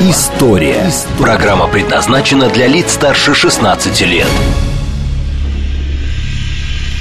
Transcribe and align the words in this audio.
История». 0.00 0.92
Программа 1.18 1.66
предназначена 1.66 2.48
для 2.48 2.68
лиц 2.68 2.92
старше 2.92 3.34
16 3.34 4.00
лет. 4.02 4.28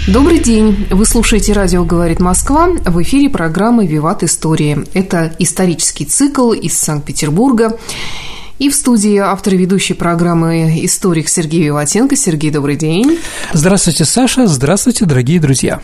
Добрый 0.08 0.40
день! 0.40 0.88
Вы 0.90 1.06
слушаете 1.06 1.54
«Радио 1.54 1.86
говорит 1.86 2.20
Москва». 2.20 2.70
В 2.86 3.02
эфире 3.04 3.30
программы 3.30 3.86
«Виват 3.86 4.24
История». 4.24 4.84
Это 4.96 5.32
исторический 5.38 6.06
цикл 6.06 6.54
из 6.54 6.76
Санкт-Петербурга. 6.76 7.78
И 8.58 8.68
в 8.70 8.74
студии 8.74 9.18
автор 9.18 9.54
и 9.54 9.58
ведущей 9.58 9.94
программы 9.94 10.84
историк 10.84 11.30
Сергей 11.30 11.66
Виватенко. 11.66 12.16
Сергей, 12.16 12.50
добрый 12.50 12.78
день. 12.78 13.20
Здравствуйте, 13.54 14.06
Саша. 14.06 14.48
Здравствуйте, 14.48 15.06
дорогие 15.06 15.40
друзья. 15.40 15.82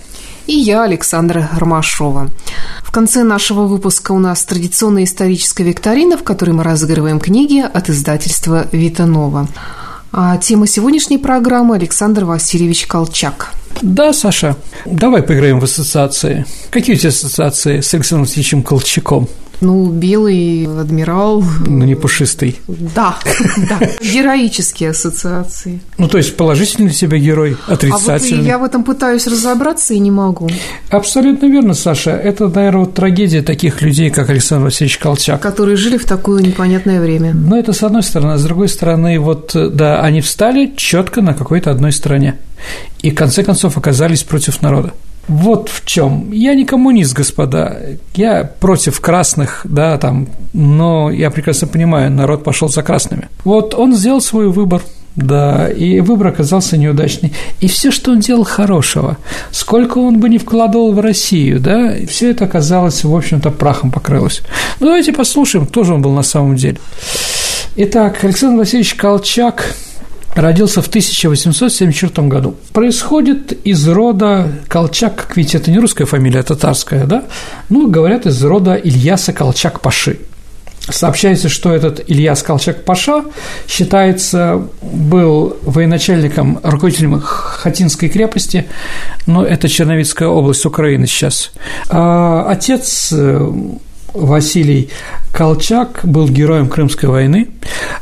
И 0.48 0.54
я, 0.54 0.84
Александра 0.84 1.50
Ромашова. 1.58 2.30
В 2.84 2.92
конце 2.92 3.24
нашего 3.24 3.64
выпуска 3.68 4.12
у 4.12 4.20
нас 4.20 4.44
традиционная 4.44 5.06
историческая 5.06 5.64
викторина, 5.64 6.18
в 6.18 6.24
которой 6.24 6.52
мы 6.52 6.64
разыгрываем 6.64 7.20
книги 7.20 7.60
от 7.60 7.90
издательства 7.90 8.68
«Витанова». 8.72 9.48
А 10.12 10.38
тема 10.38 10.68
сегодняшней 10.68 11.18
программы– 11.18 11.76
Александр 11.78 12.26
Васильевич 12.26 12.86
Колчак– 12.86 13.52
да, 13.82 14.14
Саша, 14.14 14.56
давай 14.86 15.24
поиграем 15.24 15.60
в 15.60 15.64
ассоциации. 15.64 16.46
Какие 16.70 16.96
у 16.96 17.00
тебя 17.00 17.10
ассоциации 17.10 17.82
с 17.82 17.94
Александром 17.94 18.26
Васильевичем 18.26 18.64
Колчаком? 18.64 19.28
Ну, 19.64 19.90
белый 19.90 20.66
адмирал. 20.66 21.42
Ну, 21.66 21.86
не 21.86 21.96
пушистый. 21.96 22.60
Да, 22.68 23.16
да. 23.70 23.80
Героические 24.02 24.90
ассоциации. 24.90 25.80
Ну, 25.98 26.10
то 26.10 26.18
есть 26.18 26.36
положительный 26.36 26.92
тебе 26.92 27.20
герой, 27.20 27.56
отрицательный. 27.68 28.40
А 28.40 28.42
вот 28.42 28.48
я 28.48 28.58
в 28.58 28.64
этом 28.66 28.84
пытаюсь 28.84 29.26
разобраться 29.26 29.94
и 29.94 30.00
не 30.00 30.12
могу. 30.12 30.50
Абсолютно 30.90 31.46
верно, 31.46 31.74
Саша. 31.74 32.12
Это, 32.12 32.50
наверное, 32.50 32.82
вот 32.82 32.94
трагедия 32.94 33.42
таких 33.42 33.82
людей, 33.82 34.10
как 34.10 34.30
Александр 34.30 34.66
Васильевич 34.66 34.98
Колчак. 34.98 35.42
Которые 35.42 35.78
жили 35.78 35.98
в 35.98 36.04
такое 36.04 36.44
непонятное 36.44 37.00
время. 37.00 37.34
Ну, 37.34 37.56
это 37.56 37.72
с 37.72 37.84
одной 37.84 38.04
стороны. 38.04 38.34
А 38.34 38.38
с 38.38 38.44
другой 38.44 38.68
стороны, 38.68 39.18
вот, 39.18 39.56
да, 39.56 40.02
они 40.02 40.20
встали 40.20 40.74
четко 40.76 41.22
на 41.22 41.34
какой-то 41.34 41.72
одной 41.72 41.94
стороне. 41.94 42.38
И, 43.02 43.12
в 43.12 43.16
конце 43.16 43.44
концов, 43.44 43.78
оказались 43.78 44.24
против 44.24 44.62
народа. 44.62 44.94
Вот 45.28 45.70
в 45.70 45.86
чем. 45.86 46.32
Я 46.32 46.54
не 46.54 46.66
коммунист, 46.66 47.14
господа. 47.14 47.78
Я 48.14 48.44
против 48.44 49.00
красных, 49.00 49.62
да, 49.64 49.98
там, 49.98 50.28
но 50.52 51.10
я 51.12 51.32
прекрасно 51.32 51.68
понимаю, 51.68 52.12
народ 52.12 52.44
пошел 52.44 52.68
за 52.68 52.84
красными. 52.84 53.30
Вот 53.46 53.74
он 53.74 53.96
сделал 53.96 54.22
свой 54.22 54.50
выбор. 54.50 54.82
Да, 55.16 55.70
и 55.70 56.00
выбор 56.00 56.30
оказался 56.30 56.76
неудачный. 56.76 57.34
И 57.60 57.68
все, 57.68 57.92
что 57.92 58.12
он 58.12 58.20
делал 58.20 58.44
хорошего, 58.44 59.18
сколько 59.52 60.00
он 60.00 60.20
бы 60.20 60.28
ни 60.28 60.40
вкладывал 60.40 60.92
в 60.92 61.00
Россию, 61.00 61.60
да, 61.60 61.94
все 62.08 62.32
это 62.32 62.46
оказалось, 62.46 63.04
в 63.04 63.16
общем-то, 63.16 63.52
прахом 63.52 63.92
покрылось. 63.92 64.42
Ну, 64.80 64.88
давайте 64.88 65.14
послушаем, 65.14 65.68
кто 65.68 65.84
же 65.84 65.94
он 65.94 66.02
был 66.02 66.14
на 66.14 66.24
самом 66.24 66.56
деле. 66.56 66.78
Итак, 67.76 68.24
Александр 68.24 68.60
Васильевич 68.60 68.96
Колчак 68.96 69.76
родился 70.36 70.82
в 70.82 70.88
1874 70.88 72.28
году. 72.28 72.56
Происходит 72.74 73.52
из 73.66 73.88
рода 73.88 74.52
Колчак, 74.68 75.16
как 75.16 75.38
видите, 75.38 75.58
это 75.58 75.72
не 75.72 75.80
русская 75.80 76.06
фамилия, 76.06 76.40
а 76.40 76.44
татарская, 76.44 77.06
да? 77.06 77.26
Ну, 77.70 77.90
говорят, 77.90 78.26
из 78.26 78.44
рода 78.44 78.76
Ильяса 78.76 79.34
Колчак-Паши. 79.34 80.20
Сообщается, 80.90 81.48
что 81.48 81.74
этот 81.74 82.04
Ильяс 82.10 82.44
Колчак-Паша 82.44 83.24
считается, 83.68 84.68
был 84.82 85.56
военачальником, 85.62 86.60
руководителем 86.62 87.22
Хатинской 87.22 88.10
крепости, 88.10 88.68
но 89.26 89.46
это 89.46 89.70
Черновицкая 89.70 90.28
область 90.28 90.66
Украины 90.66 91.08
сейчас. 91.08 91.52
А 91.90 92.46
отец 92.50 93.14
э, 93.14 93.52
Василий 94.14 94.90
Колчак 95.32 96.02
был 96.04 96.28
героем 96.30 96.68
Крымской 96.68 97.10
войны, 97.10 97.48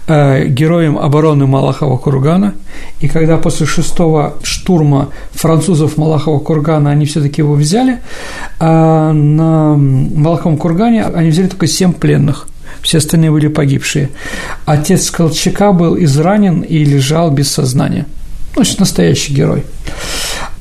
э, 0.07 0.47
героем 0.47 0.97
обороны 0.97 1.45
Малахова 1.47 1.97
кургана, 1.97 2.53
и 2.99 3.07
когда 3.07 3.37
после 3.37 3.65
шестого 3.65 4.35
штурма 4.43 5.09
французов 5.31 5.97
Малахова 5.97 6.39
кургана 6.39 6.91
они 6.91 7.05
все-таки 7.05 7.41
его 7.41 7.53
взяли, 7.53 7.99
а 8.59 9.13
на 9.13 9.75
Малаховом 9.75 10.57
кургане 10.57 11.05
они 11.05 11.29
взяли 11.29 11.47
только 11.47 11.67
семь 11.67 11.93
пленных 11.93 12.47
все 12.81 12.97
остальные 12.97 13.31
были 13.31 13.47
погибшие. 13.47 14.09
Отец 14.65 15.11
Колчака 15.11 15.71
был 15.71 15.97
изранен 16.03 16.61
и 16.61 16.83
лежал 16.83 17.31
без 17.31 17.51
сознания. 17.51 18.05
Значит, 18.55 18.79
настоящий 18.79 19.33
герой. 19.33 19.63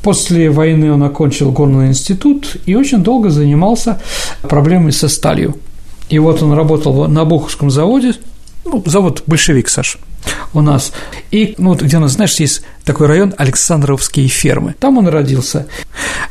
После 0.02 0.50
войны 0.50 0.92
он 0.92 1.02
окончил 1.02 1.52
горный 1.52 1.88
институт 1.88 2.56
и 2.66 2.74
очень 2.74 3.02
долго 3.02 3.30
занимался 3.30 4.00
проблемой 4.42 4.92
со 4.92 5.08
сталью. 5.08 5.56
И 6.08 6.18
вот 6.18 6.42
он 6.42 6.52
работал 6.52 7.06
на 7.06 7.24
Буховском 7.24 7.70
заводе, 7.70 8.14
ну, 8.64 8.82
завод 8.86 9.22
«Большевик», 9.26 9.68
Саш, 9.68 9.98
у 10.52 10.60
нас. 10.60 10.92
И, 11.30 11.54
ну, 11.58 11.74
где 11.74 11.96
у 11.96 12.00
нас, 12.00 12.12
знаешь, 12.12 12.34
есть 12.40 12.62
такой 12.84 13.06
район 13.06 13.34
Александровские 13.36 14.28
фермы. 14.28 14.74
Там 14.78 14.98
он 14.98 15.08
родился. 15.08 15.66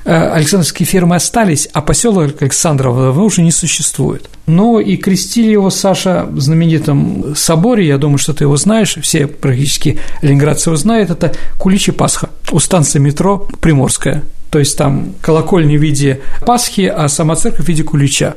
Э, 0.05 0.31
Александровские 0.31 0.85
фермы 0.85 1.15
остались, 1.15 1.67
а 1.73 1.81
поселок 1.81 2.41
Александрово 2.41 3.11
уже 3.21 3.41
не 3.41 3.51
существует. 3.51 4.29
Но 4.45 4.79
и 4.79 4.97
крестили 4.97 5.51
его 5.51 5.69
Саша 5.69 6.25
в 6.29 6.39
знаменитом 6.39 7.35
соборе, 7.35 7.87
я 7.87 7.97
думаю, 7.97 8.17
что 8.17 8.33
ты 8.33 8.45
его 8.45 8.57
знаешь, 8.57 8.97
все 9.01 9.27
практически 9.27 9.99
ленинградцы 10.21 10.69
его 10.69 10.77
знают, 10.77 11.11
это 11.11 11.33
Куличи 11.57 11.91
Пасха 11.91 12.29
у 12.51 12.59
станции 12.59 12.99
метро 12.99 13.47
Приморская 13.61 14.23
то 14.49 14.59
есть 14.59 14.77
там 14.77 15.13
колокольня 15.21 15.77
в 15.77 15.81
виде 15.81 16.21
Пасхи, 16.45 16.91
а 16.93 17.07
сама 17.07 17.35
церковь 17.35 17.65
в 17.65 17.67
виде 17.67 17.83
кулича. 17.83 18.35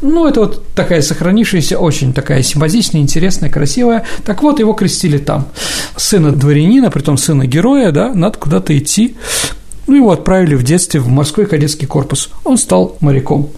Ну, 0.00 0.26
это 0.26 0.40
вот 0.40 0.64
такая 0.74 1.02
сохранившаяся, 1.02 1.78
очень 1.78 2.12
такая 2.12 2.42
симпатичная, 2.42 3.00
интересная, 3.00 3.50
красивая. 3.50 4.04
Так 4.24 4.42
вот, 4.42 4.60
его 4.60 4.72
крестили 4.72 5.18
там. 5.18 5.48
Сына 5.96 6.32
дворянина, 6.32 6.90
при 6.90 7.02
том 7.02 7.16
сына 7.16 7.46
героя, 7.46 7.90
да, 7.90 8.14
надо 8.14 8.38
куда-то 8.38 8.76
идти. 8.76 9.16
Ну, 9.88 9.96
его 9.96 10.10
отправили 10.10 10.54
в 10.54 10.62
детстве 10.62 11.00
в 11.00 11.08
морской 11.08 11.46
кадетский 11.46 11.86
корпус. 11.86 12.28
Он 12.44 12.58
стал 12.58 12.96
моряком. 13.00 13.48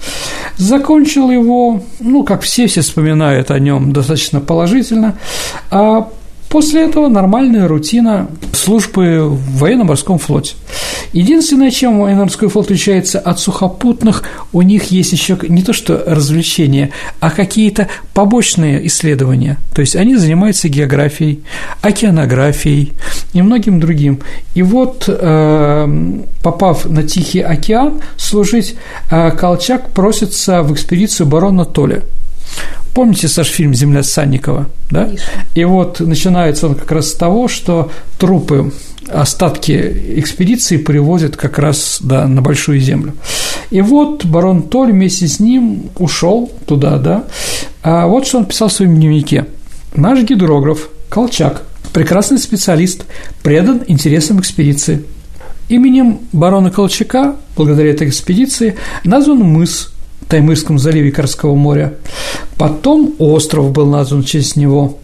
Закончил 0.56 1.28
его, 1.30 1.82
ну, 1.98 2.22
как 2.22 2.42
все, 2.42 2.68
все 2.68 2.82
вспоминают 2.82 3.50
о 3.50 3.58
нем 3.58 3.92
достаточно 3.92 4.40
положительно. 4.40 5.18
А 5.70 6.08
После 6.50 6.82
этого 6.82 7.06
нормальная 7.06 7.68
рутина 7.68 8.26
службы 8.52 9.28
в 9.28 9.58
военно-морском 9.58 10.18
флоте. 10.18 10.56
Единственное, 11.12 11.70
чем 11.70 12.00
военно-морской 12.00 12.48
флот 12.48 12.66
отличается 12.66 13.20
от 13.20 13.38
сухопутных, 13.38 14.24
у 14.52 14.60
них 14.62 14.90
есть 14.90 15.12
еще 15.12 15.38
не 15.48 15.62
то 15.62 15.72
что 15.72 16.02
развлечения, 16.04 16.90
а 17.20 17.30
какие-то 17.30 17.86
побочные 18.14 18.84
исследования. 18.88 19.58
То 19.72 19.80
есть 19.80 19.94
они 19.94 20.16
занимаются 20.16 20.68
географией, 20.68 21.44
океанографией 21.82 22.94
и 23.32 23.42
многим 23.42 23.78
другим. 23.78 24.18
И 24.54 24.62
вот, 24.62 25.04
э, 25.06 26.18
попав 26.42 26.84
на 26.84 27.04
Тихий 27.04 27.42
океан 27.42 28.00
служить, 28.16 28.74
э, 29.12 29.30
Колчак 29.30 29.90
просится 29.90 30.62
в 30.62 30.72
экспедицию 30.72 31.28
барона 31.28 31.64
Толя– 31.64 32.02
Помните, 32.94 33.28
Саш, 33.28 33.48
фильм 33.48 33.72
«Земля 33.72 34.02
Санникова»? 34.02 34.68
Да? 34.90 35.08
И 35.54 35.64
вот 35.64 36.00
начинается 36.00 36.66
он 36.66 36.74
как 36.74 36.90
раз 36.90 37.10
с 37.10 37.14
того, 37.14 37.46
что 37.48 37.90
трупы 38.18 38.72
остатки 39.08 39.72
экспедиции 40.16 40.76
привозят 40.76 41.36
как 41.36 41.58
раз 41.58 41.98
да, 42.00 42.26
на 42.26 42.42
Большую 42.42 42.80
Землю. 42.80 43.14
И 43.70 43.80
вот 43.80 44.24
барон 44.24 44.64
Толь 44.64 44.92
вместе 44.92 45.28
с 45.28 45.40
ним 45.40 45.90
ушел 45.98 46.50
туда, 46.66 46.98
да. 46.98 47.24
А 47.82 48.06
вот 48.06 48.26
что 48.26 48.38
он 48.38 48.46
писал 48.46 48.68
в 48.68 48.72
своем 48.72 48.96
дневнике. 48.96 49.46
Наш 49.94 50.22
гидрограф 50.22 50.88
Колчак, 51.08 51.62
прекрасный 51.92 52.38
специалист, 52.38 53.04
предан 53.42 53.82
интересам 53.86 54.40
экспедиции. 54.40 55.04
Именем 55.68 56.20
барона 56.32 56.70
Колчака, 56.70 57.36
благодаря 57.56 57.90
этой 57.90 58.08
экспедиции, 58.08 58.76
назван 59.04 59.38
мыс 59.38 59.92
Таймырском 60.30 60.78
заливе 60.78 61.10
Карского 61.10 61.54
моря. 61.54 61.94
Потом 62.56 63.14
остров 63.18 63.72
был 63.72 63.86
назван 63.86 64.22
в 64.22 64.26
честь 64.26 64.56
него. 64.56 64.96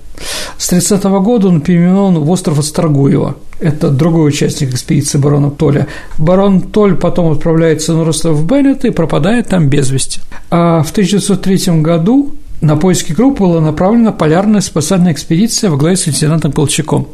С 0.56 0.69
30 0.69 1.05
-го 1.05 1.20
года 1.20 1.49
он 1.49 1.61
переименован 1.61 2.20
в 2.20 2.31
остров 2.31 2.58
Острогуева. 2.58 3.34
Это 3.61 3.90
другой 3.90 4.28
участник 4.28 4.73
экспедиции 4.73 5.19
барона 5.19 5.50
Толя. 5.50 5.87
Барон 6.17 6.61
Толь 6.61 6.94
потом 6.94 7.32
отправляется 7.32 7.93
на 7.93 8.08
остров 8.08 8.46
Беннет 8.46 8.84
и 8.84 8.90
пропадает 8.90 9.49
там 9.49 9.69
без 9.69 9.90
вести. 9.90 10.20
А 10.50 10.82
в 10.82 10.90
1903 10.93 11.82
году 11.82 12.32
на 12.61 12.76
поиски 12.76 13.12
группы 13.12 13.40
была 13.40 13.61
направлена 13.61 14.12
полярная 14.12 14.61
спасательная 14.61 15.12
экспедиция 15.12 15.70
во 15.70 15.76
главе 15.76 15.96
с 15.96 16.06
лейтенантом 16.06 16.52
Колчаком. 16.52 17.08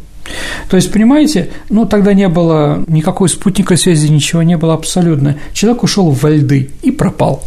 То 0.69 0.77
есть, 0.77 0.93
понимаете, 0.93 1.51
ну 1.69 1.87
тогда 1.87 2.15
не 2.15 2.29
было 2.29 2.83
никакой 2.87 3.29
спутниковой 3.29 3.79
связи, 3.79 4.09
ничего 4.09 4.43
не 4.43 4.57
было 4.57 4.75
абсолютно. 4.75 5.37
Человек 5.53 5.83
ушел 5.83 6.11
в 6.11 6.25
льды 6.29 6.71
и 6.83 6.91
пропал. 6.91 7.43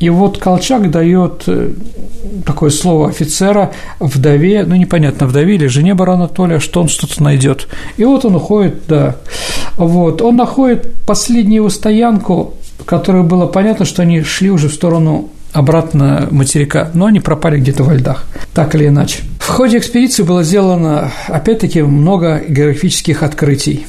И 0.00 0.10
вот 0.10 0.38
Колчак 0.38 0.90
дает 0.90 1.44
э, 1.46 1.70
такое 2.44 2.70
слово 2.70 3.10
офицера 3.10 3.70
вдове, 4.00 4.64
ну 4.66 4.74
непонятно, 4.74 5.28
вдове 5.28 5.54
или 5.54 5.68
жене 5.68 5.94
барона 5.94 6.26
Толя, 6.26 6.58
что 6.58 6.80
он 6.80 6.88
что-то 6.88 7.22
найдет. 7.22 7.68
И 7.96 8.04
вот 8.04 8.24
он 8.24 8.34
уходит, 8.34 8.82
да. 8.88 9.16
Вот, 9.76 10.20
он 10.20 10.34
находит 10.34 10.92
последнюю 11.06 11.62
его 11.62 11.68
стоянку, 11.68 12.54
которой 12.84 13.22
было 13.22 13.46
понятно, 13.46 13.84
что 13.84 14.02
они 14.02 14.22
шли 14.22 14.50
уже 14.50 14.68
в 14.68 14.74
сторону 14.74 15.30
обратно 15.52 16.28
материка, 16.30 16.90
но 16.94 17.06
они 17.06 17.20
пропали 17.20 17.58
где-то 17.58 17.84
во 17.84 17.94
льдах, 17.94 18.24
так 18.54 18.74
или 18.74 18.88
иначе. 18.88 19.22
В 19.38 19.48
ходе 19.48 19.78
экспедиции 19.78 20.22
было 20.22 20.42
сделано, 20.42 21.12
опять-таки, 21.28 21.82
много 21.82 22.42
географических 22.48 23.22
открытий. 23.22 23.86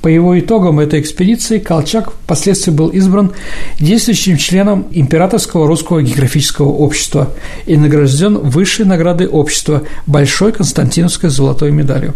По 0.00 0.08
его 0.08 0.38
итогам 0.38 0.80
этой 0.80 1.00
экспедиции 1.00 1.58
Колчак 1.58 2.12
впоследствии 2.12 2.70
был 2.70 2.88
избран 2.88 3.32
действующим 3.80 4.36
членом 4.36 4.86
Императорского 4.90 5.66
русского 5.66 6.02
географического 6.02 6.68
общества 6.68 7.30
и 7.64 7.74
награжден 7.76 8.36
высшей 8.36 8.84
наградой 8.84 9.28
общества 9.28 9.82
Большой 10.06 10.52
Константиновской 10.52 11.30
золотой 11.30 11.70
медалью. 11.70 12.12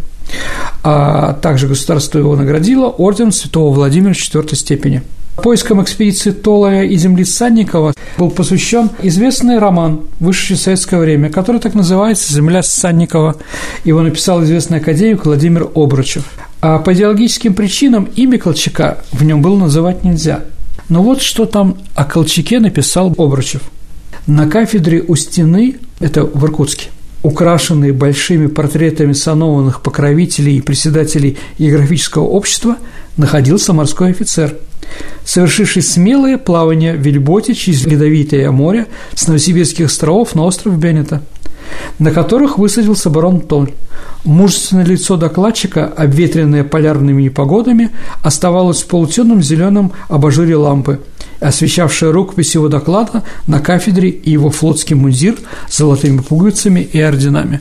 А 0.85 1.33
также 1.33 1.67
государство 1.67 2.19
его 2.19 2.37
наградило 2.37 2.89
орденом 2.89 3.33
Святого 3.33 3.73
Владимира 3.73 4.13
четвертой 4.13 4.59
степени– 4.59 5.03
Поискам 5.43 5.81
экспедиции 5.81 6.33
Толая 6.33 6.85
и 6.85 6.97
земли 6.97 7.25
Санникова 7.25 7.95
был 8.17 8.31
посвящен 8.31 8.91
известный 9.03 9.59
роман, 9.59 10.01
вышедший 10.19 10.57
советское 10.57 10.99
время, 10.99 11.31
который 11.31 11.61
так 11.61 11.75
называется 11.75 12.33
«Земля 12.33 12.63
Санникова». 12.63 13.37
Его 13.85 14.03
написал 14.03 14.43
известный 14.43 14.79
академик 14.79 15.25
Владимир 15.25 15.69
Обручев. 15.77 16.25
А 16.61 16.79
по 16.79 16.93
идеологическим 16.93 17.55
причинам 17.55 18.09
имя 18.17 18.39
Колчака 18.39 18.99
в 19.13 19.23
нем 19.23 19.41
было 19.41 19.57
называть 19.57 20.03
нельзя. 20.03 20.43
Но 20.89 21.05
вот 21.05 21.23
что 21.23 21.47
там 21.47 21.77
о 21.95 22.05
Колчаке 22.05 22.59
написал 22.59 23.15
Обручев. 23.17 23.63
На 24.27 24.49
кафедре 24.49 25.05
у 25.07 25.15
стены, 25.15 25.77
это 26.01 26.25
в 26.25 26.45
Иркутске, 26.45 26.89
украшенные 27.23 27.93
большими 27.93 28.49
портретами 28.49 29.13
санованных 29.13 29.83
покровителей 29.83 30.57
и 30.57 30.63
председателей 30.63 31.39
географического 31.59 32.25
общества, 32.25 32.77
находился 33.17 33.73
морской 33.73 34.11
офицер– 34.11 34.57
совершивший 35.25 35.83
смелое 35.83 36.39
плавание 36.39 36.95
в 36.95 37.01
вельботе 37.01 37.55
через 37.55 37.85
Ледовитое 37.85 38.51
море 38.51 38.87
с 39.15 39.27
Новосибирских 39.27 39.87
островов 39.87 40.35
на 40.35 40.45
остров 40.45 40.79
Беннета, 40.79 41.23
на 41.99 42.11
которых 42.11 42.59
высадился 42.59 43.11
барон 43.11 43.41
Толь. 43.41 43.73
Мужественное 44.25 44.85
лицо 44.85 45.17
докладчика, 45.17 45.87
обветренное 45.87 46.65
полярными 46.65 47.23
непогодами, 47.23 47.91
оставалось 48.23 48.83
в 48.83 48.87
полутемном 48.87 49.43
зеленом 49.43 49.93
абажуре 50.09 50.57
лампы, 50.57 51.01
освещавшая 51.41 52.13
рукопись 52.13 52.55
его 52.55 52.69
доклада 52.69 53.23
на 53.47 53.61
кафедре 53.61 54.11
и 54.11 54.31
его 54.31 54.51
флотский 54.51 54.97
мундир 54.97 55.37
с 55.69 55.79
золотыми 55.79 56.19
пуговицами 56.19 56.81
и 56.81 57.01
орденами. 57.01 57.61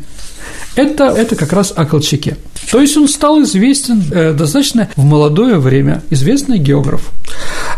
Это, 0.78 1.06
это 1.06 1.36
как 1.36 1.54
раз 1.54 1.74
о 1.76 1.86
Колчаке. 1.86 2.38
То 2.72 2.80
есть 2.80 2.96
он 2.98 3.08
стал 3.08 3.42
известен 3.42 4.04
э, 4.12 4.34
достаточно 4.34 4.88
в 4.96 5.04
молодое 5.04 5.58
время, 5.58 6.04
известный 6.12 6.60
географ. 6.60 7.10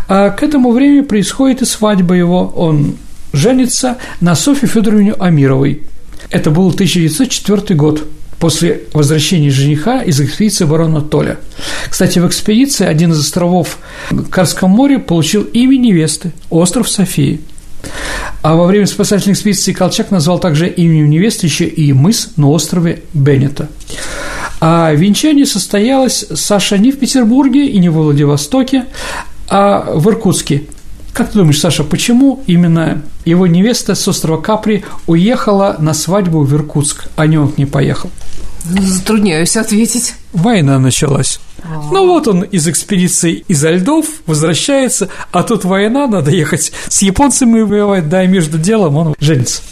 А 0.06 0.28
к 0.28 0.42
этому 0.42 0.70
времени 0.70 1.00
происходит 1.00 1.62
и 1.62 1.64
свадьба 1.64 2.14
его. 2.14 2.52
Он 2.54 2.96
женится 3.32 3.96
на 4.20 4.34
Софье 4.34 4.68
Федоровне 4.68 5.14
Амировой. 5.14 5.84
Это 6.28 6.50
был 6.50 6.68
1904 6.68 7.74
год 7.74 8.06
после 8.38 8.82
возвращения 8.92 9.50
жениха 9.50 10.02
из 10.02 10.20
экспедиции 10.20 10.66
барона 10.66 11.00
Толя. 11.00 11.38
Кстати, 11.88 12.18
в 12.18 12.26
экспедиции 12.26 12.86
один 12.86 13.12
из 13.12 13.20
островов 13.20 13.78
в 14.10 14.28
Карском 14.28 14.70
море 14.70 14.98
получил 14.98 15.42
имя 15.42 15.76
невесты– 15.76 16.32
остров 16.50 16.88
Софии. 16.88 17.40
А 18.42 18.54
во 18.54 18.66
время 18.66 18.86
спасательной 18.86 19.34
экспедиции 19.34 19.72
Колчак 19.72 20.10
назвал 20.10 20.38
также 20.38 20.68
именем 20.68 21.10
невесты 21.10 21.46
еще 21.46 21.66
и 21.66 21.92
мыс 21.92 22.30
на 22.36 22.50
острове 22.50 23.02
Беннета. 23.12 23.68
А 24.60 24.92
венчание 24.92 25.46
состоялось, 25.46 26.26
Саша, 26.34 26.78
не 26.78 26.92
в 26.92 26.98
Петербурге 26.98 27.66
и 27.66 27.78
не 27.78 27.88
в 27.88 27.94
Владивостоке, 27.94 28.86
а 29.48 29.92
в 29.94 30.08
Иркутске. 30.08 30.64
Как 31.12 31.30
ты 31.30 31.38
думаешь, 31.38 31.58
Саша, 31.58 31.82
почему 31.82 32.42
именно 32.46 33.02
его 33.24 33.46
невеста 33.46 33.94
с 33.94 34.06
острова 34.06 34.40
Капри 34.40 34.84
уехала 35.06 35.76
на 35.78 35.92
свадьбу 35.92 36.42
в 36.42 36.54
Иркутск, 36.54 37.08
а 37.16 37.26
не 37.26 37.36
он 37.36 37.52
не 37.56 37.66
поехал? 37.66 38.10
Затрудняюсь 38.64 39.56
ответить. 39.56 40.14
Война 40.32 40.78
началась. 40.78 41.40
А-а-а. 41.62 41.92
Ну 41.92 42.06
вот 42.06 42.28
он 42.28 42.42
из 42.42 42.68
экспедиции 42.68 43.44
изо 43.48 43.70
льдов 43.70 44.06
возвращается, 44.26 45.08
а 45.32 45.42
тут 45.42 45.64
война, 45.64 46.06
надо 46.06 46.30
ехать 46.30 46.72
с 46.88 47.02
японцами 47.02 47.60
воевать, 47.60 48.08
да, 48.08 48.24
и 48.24 48.28
между 48.28 48.58
делом 48.58 48.96
он 48.96 49.14
женится. 49.18 49.62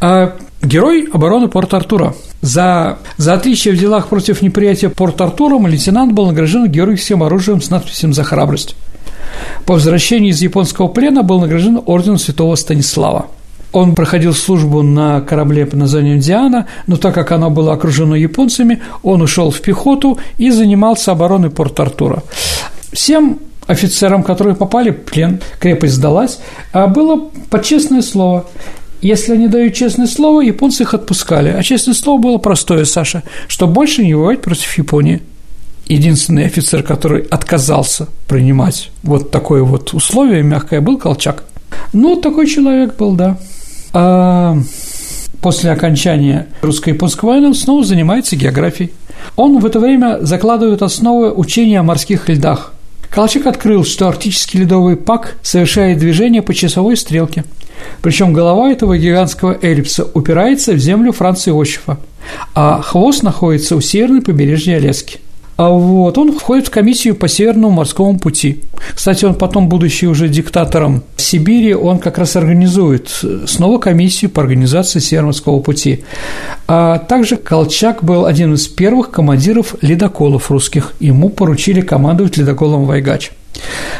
А 0.00 0.36
герой 0.62 1.08
обороны 1.12 1.48
Порт-Артура. 1.48 2.14
За, 2.40 2.98
за 3.18 3.34
отличие 3.34 3.74
в 3.74 3.78
делах 3.78 4.08
против 4.08 4.42
неприятия 4.42 4.88
Порт-Артуром 4.88 5.66
лейтенант 5.66 6.12
был 6.12 6.26
награжден 6.26 6.66
героем 6.66 6.96
всем 6.96 7.22
оружием 7.22 7.60
с 7.60 7.70
надписью 7.70 8.12
«За 8.12 8.24
храбрость». 8.24 8.74
По 9.64 9.74
возвращении 9.74 10.30
из 10.30 10.42
японского 10.42 10.88
плена 10.88 11.22
был 11.22 11.40
награжден 11.40 11.80
орденом 11.86 12.18
святого 12.18 12.54
Станислава. 12.56 13.26
Он 13.72 13.94
проходил 13.94 14.34
службу 14.34 14.82
на 14.82 15.22
корабле 15.22 15.64
под 15.64 15.80
названием 15.80 16.20
«Диана», 16.20 16.66
но 16.86 16.96
так 16.96 17.14
как 17.14 17.32
оно 17.32 17.48
было 17.50 17.72
окружено 17.72 18.14
японцами, 18.14 18.82
он 19.02 19.22
ушел 19.22 19.50
в 19.50 19.60
пехоту 19.62 20.18
и 20.36 20.50
занимался 20.50 21.12
обороной 21.12 21.50
Порт-Артура. 21.50 22.22
Всем 22.92 23.38
офицерам, 23.66 24.22
которые 24.22 24.54
попали 24.54 24.90
в 24.90 24.96
плен, 24.96 25.40
крепость 25.58 25.94
сдалась, 25.94 26.38
а 26.72 26.86
было 26.86 27.30
под 27.48 27.64
честное 27.64 28.02
слово. 28.02 28.44
Если 29.00 29.32
они 29.32 29.48
дают 29.48 29.74
честное 29.74 30.06
слово, 30.06 30.42
японцы 30.42 30.82
их 30.82 30.92
отпускали. 30.92 31.48
А 31.48 31.62
честное 31.62 31.94
слово 31.94 32.20
было 32.20 32.38
простое, 32.38 32.84
Саша, 32.84 33.22
что 33.48 33.66
больше 33.66 34.04
не 34.04 34.14
воевать 34.14 34.42
против 34.42 34.76
Японии. 34.76 35.22
Единственный 35.86 36.44
офицер, 36.44 36.82
который 36.82 37.22
отказался 37.22 38.06
принимать 38.28 38.90
вот 39.02 39.30
такое 39.30 39.62
вот 39.62 39.94
условие 39.94 40.42
мягкое, 40.42 40.80
был 40.80 40.98
Колчак. 40.98 41.44
Ну, 41.92 42.16
такой 42.16 42.46
человек 42.46 42.96
был, 42.96 43.12
да 43.14 43.38
а 43.92 44.56
после 45.40 45.70
окончания 45.70 46.46
русско-японской 46.62 47.24
войны 47.24 47.48
он 47.48 47.54
снова 47.54 47.84
занимается 47.84 48.36
географией. 48.36 48.92
Он 49.36 49.58
в 49.58 49.66
это 49.66 49.80
время 49.80 50.18
закладывает 50.20 50.82
основы 50.82 51.32
учения 51.32 51.80
о 51.80 51.82
морских 51.82 52.28
льдах. 52.28 52.72
Колчак 53.10 53.46
открыл, 53.46 53.84
что 53.84 54.08
арктический 54.08 54.60
ледовый 54.60 54.96
пак 54.96 55.36
совершает 55.42 55.98
движение 55.98 56.42
по 56.42 56.54
часовой 56.54 56.96
стрелке. 56.96 57.44
Причем 58.00 58.32
голова 58.32 58.70
этого 58.70 58.96
гигантского 58.96 59.58
эллипса 59.60 60.08
упирается 60.14 60.72
в 60.72 60.78
землю 60.78 61.12
Франца 61.12 61.50
Иосифа, 61.50 61.98
а 62.54 62.80
хвост 62.80 63.22
находится 63.22 63.76
у 63.76 63.80
северной 63.80 64.22
побережья 64.22 64.76
Аляски– 64.76 65.18
а 65.56 65.68
вот, 65.68 66.16
он 66.18 66.32
входит 66.32 66.68
в 66.68 66.70
комиссию 66.70 67.14
по 67.14 67.28
Северному 67.28 67.70
морскому 67.70 68.18
пути. 68.18 68.60
Кстати, 68.94 69.24
он 69.24 69.34
потом, 69.34 69.68
будучи 69.68 70.06
уже 70.06 70.28
диктатором 70.28 71.02
Сибири, 71.16 71.74
он 71.74 71.98
как 71.98 72.18
раз 72.18 72.36
организует 72.36 73.08
снова 73.46 73.78
комиссию 73.78 74.30
по 74.30 74.42
организации 74.42 74.98
Северного 74.98 75.28
морского 75.28 75.60
пути. 75.60 76.04
А 76.66 76.98
также 76.98 77.36
Колчак 77.36 78.02
был 78.02 78.26
один 78.26 78.54
из 78.54 78.66
первых 78.66 79.10
командиров 79.10 79.76
ледоколов 79.82 80.50
русских. 80.50 80.94
Ему 81.00 81.28
поручили 81.28 81.80
командовать 81.80 82.36
ледоколом 82.36 82.86
«Вайгач». 82.86 83.30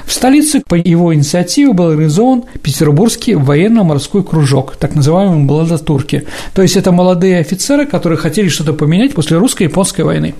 В 0.07 0.13
столице 0.13 0.63
по 0.67 0.75
его 0.75 1.15
инициативе 1.15 1.73
был 1.73 1.89
организован 1.89 2.45
Петербургский 2.63 3.35
военно-морской 3.35 4.25
кружок, 4.25 4.77
так 4.77 4.95
называемый 4.95 5.39
«Молодотурки». 5.39 6.27
То 6.55 6.63
есть 6.63 6.77
это 6.77 6.93
молодые 6.93 7.39
офицеры, 7.39 7.87
которые 7.87 8.19
хотели 8.19 8.49
что-то 8.49 8.73
поменять 8.73 9.15
после 9.15 9.39
русско-японской 9.39 10.03
войны. 10.03 10.35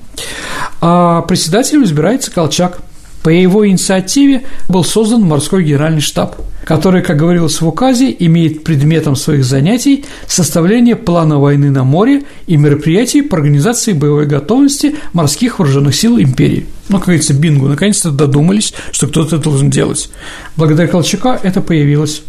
А 0.81 1.23
председателем 1.23 1.85
избирается 1.85 2.31
Колчак– 2.31 2.81
по 3.23 3.29
его 3.29 3.67
инициативе 3.67 4.43
был 4.69 4.85
создан 4.85 5.23
морской 5.23 5.65
генеральный 5.65 6.01
штаб, 6.01 6.37
который, 6.65 7.03
как 7.03 7.17
говорилось 7.17 7.61
в 7.61 7.67
указе, 7.67 8.15
имеет 8.19 8.65
предметом 8.65 9.17
своих 9.17 9.45
занятий 9.45 10.05
составление 10.27 10.97
плана 10.97 11.39
войны 11.39 11.71
на 11.71 11.85
море 11.85 12.23
и 12.47 12.57
мероприятий 12.57 13.23
по 13.23 13.37
организации 13.37 13.93
боевой 13.93 14.27
готовности 14.27 14.97
морских 15.13 15.59
вооруженных 15.59 15.95
сил 15.95 16.19
империи. 16.19 16.67
Ну, 16.89 16.99
как 16.99 17.07
говорится, 17.07 17.35
бингу, 17.35 17.69
наконец-то 17.69 18.11
додумались, 18.11 18.75
что 18.91 19.07
кто-то 19.07 19.37
это 19.37 19.45
должен 19.45 19.71
делать. 19.71 20.11
Благодаря 20.57 20.89
Колчака 20.89 21.39
это 21.43 21.61
появилось. 21.61 22.23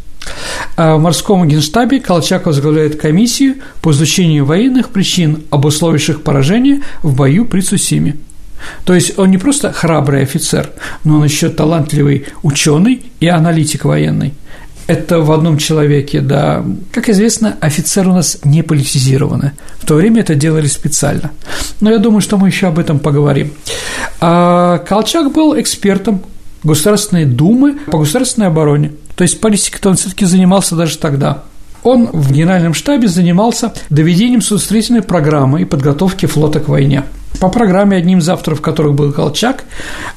А 0.77 0.95
в 0.95 1.01
морском 1.01 1.47
генштабе 1.47 1.99
Колчак 1.99 2.45
возглавляет 2.45 2.99
комиссию 2.99 3.55
по 3.81 3.91
изучению 3.91 4.45
военных 4.45 4.89
причин, 4.89 5.43
обусловивших 5.49 6.21
поражение 6.21 6.81
в 7.01 7.15
бою 7.15 7.45
при 7.45 7.61
Цусиме. 7.61 8.15
То 8.85 8.93
есть 8.93 9.17
он 9.17 9.31
не 9.31 9.37
просто 9.37 9.71
храбрый 9.71 10.23
офицер, 10.23 10.69
но 11.03 11.17
он 11.17 11.23
еще 11.23 11.49
талантливый 11.49 12.25
ученый 12.41 13.05
и 13.19 13.27
аналитик 13.27 13.85
военный. 13.85 14.33
Это 14.85 15.21
в 15.21 15.31
одном 15.31 15.57
человеке, 15.57 16.19
да. 16.19 16.63
Как 16.91 17.07
известно, 17.07 17.55
офицеры 17.61 18.09
у 18.09 18.13
нас 18.13 18.39
не 18.43 18.63
политизированы. 18.63 19.53
В 19.79 19.85
то 19.85 19.95
время 19.95 20.21
это 20.21 20.35
делали 20.35 20.67
специально. 20.67 21.31
Но 21.79 21.89
я 21.89 21.99
думаю, 21.99 22.21
что 22.21 22.37
мы 22.37 22.49
еще 22.49 22.67
об 22.67 22.79
этом 22.79 22.99
поговорим. 22.99 23.53
А 24.19 24.79
Колчак 24.79 25.31
был 25.31 25.57
экспертом 25.59 26.23
Государственной 26.63 27.25
Думы 27.25 27.77
по 27.91 27.99
государственной 27.99 28.47
обороне. 28.47 28.91
То 29.15 29.23
есть 29.23 29.39
политикой 29.39 29.85
он 29.87 29.95
все-таки 29.95 30.25
занимался 30.25 30.75
даже 30.75 30.97
тогда. 30.97 31.43
Он 31.83 32.07
в 32.11 32.31
генеральном 32.31 32.73
штабе 32.73 33.07
занимался 33.07 33.73
доведением 33.89 34.41
судостроительной 34.41 35.01
программы 35.01 35.61
и 35.61 35.65
подготовки 35.65 36.25
флота 36.25 36.59
к 36.59 36.69
войне. 36.69 37.03
По 37.43 37.49
программе, 37.49 37.97
одним 37.97 38.19
из 38.19 38.29
авторов 38.29 38.61
которых 38.61 38.93
был 38.93 39.11
Колчак, 39.11 39.65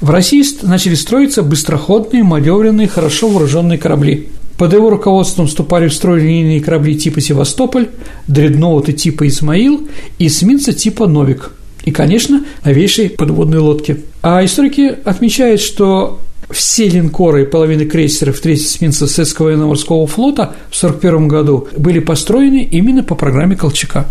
в 0.01 0.11
России 0.11 0.45
начали 0.63 0.95
строиться 0.95 1.43
быстроходные, 1.43 2.23
маневренные, 2.23 2.87
хорошо 2.87 3.27
вооруженные 3.27 3.79
корабли. 3.79 4.29
Под 4.57 4.73
его 4.73 4.91
руководством 4.91 5.49
вступали 5.49 5.89
в 5.89 5.93
строй 5.93 6.21
линейные 6.21 6.61
корабли 6.61 6.97
типа 6.97 7.21
«Севастополь», 7.21 7.89
дредноуты 8.29 8.93
типа 8.93 9.27
«Исмаил» 9.27 9.89
и 10.21 10.29
эсминцы 10.29 10.73
типа 10.73 11.09
«Новик». 11.09 11.51
И, 11.85 11.91
конечно, 11.91 12.45
новейшие 12.65 13.11
подводные 13.11 13.59
лодки. 13.59 14.05
А 14.23 14.45
историки 14.45 14.97
отмечают, 15.05 15.61
что 15.61 16.21
все 16.53 16.89
линкоры 16.89 17.43
и 17.43 17.47
половины 17.47 17.87
крейсеров 17.87 18.39
третьего 18.39 18.69
эсминца 18.69 19.09
Советского 19.09 19.47
военно-морского 19.47 20.07
флота 20.07 20.55
в 20.71 20.77
1941 20.81 21.27
году 21.27 21.67
были 21.77 21.99
построены 21.99 22.63
именно 22.63 23.03
по 23.03 23.17
программе 23.17 23.57
Колчака. 23.57 24.07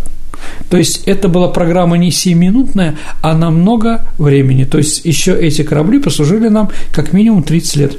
То 0.68 0.76
есть 0.76 1.02
это 1.06 1.28
была 1.28 1.48
программа 1.48 1.96
не 1.96 2.10
7-минутная, 2.10 2.96
а 3.22 3.36
на 3.36 3.50
много 3.50 4.06
времени. 4.18 4.64
То 4.64 4.78
есть 4.78 5.04
еще 5.04 5.38
эти 5.38 5.62
корабли 5.62 5.98
послужили 5.98 6.48
нам 6.48 6.70
как 6.92 7.12
минимум 7.12 7.42
30 7.42 7.76
лет. 7.76 7.98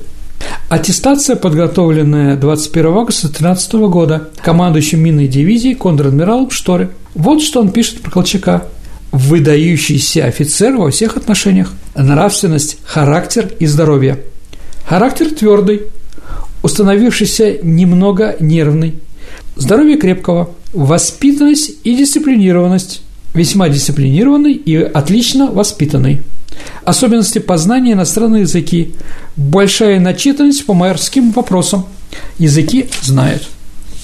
Аттестация, 0.70 1.36
подготовленная 1.36 2.36
21 2.36 2.88
августа 2.88 3.28
2013 3.28 3.74
года 3.90 4.30
командующим 4.42 5.02
минной 5.02 5.28
дивизией 5.28 5.76
контр-адмиралом 5.76 6.52
Шторе. 6.52 6.90
Вот 7.16 7.42
что 7.42 7.62
он 7.62 7.72
пишет 7.72 8.02
про 8.02 8.12
Колчака. 8.12 8.66
Выдающийся 9.12 10.26
офицер 10.26 10.76
во 10.76 10.92
всех 10.92 11.16
отношениях. 11.16 11.72
Нравственность, 11.96 12.78
характер 12.84 13.50
и 13.60 13.66
здоровье. 13.66 14.20
Характер 14.86 15.34
твердый, 15.34 15.84
установившийся 16.62 17.58
немного 17.64 18.36
нервный. 18.42 18.96
Здоровье 19.56 19.98
крепкого, 19.98 20.52
воспитанность 20.74 21.72
и 21.84 21.96
дисциплинированность. 21.96 23.02
Весьма 23.34 23.70
дисциплинированный 23.70 24.54
и 24.54 24.76
отлично 24.76 25.52
воспитанный. 25.52 26.22
Особенности 26.84 27.40
познания 27.40 27.94
иностранных 27.94 28.42
языки. 28.42 28.94
Большая 29.36 30.00
начитанность 30.00 30.66
по 30.66 30.74
морским 30.74 31.32
вопросам. 31.32 31.86
Языки 32.40 32.88
знает. 33.02 33.44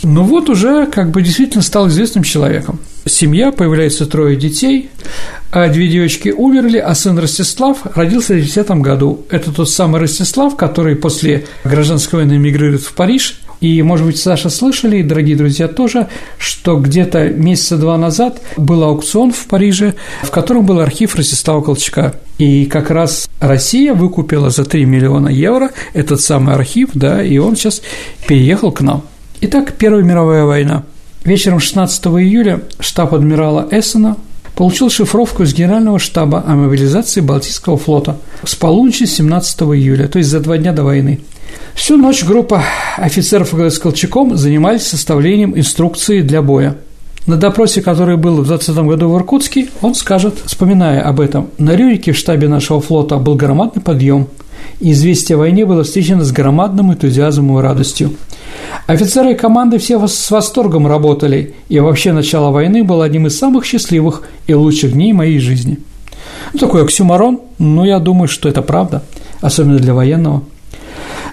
Ну 0.03 0.23
вот 0.23 0.49
уже 0.49 0.85
как 0.87 1.11
бы 1.11 1.21
действительно 1.21 1.63
стал 1.63 1.87
известным 1.87 2.25
человеком. 2.25 2.79
Семья, 3.05 3.51
появляется 3.51 4.05
трое 4.05 4.35
детей, 4.35 4.89
а 5.51 5.69
две 5.69 5.87
девочки 5.87 6.29
умерли, 6.29 6.77
а 6.77 6.93
сын 6.93 7.17
Ростислав 7.17 7.79
родился 7.95 8.33
в 8.33 8.41
10 8.41 8.69
году. 8.81 9.25
Это 9.29 9.51
тот 9.51 9.69
самый 9.69 10.01
Ростислав, 10.01 10.57
который 10.57 10.97
после 10.97 11.45
гражданской 11.63 12.19
войны 12.19 12.33
эмигрирует 12.33 12.81
в 12.81 12.93
Париж. 12.93 13.39
И, 13.63 13.81
может 13.81 14.05
быть, 14.05 14.19
Саша 14.19 14.49
слышали, 14.49 14.97
и 14.97 15.03
дорогие 15.03 15.37
друзья 15.37 15.69
тоже, 15.69 16.09
что 16.37 16.77
где-то 16.77 17.29
месяца 17.29 17.77
два 17.77 17.97
назад 17.97 18.41
был 18.57 18.83
аукцион 18.83 19.31
в 19.31 19.45
Париже, 19.45 19.95
в 20.21 20.31
котором 20.31 20.65
был 20.65 20.81
архив 20.81 21.15
Ростислава 21.15 21.61
Колчака. 21.61 22.13
И 22.37 22.65
как 22.65 22.91
раз 22.91 23.29
Россия 23.39 23.93
выкупила 23.93 24.49
за 24.49 24.65
3 24.65 24.83
миллиона 24.83 25.29
евро 25.29 25.71
этот 25.93 26.19
самый 26.19 26.55
архив, 26.55 26.89
да, 26.93 27.23
и 27.23 27.37
он 27.37 27.55
сейчас 27.55 27.81
переехал 28.27 28.73
к 28.73 28.81
нам. 28.81 29.03
Итак, 29.39 29.75
Первая 29.77 30.03
мировая 30.03 30.43
война. 30.43 30.83
Вечером 31.23 31.61
16 31.61 32.05
июля 32.07 32.63
штаб 32.81 33.13
адмирала 33.13 33.65
Эссена 33.71 34.17
получил 34.55 34.89
шифровку 34.89 35.43
из 35.43 35.53
Генерального 35.53 35.99
штаба 35.99 36.43
о 36.45 36.55
мобилизации 36.55 37.21
Балтийского 37.21 37.77
флота 37.77 38.17
с 38.43 38.55
полуночи 38.55 39.05
17 39.05 39.61
июля, 39.61 40.09
то 40.09 40.17
есть 40.17 40.29
за 40.29 40.41
два 40.41 40.57
дня 40.57 40.73
до 40.73 40.83
войны. 40.83 41.21
Всю 41.73 41.97
ночь 41.97 42.23
группа 42.23 42.63
офицеров 42.97 43.53
с 43.53 43.79
Колчаком 43.79 44.37
занимались 44.37 44.83
составлением 44.83 45.57
инструкции 45.57 46.21
для 46.21 46.41
боя. 46.41 46.75
На 47.25 47.37
допросе, 47.37 47.81
который 47.81 48.17
был 48.17 48.41
в 48.41 48.45
20 48.45 48.75
году 48.79 49.09
в 49.09 49.17
Иркутске, 49.17 49.69
он 49.81 49.95
скажет, 49.95 50.35
вспоминая 50.45 51.01
об 51.01 51.21
этом, 51.21 51.49
«На 51.57 51.75
Рюрике 51.75 52.11
в 52.11 52.17
штабе 52.17 52.49
нашего 52.49 52.81
флота 52.81 53.17
был 53.17 53.35
громадный 53.35 53.81
подъем, 53.81 54.27
и 54.79 54.91
известие 54.91 55.35
о 55.35 55.39
войне 55.39 55.65
было 55.65 55.83
встречено 55.83 56.23
с 56.23 56.31
громадным 56.31 56.91
энтузиазмом 56.91 57.59
и 57.59 57.61
радостью. 57.61 58.11
Офицеры 58.87 59.31
и 59.31 59.35
команды 59.35 59.77
все 59.77 60.05
с 60.05 60.31
восторгом 60.31 60.85
работали, 60.85 61.55
и 61.69 61.79
вообще 61.79 62.11
начало 62.11 62.51
войны 62.51 62.83
было 62.83 63.05
одним 63.05 63.27
из 63.27 63.37
самых 63.37 63.65
счастливых 63.65 64.23
и 64.47 64.53
лучших 64.53 64.93
дней 64.93 65.13
моей 65.13 65.39
жизни. 65.39 65.79
Ну, 66.51 66.59
такой 66.59 66.83
оксюмарон, 66.83 67.39
но 67.57 67.85
я 67.85 67.99
думаю, 67.99 68.27
что 68.27 68.49
это 68.49 68.61
правда, 68.61 69.03
особенно 69.41 69.77
для 69.77 69.93
военного. 69.93 70.43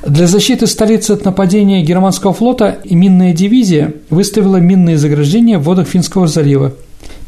Для 0.07 0.26
защиты 0.26 0.66
столицы 0.66 1.12
от 1.12 1.25
нападения 1.25 1.83
германского 1.83 2.33
флота 2.33 2.78
минная 2.85 3.33
дивизия 3.33 3.95
выставила 4.09 4.57
минные 4.57 4.97
заграждения 4.97 5.59
в 5.59 5.64
водах 5.64 5.88
Финского 5.88 6.26
залива. 6.26 6.73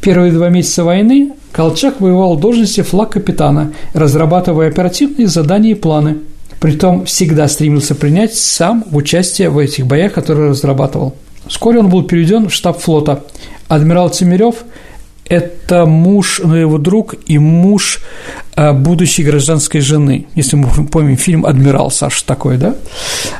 Первые 0.00 0.32
два 0.32 0.48
месяца 0.48 0.82
войны 0.82 1.32
Колчак 1.52 2.00
воевал 2.00 2.36
в 2.36 2.40
должности 2.40 2.80
флаг 2.80 3.10
капитана, 3.10 3.72
разрабатывая 3.92 4.68
оперативные 4.68 5.26
задания 5.26 5.72
и 5.72 5.74
планы– 5.74 6.18
притом 6.62 7.06
всегда 7.06 7.48
стремился 7.48 7.96
принять 7.96 8.36
сам 8.36 8.84
участие 8.92 9.50
в 9.50 9.58
этих 9.58 9.84
боях, 9.84 10.12
которые 10.12 10.50
разрабатывал. 10.50 11.16
Вскоре 11.48 11.80
он 11.80 11.88
был 11.88 12.04
переведен 12.04 12.48
в 12.48 12.54
штаб 12.54 12.78
флота. 12.78 13.24
Адмирал 13.66 14.10
Цемерев– 14.10 14.54
это 15.28 15.86
муж, 15.86 16.40
ну, 16.44 16.54
его 16.54 16.78
друг 16.78 17.14
и 17.26 17.38
муж 17.38 18.00
а, 18.54 18.72
будущей 18.72 19.22
гражданской 19.22 19.80
жены. 19.80 20.26
Если 20.34 20.56
мы 20.56 20.68
помним 20.86 21.16
фильм 21.16 21.46
«Адмирал», 21.46 21.90
Саша, 21.90 22.24
такой, 22.26 22.58
да? 22.58 22.74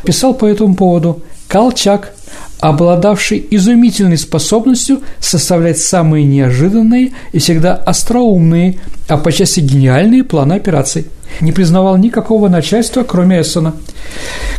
Писал 0.05 0.35
по 0.35 0.47
этому 0.47 0.75
поводу 0.75 1.23
Колчак, 1.49 2.15
обладавший 2.63 3.45
изумительной 3.51 4.17
способностью 4.17 5.01
составлять 5.19 5.79
самые 5.79 6.25
неожиданные 6.25 7.13
и 7.33 7.39
всегда 7.39 7.75
остроумные, 7.75 8.79
а 9.09 9.19
по 9.19 9.31
гениальные 9.31 10.25
планы 10.25 10.55
операций– 10.55 11.07
не 11.41 11.53
признавал 11.53 11.97
никакого 11.97 12.49
начальства, 12.49 13.03
кроме 13.03 13.41
Эссена, 13.41 13.75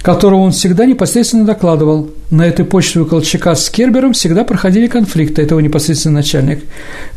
которого 0.01 0.41
он 0.41 0.51
всегда 0.51 0.85
непосредственно 0.85 1.45
докладывал. 1.45 2.09
На 2.29 2.47
этой 2.47 2.65
почве 2.65 3.01
у 3.01 3.05
Колчака 3.05 3.53
с 3.53 3.69
Кербером 3.69 4.13
всегда 4.13 4.43
проходили 4.43 4.87
конфликты, 4.87 5.43
этого 5.43 5.59
непосредственно 5.59 6.15
начальник. 6.15 6.63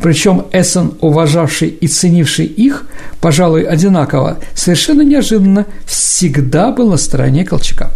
Причем 0.00 0.44
Эссен, 0.52 0.92
уважавший 1.00 1.68
и 1.68 1.88
ценивший 1.88 2.46
их, 2.46 2.86
пожалуй, 3.20 3.62
одинаково, 3.62 4.38
совершенно 4.54 5.02
неожиданно 5.02 5.66
всегда 5.86 6.70
был 6.70 6.90
на 6.90 6.96
стороне 6.98 7.44
Колчака. 7.44 7.92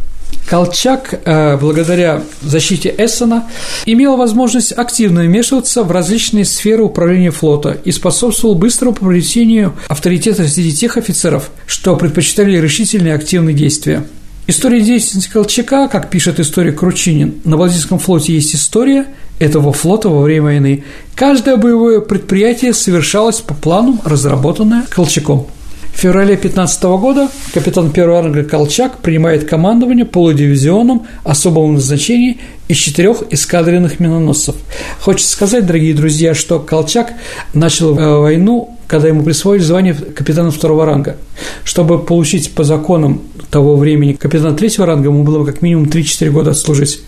Колчак, 0.48 1.20
э, 1.24 1.56
благодаря 1.58 2.22
защите 2.42 2.92
Эссена, 2.98 3.48
имел 3.86 4.16
возможность 4.16 4.72
активно 4.72 5.22
вмешиваться 5.22 5.84
в 5.84 5.92
различные 5.92 6.44
сферы 6.44 6.82
управления 6.82 7.30
флота 7.30 7.78
и 7.84 7.92
способствовал 7.92 8.56
быстрому 8.56 8.94
приобретению 8.94 9.74
авторитета 9.88 10.48
среди 10.48 10.72
тех 10.72 10.96
офицеров, 10.96 11.50
что 11.66 11.94
предпочитали 11.94 12.58
решительные 12.58 13.14
активные 13.14 13.54
действия. 13.54 14.04
История 14.48 14.80
деятельности 14.80 15.30
Колчака, 15.30 15.86
как 15.86 16.10
пишет 16.10 16.40
историк 16.40 16.80
Кручинин, 16.80 17.36
на 17.44 17.56
Балтийском 17.56 18.00
флоте 18.00 18.34
есть 18.34 18.56
история 18.56 19.06
этого 19.38 19.72
флота 19.72 20.08
во 20.08 20.22
время 20.22 20.42
войны. 20.42 20.84
Каждое 21.14 21.56
боевое 21.56 22.00
предприятие 22.00 22.74
совершалось 22.74 23.36
по 23.36 23.54
плану, 23.54 24.00
разработанное 24.04 24.84
Колчаком– 24.90 25.46
в 26.00 26.02
феврале 26.02 26.28
2015 26.28 26.82
года 26.84 27.28
капитан 27.52 27.90
первого 27.90 28.22
ранга 28.22 28.42
Колчак 28.42 29.00
принимает 29.00 29.46
командование 29.46 30.06
полудивизионом 30.06 31.06
особого 31.24 31.70
назначения 31.70 32.38
из 32.68 32.78
четырех 32.78 33.22
эскадренных 33.28 34.00
миноносцев. 34.00 34.54
Хочется 35.02 35.30
сказать, 35.30 35.66
дорогие 35.66 35.92
друзья, 35.92 36.32
что 36.32 36.58
Колчак 36.58 37.12
начал 37.52 37.98
э, 37.98 38.18
войну, 38.18 38.78
когда 38.86 39.08
ему 39.08 39.22
присвоили 39.22 39.60
звание 39.60 39.92
капитана 39.92 40.50
второго 40.50 40.86
ранга. 40.86 41.18
Чтобы 41.64 41.98
получить 41.98 42.54
по 42.54 42.64
законам 42.64 43.20
того 43.50 43.76
времени 43.76 44.14
капитана 44.14 44.56
третьего 44.56 44.86
ранга, 44.86 45.10
ему 45.10 45.22
было 45.22 45.44
как 45.44 45.60
минимум 45.60 45.84
3-4 45.84 46.30
года 46.30 46.52
отслужить. 46.52 47.02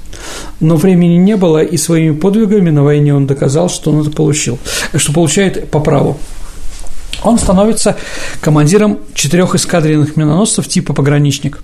Но 0.61 0.77
времени 0.77 1.17
не 1.17 1.37
было, 1.37 1.63
и 1.63 1.79
своими 1.79 2.15
подвигами 2.15 2.69
на 2.69 2.85
войне 2.85 3.15
он 3.15 3.27
доказал, 3.27 3.71
что 3.71 3.91
он 3.91 4.03
это 4.03 4.11
получил, 4.11 4.59
что 4.95 5.15
получает 5.15 5.71
по 5.71 5.81
праву 5.81 6.19
он 7.25 7.38
становится 7.38 7.97
командиром 8.41 8.99
четырех 9.14 9.55
эскадренных 9.55 10.17
миноносцев 10.17 10.69
типа 10.69 10.93
«Пограничник». 10.95 11.62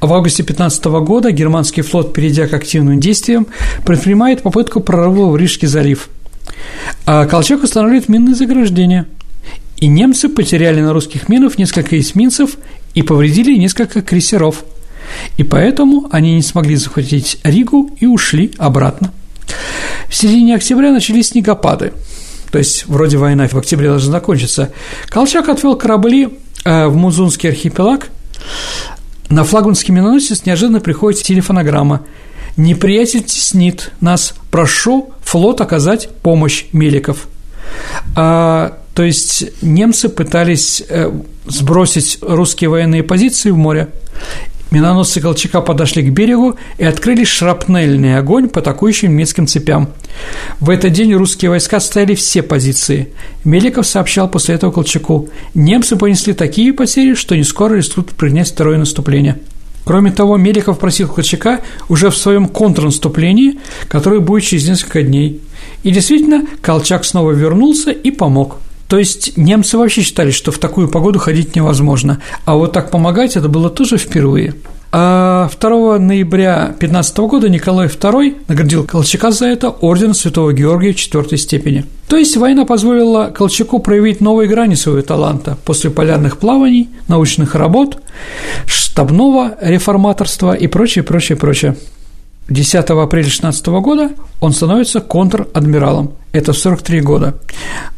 В 0.00 0.12
августе 0.12 0.42
15 0.42 0.84
года 0.84 1.30
германский 1.30 1.82
флот, 1.82 2.12
перейдя 2.12 2.46
к 2.46 2.54
активным 2.54 3.00
действиям, 3.00 3.46
предпринимает 3.84 4.42
попытку 4.42 4.80
прорыва 4.80 5.30
в 5.30 5.36
Рижский 5.36 5.68
залив. 5.68 6.08
А 7.06 7.26
Колчак 7.26 7.62
устанавливает 7.62 8.08
минные 8.08 8.34
заграждения. 8.34 9.06
И 9.78 9.86
немцы 9.86 10.28
потеряли 10.28 10.80
на 10.80 10.92
русских 10.92 11.28
минах 11.28 11.58
несколько 11.58 11.98
эсминцев 11.98 12.56
и 12.94 13.02
повредили 13.02 13.56
несколько 13.56 14.02
крейсеров. 14.02 14.64
и 15.36 15.42
поэтому 15.42 16.08
они 16.10 16.34
не 16.34 16.42
смогли 16.42 16.76
захватить 16.76 17.38
Ригу 17.44 17.90
и 18.00 18.06
ушли 18.06 18.52
обратно. 18.56 19.12
В 20.08 20.14
середине 20.14 20.54
октября 20.56 20.92
начались 20.92 21.28
снегопады, 21.28 21.92
то 22.50 22.58
есть 22.58 22.86
вроде 22.86 23.16
война 23.16 23.48
в 23.48 23.54
октябре 23.54 23.88
должна 23.88 24.12
закончиться. 24.12 24.72
Колчак 25.08 25.48
отвел 25.48 25.76
корабли 25.76 26.38
э, 26.64 26.86
в 26.86 26.96
Музунский 26.96 27.50
архипелаг. 27.50 28.08
На 29.28 29.44
флагманский 29.44 29.92
миноносец 29.92 30.44
неожиданно 30.44 30.80
приходит 30.80 31.22
телефонограмма. 31.22 32.02
«Неприятель 32.56 33.24
теснит 33.24 33.90
нас. 34.00 34.34
Прошу 34.50 35.12
флот 35.22 35.60
оказать 35.60 36.08
помощь 36.22 36.66
Меликов». 36.72 37.26
А, 38.14 38.78
то 38.94 39.02
есть 39.02 39.60
немцы 39.60 40.08
пытались 40.08 40.82
э, 40.88 41.10
сбросить 41.46 42.18
русские 42.20 42.70
военные 42.70 43.02
позиции 43.02 43.50
в 43.50 43.56
море, 43.56 43.88
Миноносцы 44.74 45.20
Колчака 45.20 45.60
подошли 45.60 46.02
к 46.02 46.12
берегу 46.12 46.56
и 46.78 46.84
открыли 46.84 47.22
шрапнельный 47.22 48.18
огонь 48.18 48.48
по 48.48 48.58
атакующим 48.58 49.12
немецким 49.12 49.46
цепям. 49.46 49.90
В 50.58 50.68
этот 50.68 50.92
день 50.92 51.14
русские 51.14 51.50
войска 51.50 51.78
стояли 51.78 52.16
все 52.16 52.42
позиции. 52.42 53.10
Меликов 53.44 53.86
сообщал 53.86 54.28
после 54.28 54.56
этого 54.56 54.72
Колчаку, 54.72 55.28
немцы 55.54 55.94
понесли 55.94 56.32
такие 56.32 56.72
потери, 56.72 57.14
что 57.14 57.36
не 57.36 57.44
скоро 57.44 57.74
рискуют 57.74 58.10
принять 58.10 58.48
второе 58.48 58.76
наступление. 58.76 59.38
Кроме 59.84 60.10
того, 60.10 60.38
Меликов 60.38 60.80
просил 60.80 61.08
Колчака 61.08 61.60
уже 61.88 62.10
в 62.10 62.16
своем 62.16 62.48
контрнаступлении, 62.48 63.60
которое 63.86 64.18
будет 64.18 64.42
через 64.42 64.66
несколько 64.66 65.04
дней. 65.04 65.40
И 65.84 65.92
действительно, 65.92 66.48
Колчак 66.62 67.04
снова 67.04 67.30
вернулся 67.30 67.92
и 67.92 68.10
помог– 68.10 68.56
то 68.88 68.98
есть 68.98 69.36
немцы 69.36 69.78
вообще 69.78 70.02
считали, 70.02 70.30
что 70.30 70.52
в 70.52 70.58
такую 70.58 70.88
погоду 70.88 71.18
ходить 71.18 71.56
невозможно, 71.56 72.20
а 72.44 72.54
вот 72.54 72.72
так 72.72 72.90
помогать 72.90 73.36
это 73.36 73.48
было 73.48 73.70
тоже 73.70 73.96
впервые. 73.96 74.54
А 74.96 75.50
2 75.60 75.98
ноября 75.98 76.72
15 76.78 77.16
года 77.18 77.48
Николай 77.48 77.88
II 77.88 78.36
наградил 78.46 78.84
Колчака 78.84 79.32
за 79.32 79.46
это 79.46 79.70
орденом 79.70 80.14
Святого 80.14 80.52
Георгия 80.52 80.94
четвертой 80.94 81.36
степени. 81.36 81.84
То 82.06 82.16
есть 82.16 82.36
война 82.36 82.64
позволила 82.64 83.32
Колчаку 83.34 83.80
проявить 83.80 84.20
новые 84.20 84.48
грани 84.48 84.76
своего 84.76 85.02
таланта 85.02 85.58
после 85.64 85.90
полярных 85.90 86.38
плаваний, 86.38 86.90
научных 87.08 87.56
работ, 87.56 87.98
штабного 88.66 89.56
реформаторства 89.60 90.52
и 90.52 90.68
прочее, 90.68 91.02
прочее, 91.02 91.36
прочее. 91.36 91.76
10 92.48 92.74
апреля 92.74 93.28
16 93.28 93.66
года 93.66 94.10
он 94.40 94.52
становится 94.52 95.00
контр-адмиралом. 95.00 96.14
Это 96.32 96.52
в 96.52 96.58
43 96.58 97.00
года. 97.00 97.38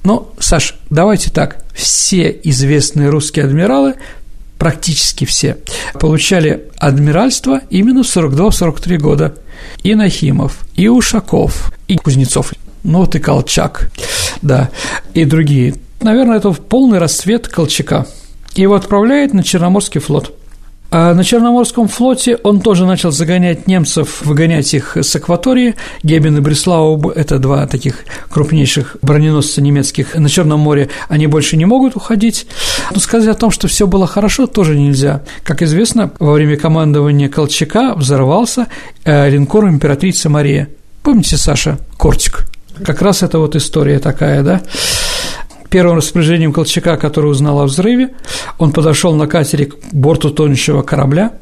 Но, 0.04 0.32
Саш, 0.38 0.76
давайте 0.88 1.30
так. 1.30 1.64
Все 1.74 2.30
известные 2.44 3.10
русские 3.10 3.46
адмиралы, 3.46 3.94
практически 4.58 5.24
все, 5.24 5.58
получали 5.94 6.68
адмиральство 6.78 7.60
именно 7.70 8.02
в 8.02 8.06
42-43 8.06 8.96
года. 8.98 9.34
И 9.82 9.94
Нахимов, 9.94 10.66
и 10.74 10.88
Ушаков, 10.88 11.72
и 11.88 11.96
Кузнецов, 11.96 12.52
ну 12.82 12.98
вот 12.98 13.14
и 13.14 13.18
Колчак, 13.18 13.90
да, 14.42 14.70
и 15.14 15.24
другие. 15.24 15.74
Наверное, 16.00 16.36
это 16.36 16.52
полный 16.52 16.98
расцвет 16.98 17.48
Колчака. 17.48 18.06
Его 18.54 18.74
отправляют 18.74 19.34
на 19.34 19.42
Черноморский 19.42 20.00
флот– 20.00 20.32
а 20.90 21.14
на 21.14 21.24
Черноморском 21.24 21.88
флоте 21.88 22.36
он 22.42 22.60
тоже 22.60 22.86
начал 22.86 23.10
загонять 23.10 23.66
немцев, 23.66 24.22
выгонять 24.24 24.72
их 24.74 24.96
с 24.96 25.16
акватории. 25.16 25.74
Гебен 26.02 26.38
и 26.38 26.40
Бреслау– 26.40 27.10
это 27.14 27.38
два 27.38 27.66
таких 27.66 28.04
крупнейших 28.30 28.96
броненосца 29.02 29.60
немецких 29.60 30.14
на 30.14 30.28
Черном 30.28 30.60
море, 30.60 30.88
они 31.08 31.26
больше 31.26 31.56
не 31.56 31.64
могут 31.64 31.96
уходить. 31.96 32.46
Но 32.92 33.00
сказать 33.00 33.28
о 33.28 33.38
том, 33.38 33.50
что 33.50 33.68
все 33.68 33.86
было 33.86 34.06
хорошо, 34.06 34.46
тоже 34.46 34.78
нельзя. 34.78 35.22
Как 35.42 35.62
известно, 35.62 36.12
во 36.18 36.32
время 36.32 36.56
командования 36.56 37.28
Колчака 37.28 37.94
взорвался 37.94 38.66
э, 39.04 39.28
линкор 39.28 39.68
императрицы 39.68 40.28
Мария. 40.28 40.68
Помните, 41.02 41.36
Саша, 41.36 41.78
Кортик? 41.96 42.46
Как 42.84 43.00
раз 43.00 43.22
это 43.22 43.38
вот 43.38 43.56
история 43.56 43.98
такая, 43.98 44.42
да? 44.42 44.60
Первым 45.76 45.98
распоряжением 45.98 46.54
Колчака, 46.54 46.96
который 46.96 47.30
узнал 47.30 47.60
о 47.60 47.66
взрыве, 47.66 48.14
он 48.56 48.72
подошел 48.72 49.14
на 49.14 49.26
катере 49.26 49.66
к 49.66 49.74
борту 49.92 50.30
тонущего 50.30 50.80
корабля, 50.80 51.32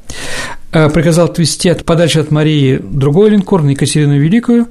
э, 0.73 0.91
приказал 0.91 1.27
отвезти 1.27 1.69
от, 1.69 1.85
подальше 1.85 2.19
от 2.19 2.33
Марии 2.33 2.81
другой 2.83 3.31
линкор, 3.31 3.63
на 3.63 3.71
Екатерину 3.71 4.19
Великую, 4.19 4.67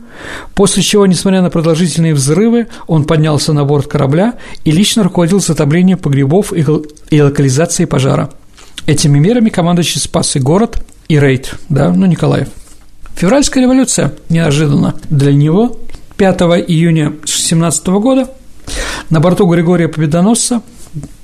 после 0.54 0.84
чего, 0.84 1.06
несмотря 1.06 1.42
на 1.42 1.50
продолжительные 1.50 2.14
взрывы, 2.14 2.68
он 2.88 3.06
поднялся 3.06 3.54
на 3.54 3.64
борт 3.64 3.88
корабля 3.88 4.34
и 4.66 4.72
лично 4.72 5.02
руководил 5.02 5.40
затоплением 5.40 5.98
погребов 5.98 6.52
и 6.52 7.22
локализацией 7.22 7.88
пожара. 7.88 8.32
Этими 8.86 9.18
мерами 9.18 9.48
командующий 9.48 10.02
спас 10.02 10.36
и 10.36 10.40
город, 10.40 10.84
и 11.08 11.18
рейд, 11.18 11.56
да, 11.70 11.94
ну, 11.94 12.06
Николаев. 12.06 12.50
Февральская 13.16 13.64
революция, 13.64 14.14
неожиданно 14.28 14.96
для 15.10 15.32
него, 15.32 15.78
5 16.18 16.42
июня 16.68 17.14
17 17.24 17.88
года– 17.88 18.30
на 19.10 19.20
борту 19.20 19.46
Григория 19.46 19.88
Победоносца, 19.88 20.62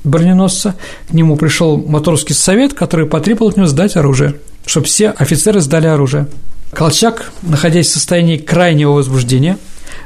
броненосца, 0.03 0.75
к 1.09 1.13
нему 1.13 1.35
пришел 1.35 1.77
моторский 1.77 2.35
совет, 2.35 2.73
который 2.73 3.05
потребовал 3.05 3.49
от 3.49 3.57
него 3.57 3.67
сдать 3.67 3.95
оружие, 3.95 4.35
чтобы 4.65 4.85
все 4.85 5.09
офицеры 5.09 5.61
сдали 5.61 5.87
оружие. 5.87 6.27
Колчак, 6.71 7.31
находясь 7.41 7.87
в 7.87 7.93
состоянии 7.93 8.37
крайнего 8.37 8.91
возбуждения, 8.91 9.57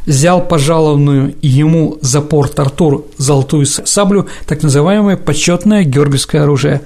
взял 0.06 0.42
пожалованную 0.46 1.36
ему 1.42 1.98
за 2.02 2.22
порт 2.22 2.60
Артур 2.60 3.06
золотую 3.18 3.66
саблю, 3.66 4.28
так 4.48 4.64
называемое 4.64 5.18
почетное 5.18 5.84
георгиевское 5.84 6.44
оружие. 6.44 6.82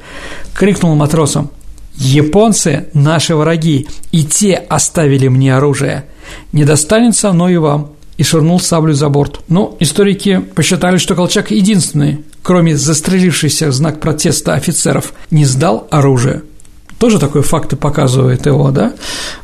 Крикнул 0.54 0.96
матросам 0.96 1.52
«Японцы– 1.96 2.88
наши 2.94 3.36
враги, 3.36 3.88
и 4.12 4.24
те 4.24 4.54
оставили 4.56 5.28
мне 5.28 5.56
оружие. 5.56 6.06
Не 6.52 6.64
достанется 6.64 7.30
оно 7.30 7.50
и 7.50 7.58
вам 7.58 7.92
и 8.18 8.24
швырнул 8.24 8.60
саблю 8.60 8.94
за 8.94 9.10
борт. 9.10 9.40
Но 9.48 9.76
историки 9.80 10.40
посчитали, 10.56 10.98
что 10.98 11.16
Колчак 11.16 11.52
единственный, 11.52 12.24
кроме 12.42 12.76
застрелившихся 12.76 13.68
в 13.68 13.74
знак 13.74 14.00
протеста 14.00 14.54
офицеров, 14.54 15.14
не 15.32 15.46
сдал 15.46 15.88
оружие. 15.92 16.44
Тоже 17.00 17.20
такой 17.20 17.44
факт 17.44 17.74
и 17.74 17.76
показывает 17.76 18.48
его, 18.48 18.72
да? 18.72 18.94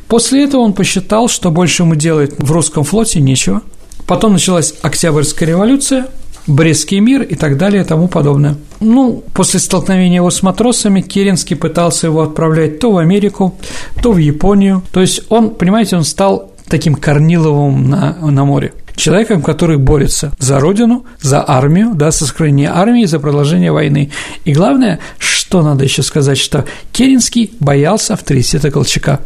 После 0.08 0.44
этого 0.44 0.62
он 0.62 0.72
посчитал, 0.72 1.28
что 1.28 1.50
больше 1.50 1.84
ему 1.84 1.94
делать 1.94 2.34
в 2.38 2.50
русском 2.50 2.82
флоте 2.82 3.20
нечего. 3.20 3.62
Потом 4.06 4.32
началась 4.32 4.74
Октябрьская 4.82 5.48
революция, 5.48 6.08
Брестский 6.46 7.00
мир 7.00 7.22
и 7.22 7.36
так 7.36 7.56
далее 7.56 7.82
и 7.82 7.86
тому 7.86 8.06
подобное. 8.06 8.56
Ну, 8.80 9.24
после 9.32 9.60
столкновения 9.60 10.16
его 10.16 10.30
с 10.30 10.42
матросами 10.42 11.00
Керенский 11.00 11.56
пытался 11.56 12.08
его 12.08 12.20
отправлять 12.22 12.80
то 12.80 12.92
в 12.92 12.98
Америку, 12.98 13.54
то 14.02 14.12
в 14.12 14.18
Японию. 14.18 14.82
То 14.92 15.00
есть 15.00 15.22
он, 15.30 15.50
понимаете, 15.50 15.96
он 15.96 16.04
стал 16.04 16.50
таким 16.68 16.94
Корниловым 16.94 17.88
на, 17.88 18.16
на 18.20 18.44
море. 18.44 18.72
Человеком, 18.96 19.42
который 19.42 19.76
борется 19.76 20.32
за 20.38 20.60
родину, 20.60 21.04
за 21.20 21.44
армию, 21.46 21.92
да, 21.94 22.10
за 22.10 22.26
сохранение 22.26 22.70
армии, 22.70 23.04
за 23.04 23.18
продолжение 23.18 23.72
войны. 23.72 24.12
И 24.44 24.52
главное, 24.52 25.00
что 25.18 25.62
надо 25.62 25.84
еще 25.84 26.02
сказать, 26.02 26.38
что 26.38 26.64
Керенский 26.92 27.52
боялся 27.58 28.14
авторитета 28.14 28.70
Колчака. 28.70 29.20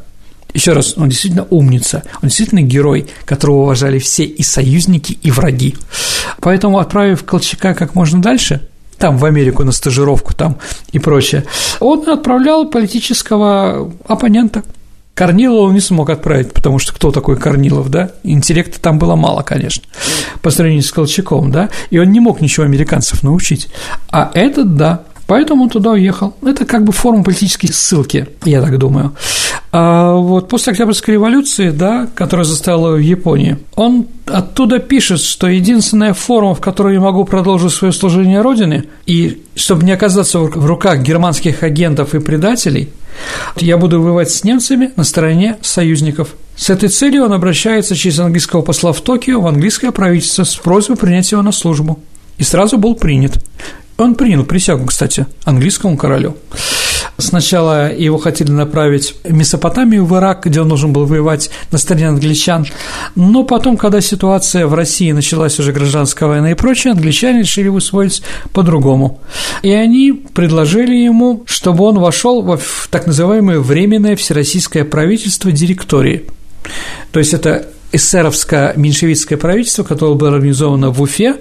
Еще 0.55 0.72
раз, 0.72 0.96
он 0.96 1.11
действительно 1.11 1.46
умница, 1.51 2.03
он 2.22 2.31
действительно 2.31 2.62
герой, 2.62 3.07
которого 3.27 3.62
уважали 3.62 3.98
все 3.98 4.24
и 4.24 4.42
союзники, 4.42 5.18
и 5.22 5.31
враги. 5.31 5.77
Поэтому, 6.40 6.79
отправив 6.79 7.24
Колчака 7.24 7.74
как 7.74 7.94
можно 7.94 8.22
дальше, 8.22 8.66
там 8.96 9.18
в 9.18 9.24
Америку 9.27 9.62
на 9.64 9.72
стажировку 9.72 10.33
там 10.35 10.57
и 10.92 10.98
прочее, 10.98 11.44
он 11.79 12.09
отправлял 12.09 12.68
политического 12.68 13.92
оппонента– 14.09 14.62
Корнилова 15.19 15.63
он 15.63 15.75
не 15.75 15.81
смог 15.81 16.11
отправить, 16.11 16.53
потому 16.53 16.79
что 16.79 16.95
кто 16.95 17.11
такой 17.11 17.37
Корнилов, 17.37 17.91
да? 17.91 18.13
Интеллекта 18.23 18.81
там 18.81 19.01
было 19.01 19.17
мало, 19.17 19.43
конечно, 19.43 19.83
по 20.43 20.51
сравнению 20.51 20.85
с 20.85 20.93
Колчаком, 20.93 21.51
да? 21.51 21.71
И 21.91 21.99
он 21.99 22.13
не 22.13 22.21
мог 22.21 22.41
ничего 22.41 22.65
американцев 22.65 23.25
научить. 23.25 23.67
А 24.13 24.31
этот, 24.33 24.77
да, 24.77 25.03
Поэтому 25.27 25.65
он 25.65 25.69
туда 25.69 25.91
уехал. 25.91 26.35
Это 26.41 26.65
как 26.65 26.85
бы 26.85 26.93
форма 26.93 27.23
политической 27.23 27.67
ссылки, 27.67 28.29
я 28.47 28.63
так 28.63 28.79
думаю. 28.79 29.15
А 29.73 30.15
вот 30.15 30.49
после 30.49 30.71
Октябрьской 30.71 31.15
революции, 31.15 31.69
да, 31.69 32.09
которая 32.15 32.47
заставила 32.47 32.95
в 32.95 33.01
Японии, 33.01 33.59
он 33.75 34.07
оттуда 34.25 34.79
пишет, 34.79 35.21
что 35.21 35.47
единственная 35.47 36.15
форма, 36.15 36.55
в 36.55 36.61
которой 36.61 36.95
я 36.95 37.01
могу 37.01 37.27
продолжить 37.27 37.73
свое 37.73 37.93
служение 37.93 38.41
Родине, 38.41 38.85
и 39.05 39.43
чтобы 39.55 39.85
не 39.85 39.93
оказаться 39.93 40.39
в 40.39 40.65
руках 40.65 41.03
германских 41.03 41.63
агентов 41.63 42.15
и 42.15 42.21
предателей, 42.21 42.89
я 43.57 43.77
буду 43.77 44.01
воевать 44.01 44.31
с 44.31 44.45
немцами 44.45 44.93
на 44.97 45.05
стороне 45.05 45.59
союзников. 45.63 46.35
С 46.57 46.71
этой 46.71 46.89
целью 46.89 47.25
он 47.25 47.33
обращается 47.33 47.95
через 47.95 48.19
английского 48.19 48.63
посла 48.63 48.93
в 48.93 49.01
Токио 49.01 49.41
в 49.41 49.47
английское 49.47 49.93
правительство 49.93 50.45
с 50.45 50.57
просьбой 50.57 50.97
принять 50.97 51.31
его 51.31 51.43
на 51.43 51.53
службу. 51.53 52.01
И 52.37 52.43
сразу 52.43 52.79
был 52.79 52.95
принят. 52.95 53.43
Он 53.97 54.15
принял 54.15 54.45
присягу, 54.45 54.87
кстати, 54.87 55.27
английскому 55.45 55.97
королю. 55.97 56.37
Сначала 57.21 57.93
его 57.93 58.17
хотели 58.17 58.53
направить 58.53 59.17
в 59.25 59.33
Месопотамию, 59.33 60.05
в 60.05 60.17
Ирак, 60.17 60.47
где 60.47 60.61
он 60.61 60.69
должен 60.69 60.93
был 60.93 61.05
воевать 61.05 61.51
на 61.73 61.79
стороне 61.79 62.09
англичан, 62.09 62.65
но 63.17 63.43
потом, 63.43 63.77
когда 63.77 64.01
ситуация 64.01 64.69
в 64.69 64.75
России 64.75 65.11
началась 65.11 65.59
уже 65.59 65.73
гражданская 65.73 66.29
война 66.29 66.53
и 66.53 66.55
прочее, 66.55 66.93
англичане 66.93 67.41
решили 67.41 67.67
усвоить 67.67 68.23
по-другому. 68.53 69.21
И 69.63 69.73
они 69.73 70.13
предложили 70.13 70.95
ему, 70.95 71.43
чтобы 71.47 71.85
он 71.85 71.99
вошел 71.99 72.41
в 72.57 72.89
так 72.89 73.09
называемое 73.09 73.59
Временное 73.59 74.15
Всероссийское 74.15 74.85
правительство 74.85 75.51
директории. 75.51 76.25
То 77.11 77.19
есть 77.19 77.35
это 77.35 77.67
эсеровское 77.92 78.74
меньшевистское 78.77 79.38
правительство, 79.38 79.83
которое 79.83 80.14
было 80.14 80.35
организовано 80.35 80.90
в 80.90 81.01
Уфе, 81.01 81.37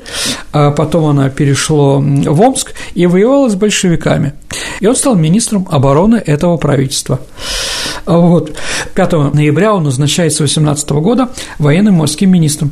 а 0.52 0.72
потом 0.72 1.06
оно 1.06 1.30
перешло 1.30 2.00
в 2.00 2.42
Омск 2.42 2.74
и 2.94 3.06
воевало 3.06 3.50
с 3.50 3.56
большевиками. 3.56 4.34
И 4.80 4.88
он 4.88 4.96
стал 4.96 5.16
министром 5.16 5.68
обороны 5.70 6.16
этого 6.16 6.58
правительства. 6.58 7.20
Вот. 8.06 8.56
5 8.96 9.12
ноября 9.34 9.74
он 9.74 9.84
назначается 9.84 10.44
18 10.44 10.90
года 10.92 11.30
военным 11.60 11.96
морским 11.96 12.32
министром. 12.32 12.72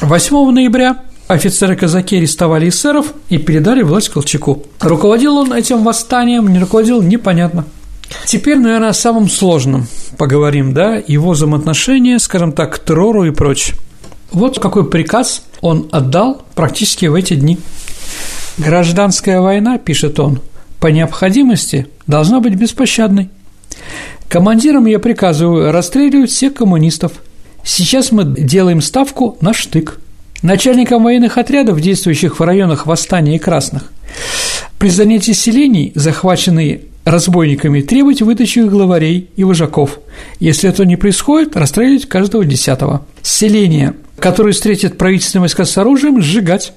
8 0.00 0.50
ноября 0.50 0.98
офицеры-казаки 1.28 2.18
арестовали 2.18 2.68
эсеров 2.68 3.14
и 3.28 3.38
передали 3.38 3.82
власть 3.82 4.10
Колчаку. 4.10 4.64
Руководил 4.80 5.38
он 5.38 5.52
этим 5.52 5.82
восстанием, 5.82 6.48
не 6.48 6.58
руководил, 6.58 7.02
непонятно. 7.02 7.64
Теперь, 8.26 8.58
наверное, 8.58 8.90
о 8.90 8.94
самом 8.94 9.28
сложном 9.28 9.86
поговорим, 10.16 10.72
да, 10.72 10.96
его 10.96 11.32
взаимоотношения, 11.32 12.18
скажем 12.18 12.52
так, 12.52 12.74
к 12.74 12.84
террору 12.84 13.24
и 13.24 13.30
прочее. 13.30 13.76
Вот 14.32 14.58
какой 14.58 14.88
приказ 14.88 15.42
он 15.60 15.88
отдал 15.92 16.42
практически 16.54 17.06
в 17.06 17.14
эти 17.14 17.34
дни. 17.34 17.58
«Гражданская 18.58 19.40
война,– 19.40 19.78
пишет 19.84 20.18
он,– 20.18 20.40
по 20.80 20.88
необходимости 20.88 21.86
должна 22.06 22.40
быть 22.40 22.54
беспощадной. 22.54 23.30
Командирам 24.28 24.86
я 24.86 24.98
приказываю 24.98 25.72
расстреливать 25.72 26.30
всех 26.30 26.54
коммунистов. 26.54 27.12
Сейчас 27.64 28.12
мы 28.12 28.24
делаем 28.24 28.80
ставку 28.80 29.36
на 29.40 29.52
штык. 29.52 29.98
Начальникам 30.42 31.04
военных 31.04 31.38
отрядов, 31.38 31.80
действующих 31.80 32.38
в 32.38 32.42
районах 32.42 32.86
восстания 32.86 33.36
и 33.36 33.38
красных, 33.38 33.90
при 34.78 34.90
занятии 34.90 35.32
селений, 35.32 35.92
захваченные 35.94 36.82
разбойниками, 37.06 37.82
требовать 37.82 38.20
выдачи 38.20 38.58
их 38.58 38.68
главарей 38.68 39.30
и 39.36 39.44
вожаков. 39.44 40.00
Если 40.40 40.68
это 40.68 40.84
не 40.84 40.96
происходит, 40.96 41.56
расстреливать 41.56 42.08
каждого 42.08 42.44
десятого. 42.44 43.06
Селение, 43.22 43.94
которое 44.18 44.52
встретит 44.52 44.98
правительственные 44.98 45.42
войска 45.42 45.64
с 45.64 45.78
оружием, 45.78 46.20
сжигать. 46.20 46.72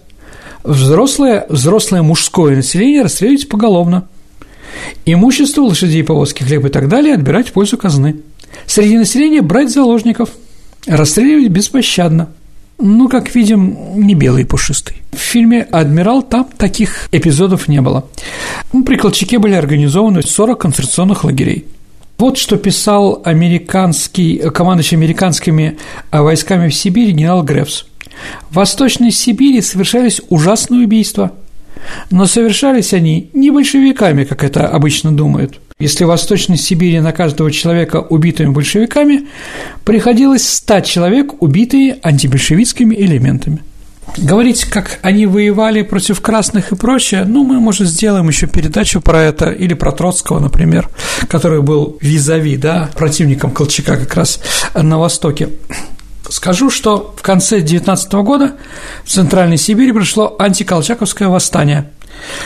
Взрослое, 0.63 1.47
взрослое 1.49 2.03
мужское 2.03 2.55
население 2.55 3.01
расстреливать 3.01 3.49
поголовно. 3.49 4.07
Имущество, 5.03 5.63
лошадей, 5.63 6.03
повозки, 6.03 6.43
хлеб 6.43 6.65
и 6.65 6.69
так 6.69 6.89
далее 6.89 7.15
отбирать 7.15 7.49
в 7.49 7.53
пользу 7.53 7.77
казны. 7.77 8.17
Среди 8.67 8.97
населения 8.97 9.41
брать 9.41 9.71
заложников, 9.71 10.29
расстреливать 10.85 11.49
беспощадно. 11.49 12.29
Ну, 12.81 13.09
как 13.09 13.35
видим, 13.35 13.77
не 13.95 14.15
белый 14.15 14.45
пушистый. 14.45 14.97
В 15.11 15.17
фильме 15.17 15.63
«Адмирал» 15.63 16.23
там 16.23 16.47
таких 16.57 17.09
эпизодов 17.11 17.67
не 17.67 17.81
было. 17.81 18.05
Ну, 18.71 18.85
при 18.85 18.95
Колчаке 18.95 19.37
были 19.37 19.53
организованы 19.53 20.21
40 20.21 20.61
концентрационных 20.61 21.25
лагерей. 21.25 21.65
Вот 22.17 22.37
что 22.37 22.55
писал 22.55 23.21
американский, 23.25 24.37
командующий 24.53 24.95
американскими 24.95 25.77
войсками 26.11 26.69
в 26.69 26.75
Сибири 26.75 27.11
генерал 27.11 27.43
Грефс. 27.43 27.85
В 28.49 28.55
Восточной 28.55 29.11
Сибири 29.11 29.61
совершались 29.61 30.21
ужасные 30.29 30.85
убийства, 30.85 31.33
но 32.11 32.25
совершались 32.27 32.93
они 32.93 33.29
не 33.33 33.51
большевиками, 33.51 34.23
как 34.23 34.43
это 34.43 34.67
обычно 34.67 35.11
думают– 35.11 35.59
если 35.81 36.03
в 36.03 36.07
Восточной 36.07 36.57
Сибири 36.57 36.99
на 36.99 37.13
каждого 37.13 37.49
человека, 37.51 38.01
убитыми 38.01 38.49
большевиками, 38.49 39.29
приходилось 39.85 40.45
100 40.45 40.81
человек, 40.81 41.41
убитые 41.41 41.99
антибольшевистскими 42.03 42.93
элементами. 42.93 43.63
Говорить, 44.17 44.65
как 44.65 44.99
они 45.03 45.25
воевали 45.25 45.83
против 45.83 46.19
красных 46.19 46.73
и 46.73 46.75
прочее, 46.75 47.23
ну, 47.23 47.45
мы, 47.45 47.61
может, 47.61 47.87
сделаем 47.87 48.27
еще 48.27 48.47
передачу 48.47 48.99
про 48.99 49.23
это, 49.23 49.51
или 49.51 49.73
про 49.73 49.93
Троцкого, 49.93 50.39
например, 50.39 50.89
который 51.29 51.61
был 51.61 51.97
визави, 52.01 52.57
да, 52.57 52.89
противником 52.97 53.51
Колчака 53.51 53.95
как 53.95 54.13
раз 54.15 54.41
на 54.73 54.99
Востоке. 54.99 55.47
Скажу, 56.29 56.69
что 56.69 57.15
в 57.17 57.21
конце 57.21 57.61
19 57.61 58.11
года 58.15 58.57
в 59.05 59.09
Центральной 59.09 59.57
Сибири 59.57 59.93
пришло 59.93 60.35
антиколчаковское 60.37 61.29
восстание– 61.29 61.89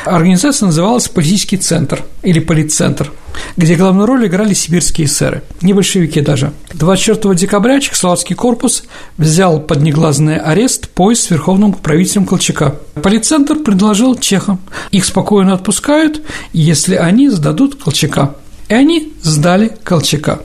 Организация 0.06 0.68
называлась 0.68 1.08
«Политический 1.08 1.58
центр» 1.58 2.04
или 2.22 2.40
«Политцентр», 2.40 3.12
где 3.58 3.76
главную 3.76 4.06
роль 4.06 4.28
играли 4.28 4.54
сибирские 4.54 5.08
эсеры, 5.08 5.44
не 5.62 5.74
большевики 5.74 6.22
даже. 6.22 6.54
24 6.74 7.36
декабря 7.36 7.80
Чехословацкий 7.80 8.36
корпус 8.36 8.84
взял 9.18 9.60
под 9.60 9.82
негласный 9.82 10.38
арест 10.38 10.90
поезд 10.90 11.24
с 11.24 11.30
верховным 11.30 11.74
правителем 11.74 12.26
Колчака. 12.26 12.76
Политцентр 13.02 13.56
предложил 13.56 14.16
чехам, 14.16 14.60
их 14.92 15.06
спокойно 15.06 15.54
отпускают, 15.54 16.22
если 16.52 16.96
они 16.96 17.30
сдадут 17.30 17.82
Колчака. 17.82 18.36
И 18.70 18.74
они 18.74 19.14
сдали 19.22 19.72
Колчака. 19.84 20.42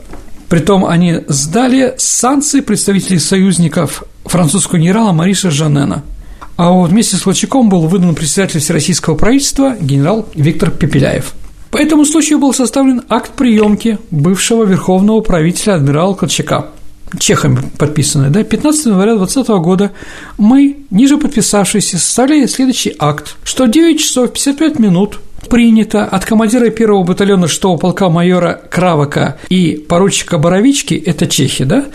Притом 0.48 0.86
они 0.86 1.20
сдали 1.28 1.94
санкции 1.98 2.60
представителей 2.60 3.18
союзников 3.18 4.04
французского 4.24 4.78
генерала 4.78 5.12
Мариша 5.12 5.50
Жанена– 5.50 6.02
а 6.58 6.72
вместе 6.72 7.16
с 7.16 7.24
Лучаком 7.24 7.68
был 7.68 7.86
выдан 7.86 8.16
председатель 8.16 8.58
Всероссийского 8.58 9.14
правительства 9.14 9.76
генерал 9.80 10.26
Виктор 10.34 10.72
Пепеляев. 10.72 11.32
По 11.70 11.78
этому 11.78 12.04
случаю 12.04 12.40
был 12.40 12.52
составлен 12.52 13.02
акт 13.08 13.32
приемки 13.32 13.98
бывшего 14.10 14.64
верховного 14.64 15.20
правителя 15.20 15.74
адмирала 15.74 16.14
Колчака, 16.14 16.66
чехами 17.18 17.62
подписанный, 17.78 18.30
да, 18.30 18.44
15 18.44 18.86
января 18.86 19.16
2020 19.16 19.62
года 19.62 19.92
мы, 20.36 20.78
ниже 20.90 21.18
подписавшиеся, 21.18 21.98
составляли 21.98 22.46
следующий 22.46 22.94
акт, 22.98 23.36
что 23.44 23.66
9 23.66 24.00
часов 24.00 24.32
55 24.32 24.78
минут 24.78 25.20
принято 25.48 26.04
от 26.04 26.24
командира 26.24 26.70
первого 26.70 27.04
батальона 27.04 27.48
6 27.48 27.62
полка 27.80 28.08
майора 28.08 28.60
Кравака 28.70 29.38
и 29.48 29.76
поручика 29.88 30.38
Боровички, 30.38 30.94
это 30.94 31.26
чехи, 31.26 31.64
да, 31.64 31.86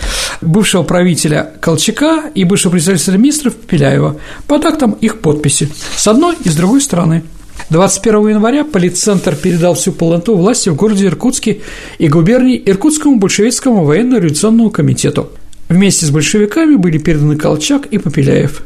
бывшего 0.41 0.83
правителя 0.83 1.51
Колчака 1.59 2.23
и 2.33 2.43
бывшего 2.43 2.71
председателя 2.71 3.17
министров 3.17 3.55
Пеляева, 3.55 4.17
под 4.47 4.65
актом 4.65 4.91
их 4.93 5.19
подписи, 5.19 5.69
с 5.95 6.07
одной 6.07 6.35
и 6.43 6.49
с 6.49 6.55
другой 6.55 6.81
стороны. 6.81 7.23
21 7.69 8.29
января 8.29 8.63
полицентр 8.63 9.35
передал 9.35 9.75
всю 9.75 9.91
полноту 9.91 10.35
власти 10.35 10.69
в 10.69 10.75
городе 10.75 11.05
Иркутске 11.05 11.61
и 11.97 12.07
губернии 12.07 12.61
Иркутскому 12.65 13.17
большевистскому 13.17 13.83
военно-революционному 13.85 14.69
комитету. 14.69 15.29
Вместе 15.69 16.05
с 16.05 16.11
большевиками 16.11 16.75
были 16.75 16.97
переданы 16.97 17.37
Колчак 17.37 17.87
и 17.87 17.97
Попеляев. 17.97 18.63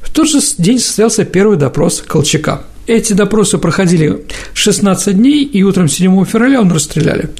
В 0.00 0.10
тот 0.10 0.28
же 0.28 0.40
день 0.58 0.78
состоялся 0.78 1.24
первый 1.24 1.56
допрос 1.56 2.02
Колчака– 2.06 2.62
эти 2.86 3.14
допросы 3.14 3.58
проходили 3.58 4.24
16 4.54 5.16
дней, 5.16 5.44
и 5.44 5.62
утром 5.64 5.88
7 5.88 6.24
февраля 6.24 6.60
он 6.60 6.70
расстреляли. 6.70 7.30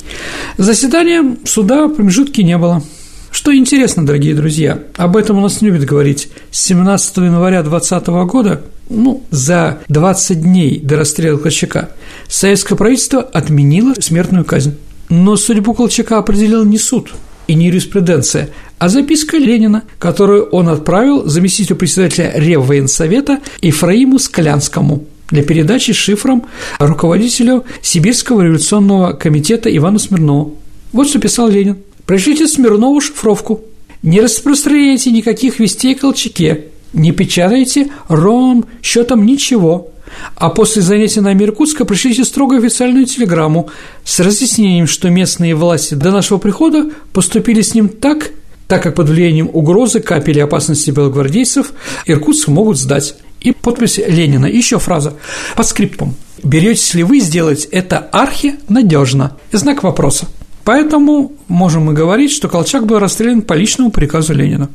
Заседания 0.58 1.36
суда 1.44 1.88
промежутки 1.88 2.40
не 2.40 2.58
было. 2.58 2.82
Что 3.30 3.54
интересно, 3.54 4.04
дорогие 4.04 4.34
друзья, 4.34 4.80
об 4.96 5.16
этом 5.16 5.38
у 5.38 5.40
нас 5.40 5.60
не 5.60 5.68
любят 5.68 5.84
говорить. 5.84 6.30
С 6.50 6.64
17 6.64 7.18
января 7.18 7.62
2020 7.62 8.08
года, 8.28 8.62
ну, 8.88 9.22
за 9.30 9.80
20 9.88 10.42
дней 10.42 10.80
до 10.80 10.96
расстрела 10.96 11.38
Колчака, 11.38 11.90
советское 12.28 12.76
правительство 12.76 13.20
отменило 13.20 13.94
смертную 13.98 14.44
казнь. 14.44 14.76
Но 15.08 15.36
судьбу 15.36 15.74
Колчака 15.74 16.18
определил 16.18 16.64
не 16.64 16.78
суд 16.78 17.12
и 17.46 17.54
не 17.54 17.66
юриспруденция, 17.66 18.50
а 18.78 18.88
записка 18.88 19.36
Ленина, 19.36 19.84
которую 19.98 20.46
он 20.46 20.68
отправил 20.68 21.26
заместителю 21.26 21.76
председателя 21.76 22.32
Реввоенсовета 22.34 23.40
Ефраиму 23.60 24.18
Склянскому– 24.18 25.04
для 25.30 25.42
передачи 25.42 25.92
шифром 25.92 26.46
руководителю 26.78 27.64
Сибирского 27.82 28.42
революционного 28.42 29.12
комитета 29.12 29.74
Ивану 29.74 29.98
Смирнову. 29.98 30.56
Вот 30.92 31.08
что 31.08 31.18
писал 31.18 31.48
Ленин. 31.48 31.78
«Пришлите 32.06 32.46
Смирнову 32.46 33.00
шифровку. 33.00 33.62
Не 34.02 34.20
распространяйте 34.20 35.10
никаких 35.10 35.58
вестей 35.58 35.96
о 35.96 35.98
Колчаке. 35.98 36.66
Не 36.96 37.12
печатайте 37.12 37.90
ровным 38.08 38.64
счетом 38.82 39.26
ничего. 39.26 39.90
А 40.34 40.48
после 40.48 40.80
занятия 40.80 41.20
на 41.20 41.34
Иркутска 41.34 41.84
пришлите 41.84 42.24
строго 42.24 42.56
официальную 42.56 43.04
телеграмму 43.04 43.68
с 44.02 44.18
разъяснением, 44.18 44.86
что 44.86 45.10
местные 45.10 45.54
власти 45.54 45.92
до 45.92 46.10
нашего 46.10 46.38
прихода 46.38 46.90
поступили 47.12 47.60
с 47.60 47.74
ним 47.74 47.90
так, 47.90 48.30
так 48.66 48.82
как 48.82 48.94
под 48.94 49.10
влиянием 49.10 49.50
угрозы, 49.52 50.00
капели 50.00 50.40
опасности 50.40 50.90
белогвардейцев 50.90 51.72
Иркутск 52.06 52.48
могут 52.48 52.78
сдать. 52.78 53.16
И 53.42 53.52
подпись 53.52 53.98
Ленина. 53.98 54.46
Еще 54.46 54.78
фраза 54.78 55.12
по 55.54 55.64
скриптум. 55.64 56.14
Беретесь 56.42 56.94
ли 56.94 57.02
вы 57.02 57.20
сделать 57.20 57.68
это 57.70 57.98
архи 57.98 58.54
надежно? 58.70 59.36
Знак 59.52 59.82
вопроса. 59.82 60.28
Поэтому 60.64 61.32
можем 61.46 61.84
мы 61.84 61.92
говорить, 61.92 62.32
что 62.32 62.48
Колчак 62.48 62.86
был 62.86 62.98
расстрелян 62.98 63.42
по 63.42 63.52
личному 63.52 63.90
приказу 63.90 64.32
Ленина. 64.32 64.70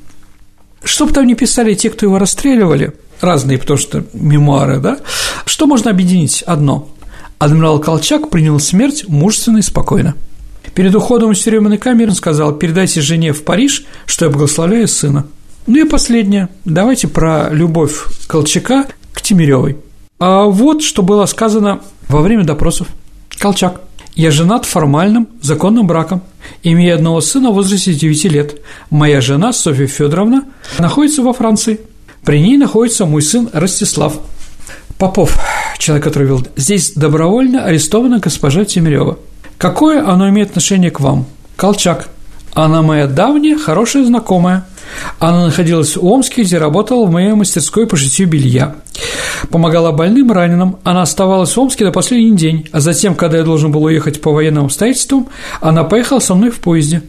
Что 0.83 1.05
бы 1.05 1.13
там 1.13 1.27
ни 1.27 1.33
писали 1.33 1.73
те, 1.73 1.89
кто 1.89 2.05
его 2.05 2.17
расстреливали, 2.17 2.93
разные, 3.19 3.57
потому 3.57 3.77
что 3.77 4.03
мемуары, 4.13 4.79
да, 4.79 4.99
что 5.45 5.67
можно 5.67 5.91
объединить? 5.91 6.41
Одно. 6.43 6.89
Адмирал 7.37 7.79
Колчак 7.79 8.29
принял 8.29 8.59
смерть 8.59 9.05
мужественно 9.07 9.59
и 9.59 9.63
спокойно. 9.63 10.15
Перед 10.73 10.95
уходом 10.95 11.31
из 11.31 11.39
тюремной 11.39 11.77
камеры 11.77 12.11
он 12.11 12.15
сказал, 12.15 12.53
передайте 12.53 13.01
жене 13.01 13.33
в 13.33 13.43
Париж, 13.43 13.83
что 14.05 14.25
я 14.25 14.31
благословляю 14.31 14.87
сына. 14.87 15.25
Ну 15.67 15.85
и 15.85 15.87
последнее. 15.87 16.49
Давайте 16.65 17.07
про 17.07 17.49
любовь 17.51 18.05
Колчака 18.27 18.87
к 19.13 19.21
Тимиревой. 19.21 19.77
А 20.19 20.43
вот 20.45 20.81
что 20.83 21.03
было 21.03 21.25
сказано 21.25 21.81
во 22.07 22.21
время 22.21 22.43
допросов. 22.43 22.87
Колчак. 23.37 23.81
Я 24.15 24.31
женат 24.31 24.65
формальным, 24.65 25.27
законным 25.41 25.87
браком, 25.87 26.21
имея 26.63 26.95
одного 26.95 27.21
сына 27.21 27.51
в 27.51 27.55
возрасте 27.55 27.93
9 27.93 28.25
лет. 28.25 28.61
Моя 28.89 29.21
жена, 29.21 29.53
Софья 29.53 29.87
Федоровна, 29.87 30.43
находится 30.79 31.21
во 31.21 31.33
Франции. 31.33 31.79
При 32.25 32.41
ней 32.41 32.57
находится 32.57 33.05
мой 33.05 33.21
сын 33.21 33.49
Ростислав. 33.53 34.19
Попов, 34.97 35.39
человек, 35.79 36.03
который 36.03 36.27
вел, 36.27 36.45
здесь 36.55 36.91
добровольно 36.93 37.63
арестована 37.63 38.19
госпожа 38.19 38.65
Тимирева. 38.65 39.17
Какое 39.57 40.07
оно 40.07 40.29
имеет 40.29 40.49
отношение 40.49 40.91
к 40.91 40.99
вам? 40.99 41.25
Колчак. 41.55 42.09
Она 42.53 42.81
моя 42.81 43.07
давняя, 43.07 43.57
хорошая 43.57 44.03
знакомая. 44.03 44.65
Она 45.19 45.45
находилась 45.45 45.95
в 45.95 46.05
Омске, 46.05 46.43
где 46.43 46.57
работала 46.57 47.05
в 47.05 47.11
моей 47.11 47.33
мастерской 47.33 47.87
по 47.87 47.95
шитью 47.97 48.27
белья. 48.27 48.75
Помогала 49.49 49.91
больным, 49.91 50.31
раненым. 50.31 50.77
Она 50.83 51.01
оставалась 51.01 51.55
в 51.55 51.59
Омске 51.59 51.85
до 51.85 51.91
последний 51.91 52.35
день, 52.37 52.67
а 52.71 52.79
затем, 52.79 53.15
когда 53.15 53.37
я 53.37 53.43
должен 53.43 53.71
был 53.71 53.83
уехать 53.83 54.21
по 54.21 54.31
военным 54.31 54.65
обстоятельствам, 54.65 55.27
она 55.59 55.83
поехала 55.83 56.19
со 56.19 56.35
мной 56.35 56.51
в 56.51 56.59
поезде. 56.59 57.03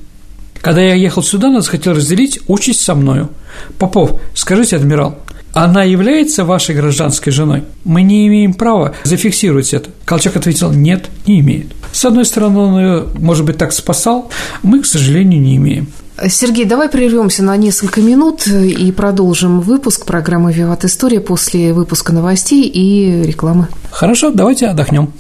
Когда 0.61 0.81
я 0.81 0.95
ехал 0.95 1.23
сюда, 1.23 1.49
она 1.49 1.61
захотела 1.61 1.97
разделить 1.97 2.40
участь 2.47 2.81
со 2.81 2.95
мною. 2.95 3.31
Попов, 3.79 4.21
скажите, 4.35 4.77
адмирал, 4.77 5.18
она 5.53 5.83
является 5.83 6.45
вашей 6.45 6.75
гражданской 6.75 7.33
женой? 7.33 7.64
Мы 7.85 8.03
не 8.03 8.27
имеем 8.29 8.55
права 8.55 8.95
зафиксировать 9.05 9.75
это. 9.75 9.90
Колчак 10.05 10.37
ответил, 10.37 10.73
нет, 10.73 11.11
не 11.27 11.40
имеет. 11.40 11.66
С 11.92 12.05
одной 12.05 12.25
стороны, 12.25 12.59
он 12.59 12.79
ее, 12.79 13.05
может 13.18 13.45
быть, 13.45 13.59
так 13.59 13.73
спасал, 13.73 14.31
мы, 14.62 14.81
к 14.81 14.87
сожалению, 14.87 15.40
не 15.42 15.57
имеем. 15.57 15.88
Сергей, 16.29 16.64
давай 16.64 16.88
прервемся 16.88 17.42
на 17.42 17.57
несколько 17.57 18.01
минут 18.01 18.46
и 18.46 18.92
продолжим 18.92 19.61
выпуск 19.61 20.05
программы 20.05 20.53
«Виват 20.53 20.85
История» 20.85 21.20
после 21.20 21.72
выпуска 21.72 22.12
новостей 22.12 22.66
и 22.66 23.22
рекламы. 23.22 23.68
Хорошо, 23.90 24.31
давайте 24.31 24.66
отдохнем. 24.66 25.12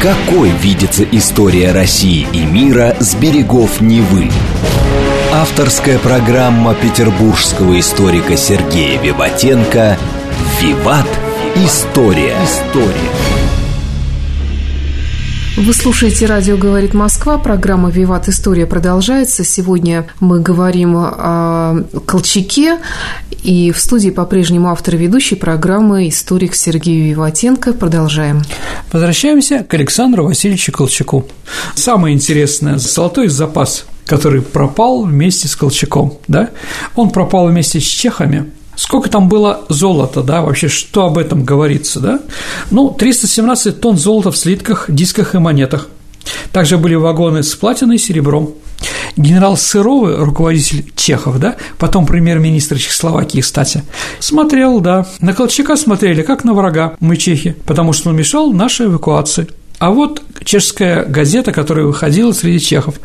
Какой 0.00 0.50
видится 0.50 1.04
история 1.12 1.72
России 1.72 2.26
и 2.32 2.44
мира 2.44 2.96
с 2.98 3.14
берегов 3.14 3.80
Невы? 3.80 4.30
Авторская 5.32 5.98
программа 5.98 6.74
петербургского 6.74 7.78
историка 7.78 8.36
Сергея 8.36 9.00
Виватенко 9.00 9.96
«Виват. 10.60 11.06
История». 11.56 12.36
История. 12.44 13.31
Вы 15.54 15.74
слушаете 15.74 16.24
«Радио 16.24 16.56
говорит 16.56 16.94
Москва». 16.94 17.36
Программа 17.36 17.90
«Виват. 17.90 18.26
История» 18.26 18.66
продолжается. 18.66 19.44
Сегодня 19.44 20.06
мы 20.18 20.40
говорим 20.40 20.96
о 20.96 21.84
Колчаке. 22.06 22.78
И 23.42 23.70
в 23.70 23.78
студии 23.78 24.08
по-прежнему 24.08 24.70
автор 24.70 24.96
ведущей 24.96 25.34
программы 25.34 26.08
историк 26.08 26.54
Сергей 26.54 27.10
Виватенко. 27.10 27.74
Продолжаем. 27.74 28.42
Возвращаемся 28.92 29.62
к 29.62 29.74
Александру 29.74 30.24
Васильевичу 30.24 30.72
Колчаку. 30.72 31.26
Самое 31.74 32.14
интересное– 32.14 32.78
золотой 32.78 33.28
запас, 33.28 33.84
который 34.06 34.40
пропал 34.40 35.02
вместе 35.02 35.48
с 35.48 35.54
Колчаком. 35.54 36.18
Да? 36.28 36.48
Он 36.94 37.10
пропал 37.10 37.48
вместе 37.48 37.78
с 37.78 37.84
чехами– 37.84 38.50
Сколько 38.82 39.08
там 39.08 39.28
было 39.28 39.60
золота, 39.68 40.24
да, 40.24 40.42
вообще, 40.42 40.66
что 40.66 41.06
об 41.06 41.16
этом 41.16 41.44
говорится, 41.44 42.00
да? 42.00 42.20
Ну, 42.72 42.90
317 42.90 43.80
тонн 43.80 43.96
золота 43.96 44.32
в 44.32 44.36
слитках, 44.36 44.86
дисках 44.88 45.36
и 45.36 45.38
монетах. 45.38 45.86
Также 46.50 46.78
были 46.78 46.96
вагоны 46.96 47.44
с 47.44 47.54
платиной 47.54 47.94
и 47.94 47.98
серебром. 47.98 48.54
Генерал 49.16 49.56
Сыровый, 49.56 50.16
руководитель 50.16 50.92
Чехов, 50.96 51.38
да, 51.38 51.58
потом 51.78 52.06
премьер-министр 52.06 52.76
Чехословакии, 52.76 53.40
кстати, 53.40 53.84
смотрел, 54.18 54.80
да, 54.80 55.06
на 55.20 55.32
Колчака 55.32 55.76
смотрели, 55.76 56.22
как 56.22 56.42
на 56.42 56.52
врага 56.52 56.96
мы, 56.98 57.16
чехи, 57.16 57.54
потому 57.64 57.92
что 57.92 58.10
он 58.10 58.16
мешал 58.16 58.52
нашей 58.52 58.86
эвакуации. 58.86 59.46
А 59.78 59.92
вот 59.92 60.22
чешская 60.44 61.04
газета, 61.04 61.52
которая 61.52 61.84
выходила 61.84 62.32
среди 62.32 62.58
чехов. 62.58 62.96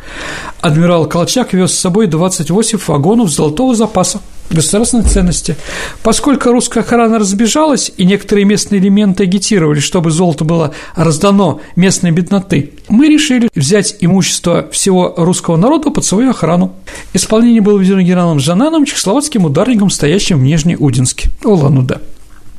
Адмирал 0.60 1.06
Колчак 1.06 1.52
вез 1.52 1.72
с 1.72 1.78
собой 1.78 2.08
28 2.08 2.80
вагонов 2.84 3.30
золотого 3.30 3.76
запаса 3.76 4.20
государственной 4.50 5.04
ценности. 5.04 5.56
Поскольку 6.02 6.50
русская 6.50 6.80
охрана 6.80 7.18
разбежалась, 7.18 7.92
и 7.96 8.04
некоторые 8.04 8.44
местные 8.44 8.80
элементы 8.80 9.24
агитировали, 9.24 9.80
чтобы 9.80 10.10
золото 10.10 10.44
было 10.44 10.74
раздано 10.94 11.60
местной 11.76 12.10
бедноты, 12.10 12.72
мы 12.88 13.08
решили 13.08 13.48
взять 13.54 13.96
имущество 14.00 14.68
всего 14.70 15.14
русского 15.16 15.56
народа 15.56 15.90
под 15.90 16.04
свою 16.04 16.30
охрану. 16.30 16.72
Исполнение 17.12 17.60
было 17.60 17.78
введено 17.78 18.00
генералом 18.00 18.40
Жананом, 18.40 18.84
чехословацким 18.84 19.44
ударником, 19.44 19.90
стоящим 19.90 20.38
в 20.38 20.42
Нижнеудинске, 20.42 21.30
Улан-Удэ. 21.44 21.98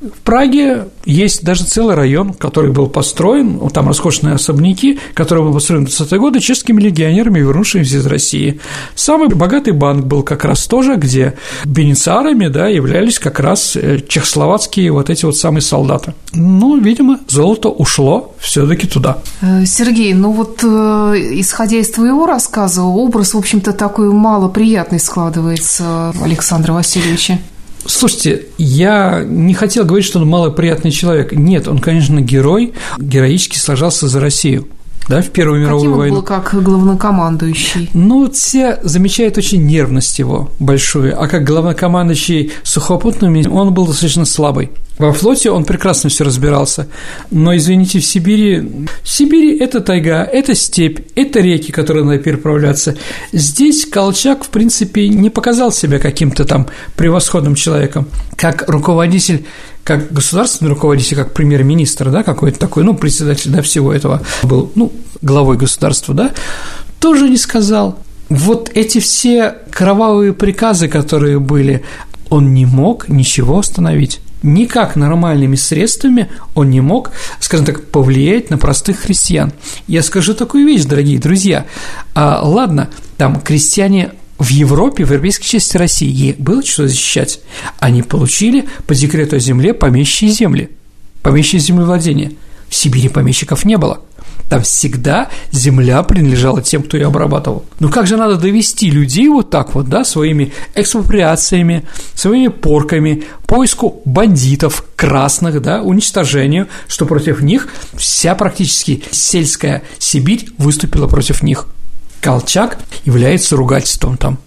В 0.02 0.22
Праге 0.22 0.88
есть 1.04 1.44
даже 1.44 1.66
целый 1.66 1.94
район, 1.94 2.34
который 2.34 2.72
был 2.72 2.88
построен, 2.88 3.60
там 3.70 3.88
роскошные 3.88 4.36
особняки, 4.36 4.98
которые 5.14 5.44
были 5.44 5.54
построены 5.54 5.88
в 5.88 5.90
20-е 5.90 6.20
годы 6.20 6.40
чешскими 6.40 6.82
легионерами, 6.82 7.40
вернувшимися 7.40 7.98
из 7.98 8.06
России. 8.06 8.62
Самый 8.96 9.28
богатый 9.28 9.74
банк 9.74 10.06
был 10.06 10.24
как 10.24 10.46
раз 10.46 10.68
тоже, 10.68 10.96
где 10.96 11.34
бенециарами 11.66 12.48
да, 12.48 12.68
являлись 12.68 13.20
как 13.20 13.42
раз 13.42 13.76
э, 13.76 14.00
чехословацкие 14.08 14.92
вот 14.94 15.10
эти 15.10 15.26
вот 15.26 15.36
самые 15.36 15.62
солдаты. 15.62 16.14
Ну, 16.32 16.80
видимо, 16.80 17.20
золото 17.28 17.68
ушло 17.68 18.34
все 18.40 18.66
таки 18.66 18.88
туда. 18.88 19.18
Э, 19.42 19.66
Сергей, 19.66 20.14
ну 20.14 20.32
вот 20.32 20.64
э, 20.64 20.68
исходя 21.34 21.78
из 21.78 21.92
твоего 21.92 22.26
рассказа, 22.26 22.84
образ, 22.84 23.34
в 23.34 23.38
общем-то, 23.38 23.74
такой 23.74 24.14
малоприятный 24.14 25.00
складывается 25.00 26.14
Александра 26.24 26.72
Васильевича. 26.72 27.40
Слушайте, 27.86 28.46
я 28.58 29.24
не 29.26 29.54
хотел 29.54 29.86
говорить, 29.86 30.06
что 30.06 30.20
он 30.20 30.28
малоприятный 30.28 30.92
человек. 30.92 31.32
Нет, 31.32 31.68
он, 31.68 31.80
конечно, 31.80 32.20
герой, 32.20 32.74
героически 32.98 33.58
сражался 33.58 34.08
за 34.08 34.20
Россию 34.20 34.68
да, 35.10 35.24
в 35.24 35.30
Первую 35.32 35.62
мировую 35.62 35.86
Каким 35.86 35.98
войну. 35.98 36.16
был 36.18 36.22
как 36.22 36.54
главнокомандующий? 36.54 37.90
Ну, 37.96 38.30
все 38.32 38.80
замечают 38.84 39.40
очень 39.40 39.66
нервность 39.66 40.20
его 40.20 40.52
большую, 40.60 41.20
а 41.20 41.28
как 41.28 41.44
главнокомандующий 41.44 42.54
сухопутными 42.62 43.48
он 43.48 43.74
был 43.74 43.88
достаточно 43.88 44.26
слабый. 44.26 44.70
Во 45.00 45.12
флоте 45.12 45.50
он 45.50 45.64
прекрасно 45.64 46.10
все 46.10 46.26
разбирался, 46.26 46.88
но, 47.32 47.56
извините, 47.56 48.00
в 48.00 48.06
Сибири... 48.06 48.88
В 49.02 49.10
Сибири 49.10 49.58
это 49.58 49.80
тайга, 49.80 50.24
это 50.24 50.54
степь, 50.54 51.00
это 51.16 51.40
реки, 51.40 51.72
которые 51.72 52.04
надо 52.04 52.20
переправляться. 52.20 52.96
Здесь 53.32 53.86
Колчак, 53.86 54.44
в 54.44 54.50
принципе, 54.50 55.08
не 55.08 55.30
показал 55.30 55.72
себя 55.72 56.00
каким-то 56.00 56.46
там 56.46 56.68
превосходным 56.98 57.56
человеком. 57.56 58.08
Как 58.36 58.70
руководитель 58.70 59.46
как 59.84 60.12
государственный 60.12 60.70
руководитель, 60.70 61.16
как 61.18 61.34
премьер-министр, 61.34 62.12
да, 62.12 62.24
какой-то 62.24 62.60
такой, 62.60 62.84
ну, 62.84 62.96
председатель, 62.96 63.52
да, 63.52 63.62
всего 63.62 63.94
этого 63.94 64.22
был, 64.44 64.72
ну, 64.76 64.92
главой 65.22 65.58
государства, 65.58 66.14
да, 66.14 66.32
тоже 67.00 67.30
не 67.30 67.38
сказал. 67.38 68.00
Вот 68.30 68.70
эти 68.76 69.00
все 69.00 69.56
кровавые 69.72 70.34
приказы, 70.34 70.88
которые 70.88 71.40
были, 71.40 71.84
он 72.30 72.54
не 72.54 72.66
мог 72.66 73.10
ничего 73.10 73.60
остановить. 73.60 74.20
Никак 74.42 74.96
нормальными 74.96 75.56
средствами 75.56 76.30
он 76.56 76.70
не 76.70 76.80
мог, 76.80 77.12
скажем 77.40 77.66
так, 77.66 77.88
повлиять 77.88 78.50
на 78.50 78.58
простых 78.58 79.00
христиан. 79.00 79.52
Я 79.88 80.02
скажу 80.04 80.34
такую 80.34 80.66
вещь, 80.66 80.86
дорогие 80.86 81.20
друзья. 81.20 81.66
А, 82.14 82.42
ладно, 82.44 82.90
там 83.18 83.42
крестьяне 83.42 84.12
в 84.40 84.50
Европе, 84.50 85.04
в 85.04 85.12
европейской 85.12 85.46
части 85.46 85.78
России 85.78 86.34
было 86.38 86.64
что 86.64 86.88
защищать. 86.88 87.42
Они 87.78 88.02
получили 88.02 88.68
по 88.88 88.96
декрету 88.96 89.36
о 89.36 89.40
земле 89.40 89.74
помещие 89.74 90.32
земли, 90.32 90.70
помещие 91.22 91.60
землевладения. 91.60 92.32
В 92.70 92.76
Сибири 92.76 93.10
помещиков 93.10 93.66
не 93.66 93.78
было. 93.78 94.02
Там 94.48 94.64
всегда 94.64 95.30
земля 95.52 96.02
принадлежала 96.02 96.62
тем, 96.62 96.82
кто 96.84 96.98
ее 96.98 97.08
обрабатывал. 97.08 97.66
Ну 97.80 97.90
как 97.90 98.08
же 98.08 98.18
надо 98.18 98.38
довести 98.38 98.90
людей 98.90 99.28
вот 99.28 99.50
так 99.52 99.76
вот, 99.76 99.88
да, 99.90 100.04
своими 100.04 100.54
экспроприациями, 100.74 101.86
своими 102.16 102.48
порками, 102.48 103.26
поиску 103.46 104.02
бандитов 104.06 104.86
красных, 104.96 105.62
да, 105.62 105.84
уничтожению, 105.84 106.68
что 106.88 107.06
против 107.06 107.42
них 107.42 107.68
вся 107.94 108.34
практически 108.34 109.04
сельская 109.12 109.84
Сибирь 110.00 110.50
выступила 110.58 111.08
против 111.08 111.44
них– 111.44 111.68
Колчак 112.22 112.78
является 113.06 113.56
ругательством 113.56 114.18
там. 114.18 114.40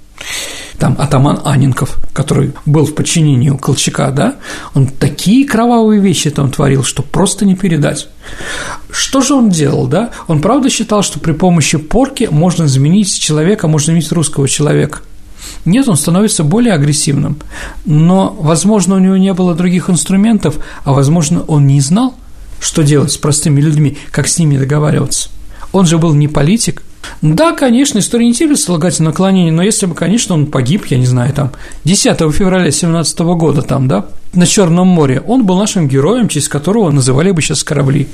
Там 0.79 0.97
атаман 0.99 1.41
Анинков, 1.45 1.99
который 2.13 2.53
был 2.67 2.87
в 2.87 2.95
подчинении 2.95 3.51
у 3.51 3.59
Колчака, 3.59 4.11
да, 4.11 4.37
он 4.75 4.87
такие 4.87 5.47
кровавые 5.47 6.01
вещи 6.01 6.31
там 6.31 6.51
творил, 6.51 6.85
что 6.85 7.03
просто 7.03 7.45
не 7.45 7.55
передать. 7.55 8.09
Что 8.91 9.21
же 9.21 9.35
он 9.35 9.49
делал, 9.49 9.87
да? 9.87 10.11
Он 10.27 10.41
правда 10.41 10.71
считал, 10.71 11.03
что 11.03 11.21
при 11.21 11.33
помощи 11.33 11.79
порки 11.79 12.29
можно 12.31 12.67
заменить 12.69 13.19
человека, 13.19 13.69
можно 13.69 13.87
заменить 13.87 14.11
русского 14.13 14.49
человека. 14.49 15.01
Нет, 15.65 15.89
он 15.89 15.97
становится 15.97 16.45
более 16.45 16.75
агрессивным, 16.75 17.39
но, 17.85 18.37
возможно, 18.39 18.97
у 18.97 18.99
него 18.99 19.17
не 19.17 19.33
было 19.35 19.55
других 19.55 19.89
инструментов, 19.91 20.57
а, 20.85 20.93
возможно, 20.93 21.43
он 21.43 21.67
не 21.67 21.81
знал, 21.81 22.15
что 22.61 22.83
делать 22.83 23.13
с 23.13 23.17
простыми 23.17 23.61
людьми, 23.61 23.99
как 24.11 24.29
с 24.29 24.39
ними 24.39 24.57
договариваться. 24.57 25.31
Он 25.73 25.87
же 25.87 25.99
был 25.99 26.15
не 26.15 26.29
политик– 26.29 26.83
Да, 27.21 27.53
конечно, 27.53 27.99
история 27.99 28.27
не 28.27 28.35
терпит 28.35 28.59
слагательное 28.59 29.11
наклонение, 29.11 29.53
но 29.53 29.63
если 29.63 29.87
бы, 29.87 29.95
конечно, 29.95 30.35
он 30.35 30.47
погиб, 30.47 30.87
я 30.87 30.99
не 30.99 31.07
знаю, 31.07 31.33
там, 31.33 31.53
10 31.85 32.19
февраля 32.33 32.71
17 32.71 33.19
года, 33.21 33.63
там, 33.63 33.89
да, 33.89 34.07
на 34.35 34.47
Черном 34.47 34.89
море, 34.89 35.23
он 35.27 35.45
был 35.45 35.59
нашим 35.59 35.89
героем, 35.89 36.29
честь 36.29 36.49
которого 36.49 36.91
называли 36.91 37.31
бы 37.31 37.43
сейчас 37.43 37.63
корабли. 37.65 38.09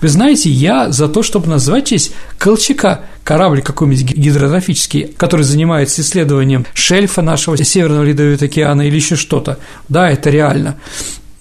Вы 0.00 0.08
знаете, 0.08 0.50
я 0.50 0.90
за 0.90 1.08
то, 1.08 1.22
чтобы 1.22 1.48
назвать 1.48 1.86
честь 1.86 2.12
Колчака, 2.38 3.00
корабль 3.22 3.62
какой-нибудь 3.62 4.14
гидрографический, 4.14 5.14
который 5.16 5.42
занимается 5.42 6.02
исследованием 6.02 6.66
шельфа 6.74 7.22
нашего 7.22 7.56
Северного 7.56 8.04
Ледовитого 8.04 8.50
океана 8.50 8.82
или 8.82 8.96
еще 8.96 9.16
что-то. 9.16 9.58
Да, 9.88 10.10
это 10.10 10.30
реально. 10.30 10.76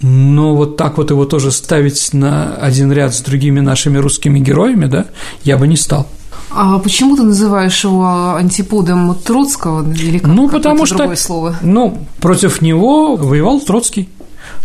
Но 0.01 0.55
вот 0.55 0.77
так 0.77 0.97
вот 0.97 1.11
его 1.11 1.25
тоже 1.25 1.51
ставить 1.51 2.13
на 2.13 2.55
один 2.55 2.91
ряд 2.91 3.13
с 3.13 3.21
другими 3.21 3.61
нашими 3.61 3.97
русскими 3.97 4.39
героями, 4.39 4.85
да, 4.85 5.05
я 5.43 5.57
бы 5.57 5.67
не 5.67 5.77
стал. 5.77 6.07
А 6.55 6.77
почему 6.79 7.15
ты 7.15 7.23
называешь 7.23 7.83
его 7.83 8.35
антиподом 8.35 9.15
Троцкого 9.15 9.91
или 9.91 10.19
как, 10.19 10.31
ну, 10.31 10.49
потому 10.49 10.85
что, 10.85 10.97
другое 10.97 11.15
слово? 11.15 11.55
Ну, 11.61 11.97
против 12.19 12.61
него 12.61 13.15
воевал 13.15 13.59
Троцкий. 13.59 14.09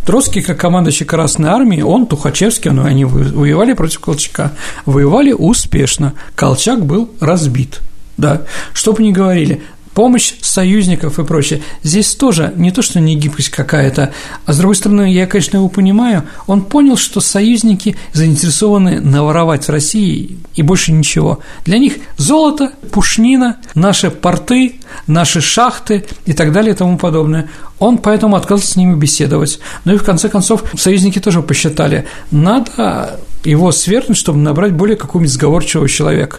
Троцкий, 0.05 0.43
как 0.43 0.59
командующий 0.59 1.07
Красной 1.07 1.49
Армии, 1.49 1.83
он, 1.83 2.07
Тухачевский, 2.07 2.71
ну, 2.71 2.85
они 2.85 3.05
воевали 3.05 3.73
против 3.73 4.01
Колчака. 4.01 4.53
Воевали 4.87 5.33
успешно. 5.33 6.15
Колчак 6.35 6.85
был 6.85 7.11
разбит. 7.21 7.81
Да, 8.17 8.43
что 8.73 8.93
бы 8.93 9.03
ни 9.03 9.13
говорили, 9.13 9.63
помощь 9.99 10.35
союзников 10.43 11.19
и 11.19 11.25
прочее. 11.25 11.61
Здесь 11.83 12.15
тоже 12.15 12.53
не 12.55 12.71
то, 12.71 12.83
что 12.83 13.01
не 13.01 13.17
гибкость 13.17 13.49
какая-то, 13.49 14.13
а 14.47 14.53
с 14.53 14.57
другой 14.57 14.77
стороны, 14.77 15.13
я, 15.13 15.27
конечно, 15.27 15.57
его 15.57 15.69
понимаю, 15.69 16.23
он 16.47 16.63
понял, 16.63 16.97
что 16.97 17.21
союзники 17.21 17.97
заинтересованы 18.13 19.01
наворовать 19.01 19.65
в 19.65 19.71
России 19.71 20.39
и 20.55 20.63
больше 20.63 20.93
ничего. 20.93 21.41
Для 21.65 21.79
них 21.79 21.95
золото, 22.17 22.75
пушнина, 22.93 23.57
наши 23.75 24.13
порты, 24.13 24.77
наши 25.09 25.41
шахты 25.41 26.05
и 26.27 26.33
так 26.33 26.53
далее 26.53 26.75
и 26.75 26.77
тому 26.77 26.97
подобное. 26.97 27.49
Он 27.81 27.99
поэтому 27.99 28.37
отказался 28.37 28.75
с 28.75 28.77
ними 28.77 28.95
беседовать. 28.95 29.59
Ну 29.85 29.95
и 29.95 29.99
в 29.99 30.05
конце 30.05 30.29
концов 30.29 30.63
союзники 30.79 31.19
тоже 31.19 31.43
посчитали, 31.43 32.07
надо 32.31 33.19
его 33.43 33.73
свергнуть, 33.73 34.17
чтобы 34.17 34.39
набрать 34.39 34.75
более 34.75 34.97
какого-нибудь 34.97 35.35
сговорчивого 35.35 35.89
человека. 35.89 36.39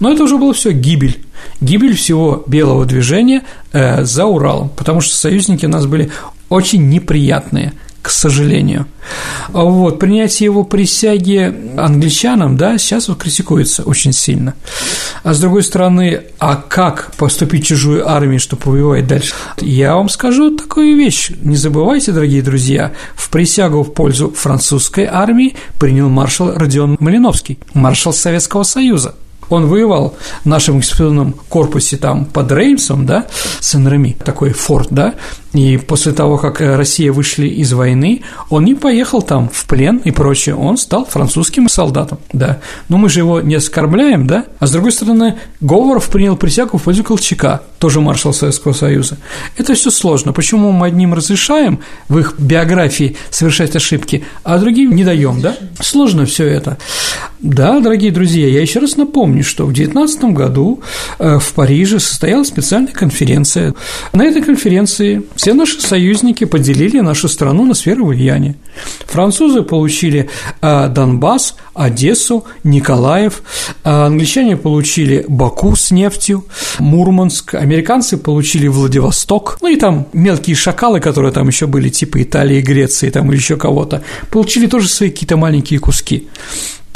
Но 0.00 0.12
это 0.12 0.24
уже 0.24 0.36
было 0.36 0.52
все 0.52 0.72
гибель. 0.72 1.22
Гибель 1.60 1.96
всего 1.96 2.44
белого 2.46 2.84
движения 2.84 3.42
э, 3.72 4.04
за 4.04 4.26
Уралом, 4.26 4.70
потому 4.70 5.00
что 5.00 5.16
союзники 5.16 5.66
у 5.66 5.70
нас 5.70 5.86
были 5.86 6.10
очень 6.48 6.88
неприятные, 6.88 7.72
к 8.02 8.10
сожалению. 8.10 8.86
Вот, 9.48 9.98
принятие 9.98 10.44
его 10.44 10.62
присяги 10.64 11.52
англичанам, 11.76 12.56
да, 12.56 12.78
сейчас 12.78 13.08
вот 13.08 13.18
критикуется 13.18 13.82
очень 13.82 14.12
сильно. 14.12 14.54
А 15.24 15.32
с 15.32 15.40
другой 15.40 15.62
стороны, 15.64 16.22
а 16.38 16.56
как 16.56 17.12
поступить 17.16 17.64
в 17.64 17.68
чужую 17.68 18.08
армию, 18.08 18.38
чтобы 18.38 18.62
воевать 18.70 19.08
дальше? 19.08 19.34
Я 19.60 19.96
вам 19.96 20.08
скажу 20.08 20.56
такую 20.56 20.96
вещь. 20.96 21.32
Не 21.42 21.56
забывайте, 21.56 22.12
дорогие 22.12 22.42
друзья, 22.42 22.92
в 23.14 23.28
присягу 23.30 23.82
в 23.82 23.92
пользу 23.92 24.30
французской 24.30 25.06
армии 25.06 25.56
принял 25.80 26.08
маршал 26.08 26.52
Родион 26.54 26.96
Малиновский, 27.00 27.58
маршал 27.74 28.12
Советского 28.12 28.62
Союза– 28.62 29.14
он 29.48 29.66
воевал 29.66 30.16
в 30.42 30.46
нашем 30.46 30.80
экспедиционном 30.80 31.34
корпусе 31.48 31.96
там 31.96 32.24
под 32.24 32.52
Реймсом, 32.52 33.06
да, 33.06 33.26
Сен-Реми, 33.60 34.16
такой 34.24 34.52
форт, 34.52 34.88
да, 34.90 35.14
и 35.56 35.78
после 35.78 36.12
того, 36.12 36.36
как 36.36 36.60
э, 36.60 36.76
Россия 36.76 37.10
вышли 37.10 37.48
из 37.48 37.72
войны, 37.72 38.22
он 38.50 38.64
не 38.64 38.74
поехал 38.74 39.22
там 39.22 39.48
в 39.48 39.66
плен 39.66 40.02
и 40.04 40.10
прочее, 40.10 40.54
он 40.54 40.76
стал 40.76 41.06
французским 41.06 41.68
солдатом, 41.70 42.18
да. 42.32 42.60
Но 42.90 42.98
мы 42.98 43.08
же 43.08 43.20
его 43.20 43.40
не 43.40 43.54
оскорбляем, 43.54 44.26
да, 44.26 44.44
а 44.58 44.66
с 44.66 44.70
другой 44.70 44.92
стороны, 44.92 45.36
Говоров 45.60 46.10
принял 46.10 46.36
присягу 46.36 46.76
в 46.76 46.82
пользу 46.82 47.04
Колчака, 47.04 47.62
тоже 47.78 48.00
маршал 48.00 48.34
Советского 48.34 48.74
Союза. 48.74 49.16
Это 49.56 49.74
все 49.74 49.90
сложно. 49.90 50.34
Почему 50.34 50.72
мы 50.72 50.88
одним 50.88 51.14
разрешаем 51.14 51.80
в 52.08 52.18
их 52.18 52.34
биографии 52.38 53.16
совершать 53.30 53.74
ошибки, 53.76 54.24
а 54.44 54.58
другим 54.58 54.94
не 54.94 55.04
даем, 55.04 55.40
да? 55.40 55.56
Сложно 55.80 56.26
все 56.26 56.46
это. 56.46 56.76
Да, 57.38 57.80
дорогие 57.80 58.12
друзья, 58.12 58.48
я 58.48 58.60
еще 58.60 58.80
раз 58.80 58.96
напомню, 58.96 59.35
что 59.42 59.64
в 59.64 59.72
2019 59.72 60.24
году 60.34 60.80
э, 61.18 61.38
в 61.38 61.52
Париже 61.52 62.00
состоялась 62.00 62.48
специальная 62.48 62.92
конференция. 62.92 63.74
На 64.12 64.24
этой 64.24 64.42
конференции 64.42 65.22
все 65.34 65.54
наши 65.54 65.80
союзники 65.80 66.44
поделили 66.44 67.00
нашу 67.00 67.28
страну 67.28 67.64
на 67.64 67.74
сферы 67.74 68.04
влияния. 68.04 68.56
Французы 69.06 69.62
получили 69.62 70.28
э, 70.60 70.88
Донбасс, 70.88 71.56
Одессу, 71.74 72.44
Николаев, 72.64 73.42
э, 73.84 73.90
англичане 73.90 74.56
получили 74.56 75.24
Баку 75.28 75.76
с 75.76 75.90
нефтью, 75.90 76.44
Мурманск, 76.78 77.54
американцы 77.54 78.16
получили 78.16 78.68
Владивосток, 78.68 79.58
ну 79.60 79.68
и 79.68 79.76
там 79.76 80.08
мелкие 80.12 80.56
шакалы, 80.56 81.00
которые 81.00 81.32
там 81.32 81.48
еще 81.48 81.66
были, 81.66 81.88
типа 81.88 82.22
Италии, 82.22 82.60
Греции 82.60 83.10
там 83.10 83.30
или 83.30 83.36
еще 83.36 83.56
кого-то, 83.56 84.02
получили 84.30 84.66
тоже 84.66 84.88
свои 84.88 85.10
какие-то 85.10 85.36
маленькие 85.36 85.78
куски. 85.78 86.28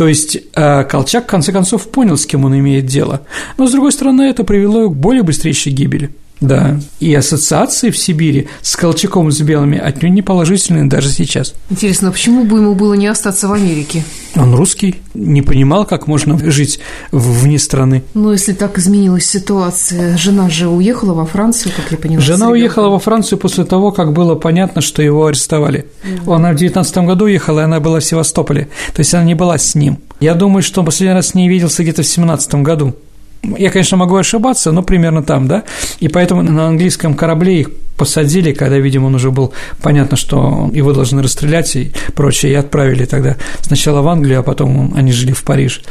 То 0.00 0.08
есть 0.08 0.38
э, 0.54 0.84
Колчак, 0.84 1.24
в 1.24 1.26
конце 1.26 1.52
концов, 1.52 1.90
понял, 1.90 2.16
с 2.16 2.24
кем 2.24 2.46
он 2.46 2.58
имеет 2.58 2.86
дело. 2.86 3.20
Но, 3.58 3.66
с 3.66 3.72
другой 3.72 3.92
стороны, 3.92 4.22
это 4.22 4.44
привело 4.44 4.88
к 4.88 4.96
более 4.96 5.22
быстрейшей 5.22 5.72
гибели. 5.72 6.08
Да, 6.40 6.80
и 7.00 7.14
ассоциации 7.14 7.90
в 7.90 7.98
Сибири 7.98 8.48
с 8.62 8.74
Колчаком 8.76 9.30
с 9.30 9.40
белыми 9.40 9.78
отнюдь 9.78 10.12
не 10.12 10.22
положительные 10.22 10.86
даже 10.86 11.10
сейчас. 11.10 11.54
Интересно, 11.68 12.08
а 12.08 12.12
почему 12.12 12.44
бы 12.44 12.58
ему 12.58 12.74
было 12.74 12.94
не 12.94 13.06
остаться 13.06 13.46
в 13.46 13.52
Америке? 13.52 14.04
Он 14.36 14.54
русский, 14.54 14.96
не 15.12 15.42
понимал, 15.42 15.84
как 15.84 16.06
можно 16.06 16.38
жить 16.50 16.80
вне 17.12 17.58
страны. 17.58 18.02
Ну, 18.14 18.32
если 18.32 18.52
так 18.52 18.78
изменилась 18.78 19.26
ситуация, 19.26 20.16
жена 20.16 20.48
же 20.48 20.68
уехала 20.68 21.12
во 21.12 21.26
Францию, 21.26 21.72
как 21.76 21.90
я 21.90 21.98
поняла. 21.98 22.22
Жена 22.22 22.48
уехала 22.48 22.88
во 22.88 22.98
Францию 22.98 23.38
после 23.38 23.64
того, 23.64 23.92
как 23.92 24.12
было 24.12 24.34
понятно, 24.34 24.80
что 24.80 25.02
его 25.02 25.26
арестовали. 25.26 25.86
Угу. 26.24 26.32
Она 26.32 26.52
в 26.52 26.56
19 26.56 26.98
году 26.98 27.26
уехала, 27.26 27.60
и 27.60 27.64
она 27.64 27.80
была 27.80 28.00
в 28.00 28.04
Севастополе, 28.04 28.68
то 28.94 29.00
есть 29.00 29.12
она 29.14 29.24
не 29.24 29.34
была 29.34 29.58
с 29.58 29.74
ним. 29.74 29.98
Я 30.20 30.34
думаю, 30.34 30.62
что 30.62 30.82
последний 30.82 31.14
раз 31.14 31.28
с 31.28 31.34
ней 31.34 31.48
виделся 31.48 31.82
где-то 31.82 32.02
в 32.02 32.06
17 32.06 32.54
году. 32.56 32.94
Я, 33.42 33.70
конечно, 33.70 33.96
могу 33.96 34.16
ошибаться, 34.16 34.70
но 34.70 34.82
примерно 34.82 35.22
там, 35.22 35.48
да. 35.48 35.64
И 35.98 36.08
поэтому 36.08 36.42
на 36.42 36.68
английском 36.68 37.14
корабле 37.14 37.60
их 37.60 37.70
посадили, 37.96 38.52
когда, 38.52 38.78
видимо, 38.78 39.06
он 39.06 39.14
уже 39.14 39.30
был 39.30 39.52
понятно, 39.82 40.16
что 40.16 40.70
его 40.72 40.92
должны 40.92 41.22
расстрелять 41.22 41.76
и 41.76 41.92
прочее, 42.14 42.52
и 42.52 42.54
отправили 42.54 43.04
тогда 43.04 43.36
сначала 43.60 44.00
в 44.00 44.08
Англию, 44.08 44.40
а 44.40 44.42
потом 44.42 44.94
они 44.96 45.12
жили 45.12 45.32
в 45.32 45.44
Париж. 45.44 45.82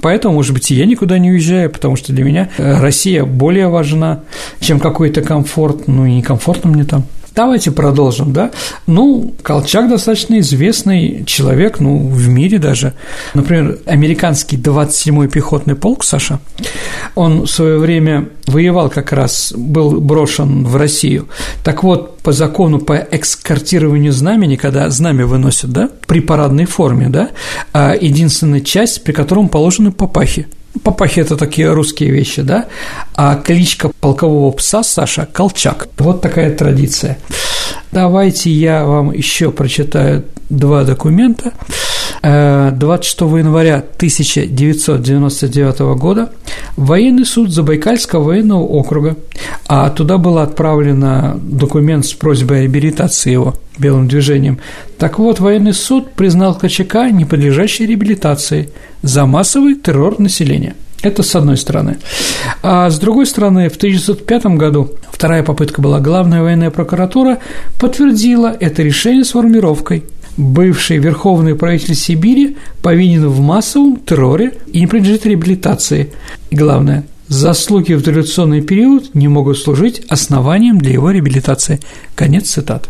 Поэтому, 0.00 0.34
может 0.34 0.52
быть, 0.52 0.70
и 0.70 0.74
я 0.74 0.86
никуда 0.86 1.18
не 1.18 1.30
уезжаю, 1.30 1.70
потому 1.70 1.94
что 1.94 2.12
для 2.12 2.24
меня 2.24 2.50
э, 2.58 2.80
Россия 2.80 3.24
более 3.24 3.68
важна, 3.68 4.22
чем 4.58 4.80
какой-то 4.80 5.22
комфорт, 5.22 5.86
ну 5.86 6.04
и 6.04 6.14
некомфортно 6.14 6.70
мне 6.70 6.84
там. 6.84 7.04
Давайте 7.34 7.70
продолжим, 7.70 8.32
да? 8.32 8.50
Ну, 8.86 9.34
Колчак 9.42 9.88
достаточно 9.88 10.38
известный 10.40 11.24
человек, 11.24 11.80
ну, 11.80 12.08
в 12.08 12.28
мире 12.28 12.58
даже. 12.58 12.92
Например, 13.32 13.78
американский 13.86 14.56
27-й 14.56 15.28
пехотный 15.28 15.74
полк, 15.74 16.04
Саша, 16.04 16.40
он 17.14 17.42
в 17.42 17.50
свое 17.50 17.78
время 17.78 18.28
воевал 18.46 18.90
как 18.90 19.12
раз, 19.12 19.52
был 19.56 20.00
брошен 20.00 20.66
в 20.66 20.76
Россию. 20.76 21.28
Так 21.64 21.82
вот, 21.82 22.18
по 22.18 22.32
закону 22.32 22.78
по 22.78 22.94
экскортированию 22.94 24.12
знамени, 24.12 24.56
когда 24.56 24.90
знамя 24.90 25.26
выносят, 25.26 25.70
да, 25.70 25.88
при 26.06 26.20
парадной 26.20 26.66
форме, 26.66 27.08
да, 27.08 27.30
а 27.72 27.94
единственная 27.98 28.60
часть, 28.60 29.04
при 29.04 29.12
котором 29.12 29.48
положены 29.48 29.90
папахи– 29.90 30.48
Папахи– 30.82 31.20
это 31.20 31.36
такие 31.36 31.72
русские 31.72 32.10
вещи, 32.10 32.42
да? 32.42 32.66
А 33.14 33.36
кличка 33.36 33.90
полкового 34.00 34.50
пса 34.52 34.82
Саша– 34.82 35.26
Колчак. 35.32 35.88
Вот 35.98 36.22
такая 36.22 36.56
традиция. 36.56 37.18
Давайте 37.92 38.50
я 38.50 38.84
вам 38.84 39.12
еще 39.12 39.50
прочитаю 39.50 40.24
два 40.48 40.84
документа. 40.84 41.52
26 42.22 43.20
э, 43.20 43.24
января 43.38 43.78
1999 43.78 45.80
года 45.98 46.30
военный 46.76 47.24
суд 47.24 47.50
Забайкальского 47.50 48.22
военного 48.22 48.62
округа, 48.62 49.16
а 49.66 49.90
туда 49.90 50.18
был 50.18 50.38
отправлен 50.38 51.40
документ 51.42 52.06
с 52.06 52.12
просьбой 52.12 52.58
о 52.58 52.62
реабилитации 52.62 53.32
его 53.32 53.56
белым 53.76 54.06
движением. 54.06 54.60
Так 54.98 55.18
вот, 55.18 55.40
военный 55.40 55.74
суд 55.74 56.12
признал 56.12 56.54
Колчака 56.54 57.10
неподлежащей 57.10 57.86
реабилитации 57.86 58.70
за 59.02 59.26
массовый 59.26 59.74
террор 59.74 60.20
населения. 60.20 60.76
Это 61.02 61.24
с 61.24 61.34
одной 61.34 61.56
стороны. 61.56 61.96
А 62.62 62.88
с 62.88 63.00
другой 63.00 63.26
стороны, 63.26 63.68
в 63.68 63.74
1905 63.74 64.46
году 64.56 64.92
вторая 65.10 65.42
попытка 65.42 65.82
была, 65.82 65.98
главная 65.98 66.42
военная 66.42 66.70
прокуратура 66.70 67.38
подтвердила 67.80 68.56
это 68.60 68.84
решение 68.84 69.24
с 69.24 69.32
формировкой– 69.32 70.04
бывший 70.36 70.98
верховный 70.98 71.54
правитель 71.54 71.94
Сибири 71.94 72.56
повинен 72.82 73.28
в 73.28 73.40
массовом 73.40 73.96
терроре 73.96 74.54
и 74.72 74.80
не 74.80 74.86
подлежит 74.86 75.26
реабилитации. 75.26 76.12
И 76.50 76.56
главное, 76.56 77.04
заслуги 77.28 77.94
в 77.94 78.06
революционный 78.06 78.60
период 78.60 79.14
не 79.14 79.28
могут 79.28 79.58
служить 79.58 80.02
основанием 80.08 80.78
для 80.78 80.92
его 80.92 81.10
реабилитации. 81.10 81.80
Конец 82.14 82.50
цитат. 82.50 82.88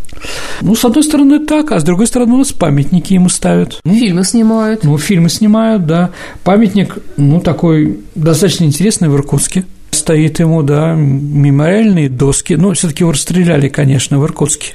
Ну, 0.60 0.74
с 0.74 0.84
одной 0.84 1.04
стороны, 1.04 1.40
так, 1.40 1.72
а 1.72 1.80
с 1.80 1.84
другой 1.84 2.06
стороны, 2.06 2.34
у 2.34 2.38
нас 2.38 2.52
памятники 2.52 3.14
ему 3.14 3.28
ставят. 3.28 3.80
Фильмы 3.84 4.24
снимают. 4.24 4.84
Ну, 4.84 4.98
фильмы 4.98 5.28
снимают, 5.28 5.86
да. 5.86 6.10
Памятник, 6.44 6.98
ну, 7.16 7.40
такой 7.40 8.00
достаточно 8.14 8.64
интересный 8.64 9.08
в 9.08 9.14
Иркутске. 9.14 9.64
Стоит 9.90 10.40
ему, 10.40 10.62
да, 10.62 10.94
мемориальные 10.94 12.08
доски. 12.08 12.54
Ну, 12.54 12.72
все 12.72 12.88
таки 12.88 13.02
его 13.04 13.12
расстреляли, 13.12 13.68
конечно, 13.68 14.18
в 14.18 14.24
Иркутске. 14.24 14.74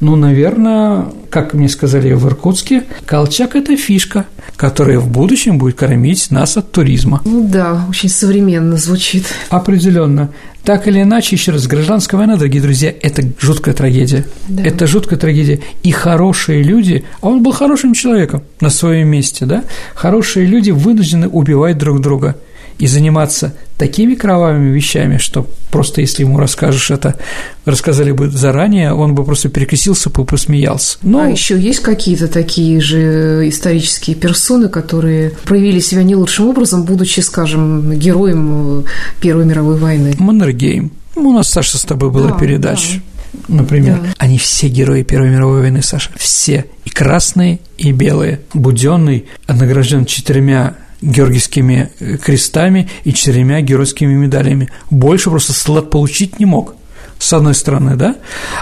Ну, 0.00 0.16
наверное, 0.16 1.06
как 1.30 1.54
мне 1.54 1.68
сказали 1.68 2.12
в 2.12 2.26
Иркутске, 2.26 2.84
Колчак– 3.06 3.56
это 3.56 3.76
фишка, 3.76 4.26
которая 4.56 4.98
в 4.98 5.08
будущем 5.08 5.58
будет 5.58 5.76
кормить 5.76 6.30
нас 6.30 6.56
от 6.56 6.72
туризма. 6.72 7.22
Ну 7.24 7.48
да, 7.48 7.86
очень 7.88 8.08
современно 8.08 8.76
звучит. 8.76 9.24
Определенно. 9.50 10.30
Так 10.64 10.88
или 10.88 11.02
иначе, 11.02 11.36
еще 11.36 11.52
раз, 11.52 11.66
гражданская 11.66 12.18
война, 12.18 12.36
дорогие 12.36 12.62
друзья, 12.62 12.92
это 13.02 13.22
жуткая 13.38 13.74
трагедия. 13.74 14.24
Да. 14.48 14.62
Это 14.62 14.86
жуткая 14.86 15.18
трагедия. 15.18 15.60
И 15.82 15.90
хорошие 15.90 16.62
люди, 16.62 17.04
а 17.20 17.28
он 17.28 17.42
был 17.42 17.52
хорошим 17.52 17.92
человеком 17.92 18.42
на 18.60 18.70
своем 18.70 19.08
месте, 19.08 19.44
да, 19.44 19.64
хорошие 19.94 20.46
люди 20.46 20.70
вынуждены 20.70 21.28
убивать 21.28 21.76
друг 21.76 22.00
друга 22.00 22.36
и 22.78 22.86
заниматься 22.86 23.54
такими 23.76 24.14
кровавыми 24.14 24.70
вещами, 24.70 25.18
что 25.18 25.46
просто 25.70 26.00
если 26.00 26.22
ему 26.22 26.38
расскажешь 26.38 26.90
это, 26.90 27.16
рассказали 27.64 28.12
бы 28.12 28.30
заранее, 28.30 28.92
он 28.92 29.14
бы 29.14 29.24
просто 29.24 29.48
перекрестился 29.48 30.10
бы 30.10 30.22
и 30.22 30.26
посмеялся. 30.26 30.98
Но... 31.02 31.20
А 31.20 31.28
еще 31.28 31.58
есть 31.58 31.80
какие-то 31.80 32.28
такие 32.28 32.80
же 32.80 33.48
исторические 33.48 34.16
персоны, 34.16 34.68
которые 34.68 35.30
проявили 35.44 35.80
себя 35.80 36.02
не 36.02 36.14
лучшим 36.14 36.48
образом, 36.48 36.84
будучи, 36.84 37.20
скажем, 37.20 37.92
героем 37.92 38.84
Первой 39.20 39.44
мировой 39.44 39.76
войны? 39.76 40.14
Маннергейм. 40.18 40.92
У 41.16 41.32
нас, 41.32 41.48
Саша, 41.48 41.78
с 41.78 41.82
тобой 41.82 42.10
была 42.10 42.30
да, 42.30 42.38
передача. 42.38 42.94
Да. 42.94 43.00
Например, 43.48 43.98
да. 44.00 44.14
они 44.18 44.38
все 44.38 44.68
герои 44.68 45.02
Первой 45.02 45.30
мировой 45.30 45.60
войны, 45.60 45.82
Саша, 45.82 46.10
все, 46.16 46.66
и 46.84 46.90
красные, 46.90 47.60
и 47.76 47.92
белые. 47.92 48.40
Буденный 48.52 49.26
награжден 49.48 50.06
четырьмя 50.06 50.76
георгиевскими 51.04 51.90
э, 52.00 52.16
крестами 52.16 52.88
и 53.04 53.12
четырьмя 53.12 53.60
геройскими 53.60 54.14
медалями. 54.14 54.70
Больше 54.90 55.30
просто 55.30 55.52
Слад 55.52 55.90
получить 55.90 56.38
не 56.38 56.46
мог 56.46 56.74
с 57.18 57.32
одной 57.32 57.54
стороны, 57.54 57.96
да, 57.96 58.16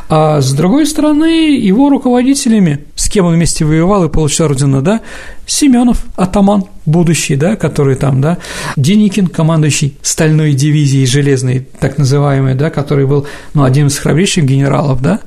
а 0.08 0.40
с 0.40 0.52
другой 0.52 0.86
стороны 0.86 1.56
его 1.56 1.88
руководителями, 1.88 2.84
с 2.94 3.08
кем 3.08 3.26
он 3.26 3.34
вместе 3.34 3.64
воевал 3.64 4.04
и 4.04 4.08
получил 4.08 4.46
ордена, 4.46 4.82
да, 4.82 5.00
Семенов, 5.46 6.04
атаман 6.16 6.64
будущий, 6.86 7.36
да, 7.36 7.56
который 7.56 7.96
там, 7.96 8.20
да, 8.20 8.38
Деникин, 8.76 9.26
командующий 9.26 9.96
стальной 10.02 10.52
дивизией 10.52 11.06
железной, 11.06 11.66
так 11.80 11.98
называемой, 11.98 12.54
да, 12.54 12.70
который 12.70 13.06
был, 13.06 13.26
ну, 13.54 13.64
один 13.64 13.88
из 13.88 13.98
храбрейших 13.98 14.44
генералов, 14.44 15.02
да, 15.02 15.20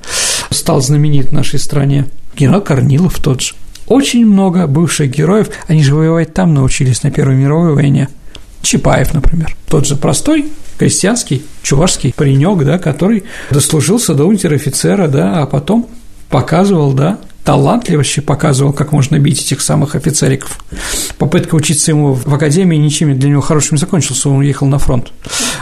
стал 0.49 0.81
знаменит 0.81 1.29
в 1.29 1.33
нашей 1.33 1.59
стране, 1.59 2.05
генерал 2.37 2.61
Корнилов 2.61 3.19
тот 3.19 3.41
же. 3.41 3.53
Очень 3.87 4.25
много 4.25 4.67
бывших 4.67 5.11
героев, 5.11 5.49
они 5.67 5.83
же 5.83 5.95
воевать 5.95 6.33
там 6.33 6.53
научились 6.53 7.03
на 7.03 7.11
Первой 7.11 7.35
мировой 7.35 7.73
войне. 7.73 8.09
Чапаев, 8.61 9.13
например, 9.13 9.55
тот 9.67 9.85
же 9.85 9.95
простой 9.95 10.51
крестьянский, 10.77 11.45
чувашский 11.61 12.13
паренек, 12.15 12.63
да, 12.63 12.79
который 12.79 13.23
дослужился 13.51 14.13
до 14.13 14.25
унтер-офицера, 14.25 15.07
да, 15.07 15.41
а 15.41 15.45
потом 15.45 15.87
показывал, 16.29 16.93
да, 16.93 17.19
талантливо 17.43 17.97
вообще 17.97 18.21
показывал, 18.21 18.73
как 18.73 18.91
можно 18.91 19.19
бить 19.19 19.41
этих 19.41 19.61
самых 19.61 19.95
офицериков. 19.95 20.59
Попытка 21.17 21.55
учиться 21.55 21.91
ему 21.91 22.13
в 22.13 22.33
академии 22.33 22.75
ничем 22.75 23.17
для 23.17 23.29
него 23.29 23.41
хорошим 23.41 23.75
не 23.75 23.79
закончился, 23.79 24.29
он 24.29 24.37
уехал 24.37 24.67
на 24.67 24.79
фронт. 24.79 25.11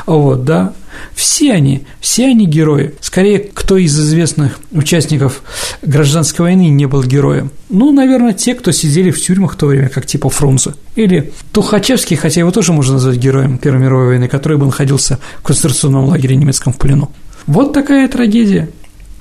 Вот, 0.06 0.46
да. 0.46 0.74
Все 1.16 1.54
они, 1.54 1.84
все 2.00 2.28
они 2.28 2.46
герои. 2.46 2.94
Скорее, 3.02 3.40
кто 3.40 3.78
из 3.78 3.98
известных 4.00 4.60
участников 4.72 5.44
гражданской 5.82 6.44
войны 6.44 6.70
не 6.70 6.86
был 6.86 7.04
героем? 7.04 7.52
Ну, 7.70 7.92
наверное, 7.92 8.34
те, 8.34 8.56
кто 8.56 8.72
сидели 8.72 9.12
в 9.12 9.22
тюрьмах 9.22 9.54
в 9.54 9.58
то 9.58 9.68
время, 9.68 9.90
как 9.90 10.06
типа 10.06 10.30
Фрунзе. 10.30 10.74
Или 10.96 11.34
Тухачевский, 11.52 12.16
хотя 12.16 12.42
его 12.42 12.52
тоже 12.52 12.74
можно 12.74 12.94
назвать 12.94 13.18
героем 13.18 13.58
Первой 13.58 13.82
мировой 13.82 14.08
войны, 14.08 14.28
который 14.28 14.58
бы 14.58 14.66
находился 14.66 15.20
в 15.40 15.44
концентрационном 15.44 16.06
лагере 16.06 16.36
немецком 16.36 16.74
в 16.74 16.78
плену. 16.78 17.12
Вот 17.46 17.74
такая 17.74 18.08
трагедия. 18.08 18.70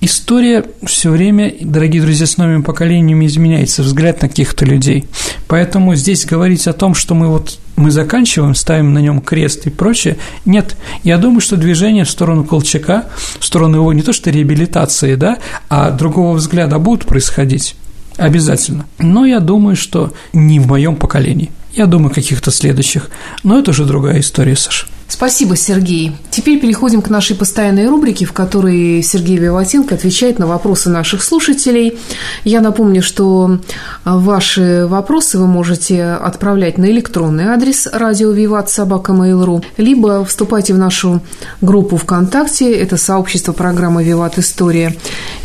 История 0.04 0.64
все 0.84 1.10
время, 1.10 1.54
дорогие 1.60 2.02
друзья, 2.02 2.26
с 2.26 2.36
новыми 2.36 2.62
поколениями 2.62 3.26
изменяется, 3.26 3.84
взгляд 3.84 4.20
на 4.20 4.28
каких-то 4.28 4.64
людей. 4.64 5.04
Поэтому 5.46 5.94
здесь 5.94 6.26
говорить 6.26 6.66
о 6.66 6.72
том, 6.72 6.94
что 6.94 7.14
мы 7.14 7.28
вот 7.28 7.60
мы 7.76 7.90
заканчиваем, 7.90 8.54
ставим 8.54 8.92
на 8.92 8.98
нем 8.98 9.20
крест 9.20 9.66
и 9.66 9.70
прочее, 9.70 10.18
нет. 10.44 10.76
Я 11.04 11.18
думаю, 11.18 11.40
что 11.40 11.56
движение 11.56 12.04
в 12.04 12.10
сторону 12.10 12.44
Колчака, 12.44 13.06
в 13.38 13.44
сторону 13.44 13.78
его 13.78 13.92
не 13.92 14.02
то 14.02 14.12
что 14.12 14.30
реабилитации, 14.30 15.14
да, 15.14 15.38
а 15.68 15.90
другого 15.90 16.34
взгляда 16.34 16.78
будут 16.78 17.06
происходить. 17.06 17.76
Обязательно. 18.16 18.84
Но 18.98 19.24
я 19.24 19.40
думаю, 19.40 19.74
что 19.76 20.12
не 20.32 20.60
в 20.60 20.66
моем 20.66 20.96
поколении. 20.96 21.50
Я 21.74 21.86
думаю, 21.86 22.14
каких-то 22.14 22.50
следующих. 22.50 23.10
Но 23.42 23.58
это 23.58 23.70
уже 23.70 23.84
другая 23.84 24.20
история, 24.20 24.56
Саша. 24.56 24.86
Спасибо, 25.08 25.56
Сергей. 25.56 26.12
Теперь 26.30 26.58
переходим 26.58 27.02
к 27.02 27.10
нашей 27.10 27.36
постоянной 27.36 27.86
рубрике, 27.86 28.24
в 28.24 28.32
которой 28.32 29.02
Сергей 29.02 29.36
Виватенко 29.36 29.94
отвечает 29.94 30.38
на 30.38 30.46
вопросы 30.46 30.88
наших 30.88 31.22
слушателей. 31.22 31.98
Я 32.44 32.62
напомню, 32.62 33.02
что 33.02 33.58
ваши 34.06 34.86
вопросы 34.86 35.38
вы 35.38 35.46
можете 35.46 36.02
отправлять 36.02 36.78
на 36.78 36.86
электронный 36.86 37.44
адрес 37.44 37.86
радио 37.92 38.30
Виват 38.30 38.70
собака 38.70 39.12
Mail.ru, 39.12 39.62
либо 39.76 40.24
вступайте 40.24 40.72
в 40.72 40.78
нашу 40.78 41.20
группу 41.60 41.98
ВКонтакте, 41.98 42.74
это 42.74 42.96
сообщество 42.96 43.52
программы 43.52 44.04
Виват 44.04 44.38
История, 44.38 44.96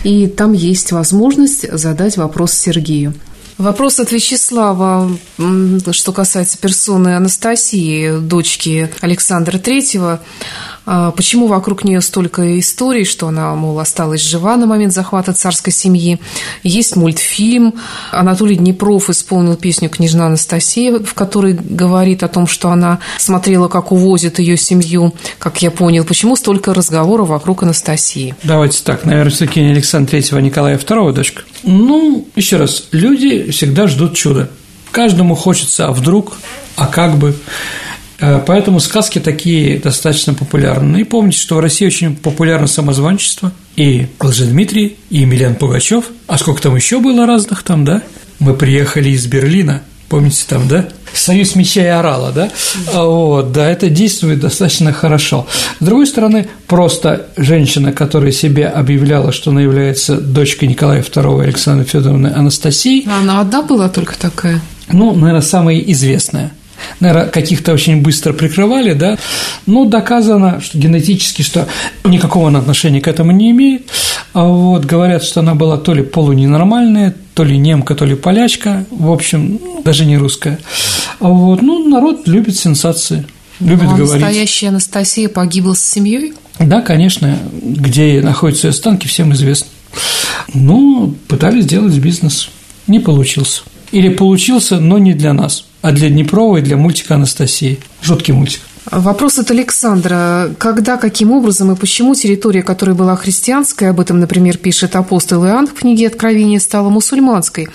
и 0.06 0.28
там 0.28 0.54
есть 0.54 0.94
возможность 0.94 1.70
задать 1.78 2.16
вопрос 2.16 2.54
Сергею. 2.54 3.14
Вопрос 3.58 4.00
от 4.00 4.12
Вячеслава, 4.12 5.10
что 5.92 6.14
касается 6.14 6.60
персоны 6.60 7.16
Анастасии, 7.16 8.20
дочки 8.20 8.92
Александра 9.02 9.58
Третьего. 9.58 10.22
А, 10.90 11.12
почему 11.12 11.48
вокруг 11.48 11.84
нее 11.84 12.00
столько 12.00 12.58
историй, 12.60 13.04
что 13.04 13.28
она, 13.28 13.54
мол, 13.56 13.78
осталась 13.78 14.22
жива 14.22 14.56
на 14.56 14.66
момент 14.66 14.94
захвата 14.94 15.34
царской 15.34 15.74
семьи? 15.74 16.18
Есть 16.64 16.96
мультфильм. 16.96 17.74
Анатолий 18.10 18.56
Днепров 18.56 19.10
исполнил 19.10 19.58
песню 19.58 19.90
«Княжна 19.90 20.28
Анастасия», 20.28 21.00
в 21.00 21.14
которой 21.14 21.54
говорит 21.54 22.24
о 22.24 22.30
том, 22.30 22.48
что 22.48 22.70
она 22.70 23.00
смотрела, 23.18 23.68
как 23.68 23.92
увозят 23.92 24.40
ее 24.40 24.56
семью, 24.56 25.14
как 25.40 25.62
я 25.62 25.72
понял. 25.72 26.06
Почему 26.06 26.38
столько 26.38 26.74
разговоров 26.74 27.28
вокруг 27.28 27.64
Анастасии? 27.64 28.34
Давайте 28.44 28.82
так, 28.82 29.04
наверное, 29.04 29.32
все-таки 29.32 29.60
не 29.60 29.72
Александра 29.72 30.12
Третьего, 30.12 30.40
а 30.40 30.42
Николая 30.42 30.78
II 30.78 31.12
дочка. 31.12 31.44
Ну, 31.64 32.26
еще 32.38 32.56
раз, 32.56 32.88
люди 32.94 33.52
всегда 33.52 33.88
ждут 33.88 34.16
чуда. 34.16 34.50
Каждому 34.92 35.36
хочется, 35.36 35.88
а 35.88 35.92
вдруг, 35.92 36.38
а 36.78 36.88
как 36.88 37.18
бы. 37.18 37.36
Э, 38.20 38.42
поэтому 38.46 38.80
сказки 38.80 39.20
такие 39.20 39.80
достаточно 39.80 40.34
популярны. 40.34 40.88
Ну 40.88 40.98
и 41.00 41.04
помните, 41.04 41.40
что 41.40 41.56
в 41.56 41.60
России 41.60 41.86
очень 41.86 42.16
популярно 42.16 42.68
самозванчество. 42.68 43.52
И 43.76 44.08
Лжедмитрий, 44.20 44.98
и 45.10 45.20
Емельян 45.20 45.56
Пугачев. 45.56 46.06
А 46.28 46.38
сколько 46.38 46.62
там 46.62 46.76
еще 46.76 47.00
было 47.00 47.26
разных 47.26 47.64
там, 47.64 47.86
да? 47.86 48.02
Мы 48.40 48.54
приехали 48.54 49.10
из 49.10 49.26
Берлина. 49.28 49.84
Помните 50.10 50.46
там, 50.48 50.68
да? 50.68 50.88
Союз 51.14 51.56
меча 51.56 51.84
и 51.84 51.88
орала, 51.88 52.32
да? 52.32 52.50
А 52.94 53.04
вот, 53.04 53.52
да, 53.52 53.70
это 53.70 53.90
действует 53.90 54.40
достаточно 54.40 54.94
хорошо. 54.94 55.48
С 55.80 55.84
другой 55.84 56.08
стороны, 56.08 56.48
просто 56.66 57.28
женщина, 57.36 57.92
которая 57.92 58.32
себе 58.32 58.68
объявляла, 58.68 59.32
что 59.34 59.52
она 59.52 59.62
является 59.62 60.18
дочкой 60.18 60.70
Николая 60.70 61.02
II 61.02 61.44
Александры 61.44 61.86
Федоровны 61.86 62.28
Анастасии. 62.28 63.08
Она 63.10 63.42
одна 63.42 63.62
была 63.62 63.90
только 63.90 64.18
такая? 64.18 64.62
Ну, 64.90 65.14
наверное, 65.14 65.42
самая 65.42 65.80
известная 65.80 66.54
наверное, 67.00 67.28
каких-то 67.28 67.74
очень 67.74 68.02
быстро 68.02 68.34
прикрывали, 68.34 68.94
да, 68.94 69.18
но 69.66 69.86
доказано, 69.86 70.62
что 70.62 70.78
генетически, 70.78 71.42
что 71.42 71.68
никакого 72.04 72.48
она 72.48 72.60
отношения 72.60 73.02
к 73.02 73.08
этому 73.08 73.32
не 73.32 73.52
имеет. 73.52 73.90
А 74.34 74.46
вот 74.46 74.86
говорят, 74.86 75.24
что 75.24 75.40
она 75.40 75.56
была 75.56 75.78
то 75.78 75.94
ли 75.94 76.04
полуненормальная, 76.04 77.16
то 77.34 77.44
ли 77.44 77.58
немка, 77.58 77.96
то 77.96 78.06
ли 78.06 78.16
полячка, 78.16 78.86
в 78.90 79.12
общем, 79.12 79.60
даже 79.84 80.06
не 80.06 80.18
русская. 80.18 80.60
А 81.20 81.28
вот, 81.28 81.62
ну, 81.62 81.88
народ 81.88 82.28
любит 82.28 82.58
сенсации, 82.58 83.26
любит 83.60 83.84
ну, 83.84 83.94
а 83.94 83.98
говорить. 83.98 84.22
настоящая 84.22 84.70
Анастасия 84.70 85.30
погибла 85.30 85.74
с 85.74 85.84
семьей? 85.84 86.34
Да, 86.60 86.82
конечно, 86.82 87.38
где 87.62 88.22
находятся 88.22 88.68
ее 88.68 88.72
останки, 88.72 89.08
всем 89.08 89.34
известно. 89.34 89.68
Ну, 90.54 91.16
пытались 91.28 91.66
сделать 91.66 91.98
бизнес, 91.98 92.50
не 92.88 93.00
получился. 93.00 93.62
Или 93.92 94.10
получился, 94.10 94.80
но 94.80 94.98
не 94.98 95.14
для 95.14 95.34
нас, 95.34 95.66
а 95.82 95.92
для 95.92 96.10
Днепрова 96.10 96.58
и 96.58 96.62
для 96.62 96.78
мультика 96.78 97.16
Анастасии. 97.16 97.80
Жуткий 98.02 98.34
мультик. 98.34 98.62
Вопрос 98.90 99.38
от 99.38 99.52
Александра. 99.52 100.50
Когда, 100.58 100.96
каким 100.96 101.32
образом 101.32 101.72
и 101.72 101.76
почему 101.76 102.16
территория, 102.16 102.64
которая 102.64 102.96
была 102.96 103.18
христианской, 103.18 103.90
об 103.90 104.00
этом, 104.00 104.20
например, 104.22 104.58
пишет 104.58 104.96
апостол 104.96 105.46
Иоанн 105.46 105.68
в 105.68 105.74
книге 105.74 106.08
Откровения, 106.08 106.60
стала 106.60 106.90
мусульманской? 106.90 107.68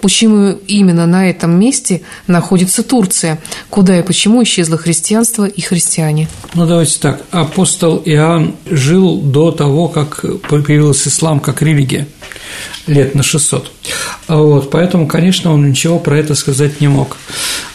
Почему 0.00 0.58
именно 0.66 1.06
на 1.06 1.28
этом 1.28 1.58
месте 1.58 2.00
находится 2.26 2.82
Турция? 2.82 3.38
Куда 3.68 3.98
и 3.98 4.02
почему 4.02 4.42
исчезло 4.42 4.78
христианство 4.78 5.44
и 5.44 5.60
христиане? 5.60 6.28
Ну, 6.54 6.66
давайте 6.66 7.00
так. 7.00 7.22
Апостол 7.32 8.00
Иоанн 8.04 8.54
жил 8.70 9.20
до 9.20 9.50
того, 9.50 9.88
как 9.88 10.24
появился 10.48 11.08
ислам 11.08 11.40
как 11.40 11.62
религия 11.62 12.06
лет 12.86 13.14
на 13.14 13.22
600. 13.22 13.70
Вот, 14.28 14.70
поэтому, 14.70 15.08
конечно, 15.08 15.52
он 15.52 15.68
ничего 15.68 15.98
про 15.98 16.16
это 16.18 16.34
сказать 16.34 16.80
не 16.80 16.88
мог. 16.88 17.16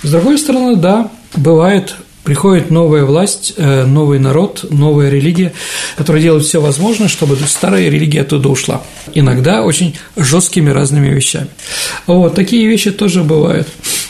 С 0.02 0.12
другой 0.12 0.38
стороны, 0.38 0.76
да, 0.76 1.12
бывает 1.36 1.96
Приходит 2.24 2.70
новая 2.70 3.06
власть, 3.06 3.54
э, 3.58 3.86
новый 3.86 4.20
народ, 4.20 4.66
новая 4.70 5.10
религия, 5.10 5.52
которая 5.98 6.22
делает 6.22 6.46
все 6.46 6.62
возможное, 6.62 7.08
чтобы 7.08 7.36
старая 7.48 7.90
религия 7.90 8.22
оттуда 8.22 8.50
ушла. 8.50 8.84
Иногда 9.16 9.64
очень 9.64 9.98
жесткими 10.16 10.70
разными 10.70 11.08
вещами. 11.10 11.48
Вот 12.06 12.36
такие 12.36 12.68
вещи 12.68 12.92
тоже 12.92 13.24
бывают. 13.24 13.68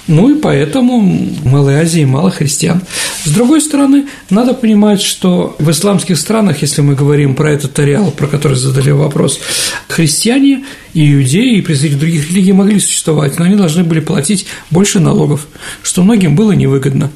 Ну 0.10 0.36
и 0.36 0.42
поэтому 0.42 1.02
в 1.02 1.46
Малой 1.46 1.76
Азии 1.76 2.04
мало 2.04 2.32
христиан. 2.32 2.82
С 3.26 3.30
другой 3.30 3.62
стороны, 3.62 4.08
надо 4.32 4.56
понимать, 4.56 5.04
что 5.04 5.56
в 5.60 5.70
исламских 5.70 6.18
странах, 6.18 6.64
если 6.64 6.82
мы 6.82 6.96
говорим 6.96 7.36
про 7.36 7.52
этот 7.54 7.78
ареал, 7.78 8.10
про 8.10 8.26
который 8.26 8.58
задали 8.58 8.90
вопрос, 8.90 9.40
христиане 9.88 10.66
и 10.96 11.14
иудеи, 11.14 11.58
и 11.58 11.62
представители 11.62 12.00
других 12.00 12.30
религий 12.32 12.54
могли 12.54 12.80
существовать, 12.80 13.38
но 13.38 13.46
они 13.46 13.56
должны 13.56 13.84
были 13.84 14.00
платить 14.00 14.48
больше 14.72 15.00
налогов, 15.00 15.48
что 15.84 16.02
многим 16.02 16.36
было 16.36 16.54
невыгодно. 16.54 17.12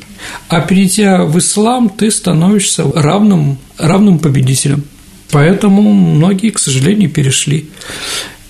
А 0.48 0.62
перейдя 0.62 1.24
в 1.24 1.40
ислам, 1.40 1.90
ты 1.90 2.12
становишься 2.12 2.84
равным, 2.94 3.58
равным 3.80 4.20
победителем. 4.20 4.84
Поэтому 5.32 5.82
многие, 5.82 6.52
к 6.52 6.60
сожалению, 6.60 7.10
перешли. 7.10 7.72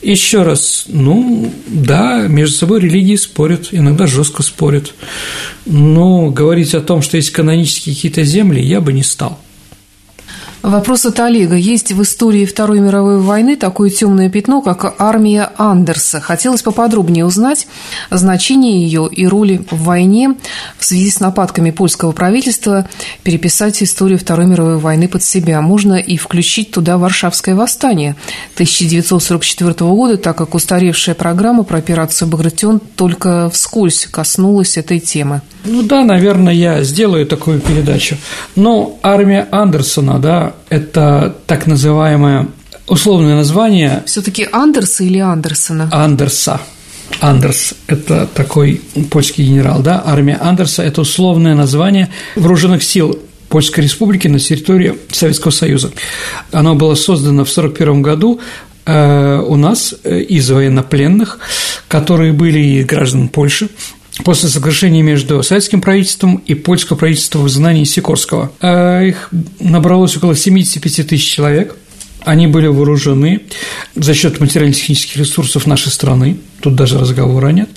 Еще 0.03 0.43
раз, 0.43 0.83
ну 0.87 1.49
да, 1.67 2.27
между 2.27 2.57
собой 2.57 2.81
религии 2.81 3.15
спорят, 3.15 3.69
иногда 3.71 4.05
жестко 4.05 4.43
спорят. 4.43 4.93
Но 5.65 6.29
говорить 6.29 6.75
о 6.75 6.81
том, 6.81 7.01
что 7.01 7.15
есть 7.15 7.29
канонические 7.29 7.95
какие-то 7.95 8.23
земли, 8.25 8.61
я 8.61 8.81
бы 8.81 8.91
не 8.91 9.03
стал. 9.03 9.39
Вопрос 10.63 11.05
от 11.05 11.19
Олега. 11.19 11.57
Есть 11.57 11.91
в 11.91 12.01
истории 12.01 12.45
Второй 12.45 12.79
мировой 12.79 13.19
войны 13.19 13.57
такое 13.57 13.89
темное 13.89 14.29
пятно, 14.29 14.61
как 14.61 14.95
армия 14.97 15.51
Андерса. 15.57 16.21
Хотелось 16.21 16.61
поподробнее 16.61 17.25
узнать 17.25 17.67
значение 18.09 18.81
ее 18.81 19.09
и 19.11 19.27
роли 19.27 19.61
в 19.69 19.83
войне 19.83 20.35
в 20.79 20.85
связи 20.85 21.09
с 21.09 21.19
нападками 21.19 21.71
польского 21.71 22.13
правительства, 22.13 22.87
переписать 23.23 23.83
историю 23.83 24.17
Второй 24.17 24.45
мировой 24.45 24.77
войны 24.77 25.09
под 25.09 25.21
себя. 25.21 25.59
Можно 25.59 25.95
и 25.95 26.15
включить 26.15 26.71
туда 26.71 26.97
Варшавское 26.97 27.55
восстание 27.55 28.15
1944 28.53 29.73
года, 29.91 30.15
так 30.15 30.37
как 30.37 30.55
устаревшая 30.55 31.13
программа 31.13 31.63
про 31.63 31.79
операцию 31.79 32.29
«Багратион» 32.29 32.79
только 32.79 33.49
вскользь 33.49 34.07
коснулась 34.09 34.77
этой 34.77 35.01
темы. 35.01 35.41
Ну 35.65 35.83
да, 35.83 36.03
наверное, 36.03 36.53
я 36.53 36.83
сделаю 36.83 37.25
такую 37.25 37.59
передачу. 37.59 38.17
Но 38.55 38.99
армия 39.01 39.47
Андерсона, 39.51 40.19
да, 40.19 40.53
это 40.69 41.35
так 41.47 41.67
называемое 41.67 42.47
условное 42.87 43.35
название. 43.35 44.03
Все-таки 44.05 44.47
Андерса 44.51 45.03
или 45.03 45.19
Андерсона? 45.19 45.89
Андерса. 45.91 46.59
Андерс– 47.21 47.73
это 47.87 48.27
такой 48.33 48.81
польский 49.09 49.45
генерал, 49.45 49.81
да, 49.81 50.01
армия 50.05 50.37
Андерса– 50.41 50.83
это 50.83 51.01
условное 51.01 51.55
название 51.55 52.09
вооруженных 52.35 52.83
сил 52.83 53.19
Польской 53.49 53.83
Республики 53.83 54.27
на 54.27 54.39
территории 54.39 54.97
Советского 55.11 55.51
Союза. 55.51 55.91
Оно 56.51 56.75
было 56.75 56.95
создано 56.95 57.45
в 57.45 57.51
1941 57.51 58.01
году 58.01 58.39
э, 58.85 59.39
у 59.39 59.55
нас 59.55 59.93
э, 60.03 60.21
из 60.21 60.49
военнопленных, 60.49 61.39
которые 61.87 62.33
были 62.33 62.81
граждан 62.81 63.27
Польши, 63.27 63.69
после 64.23 64.49
соглашения 64.49 65.01
между 65.01 65.41
советским 65.43 65.81
правительством 65.81 66.37
и 66.45 66.53
польского 66.53 66.97
правительства 66.97 67.39
в 67.39 67.47
изгнании 67.47 67.83
Сикорского. 67.83 68.51
А 68.61 69.01
их 69.01 69.29
набралось 69.59 70.15
около 70.17 70.35
75 70.35 71.07
тысяч 71.07 71.29
человек. 71.29 71.75
Они 72.21 72.47
были 72.47 72.67
вооружены 72.67 73.41
за 73.95 74.13
счет 74.13 74.39
материально-технических 74.39 75.17
ресурсов 75.17 75.67
нашей 75.67 75.91
страны, 75.91 76.37
тут 76.61 76.75
даже 76.75 76.97
разговора 76.97 77.49
нет. 77.49 77.69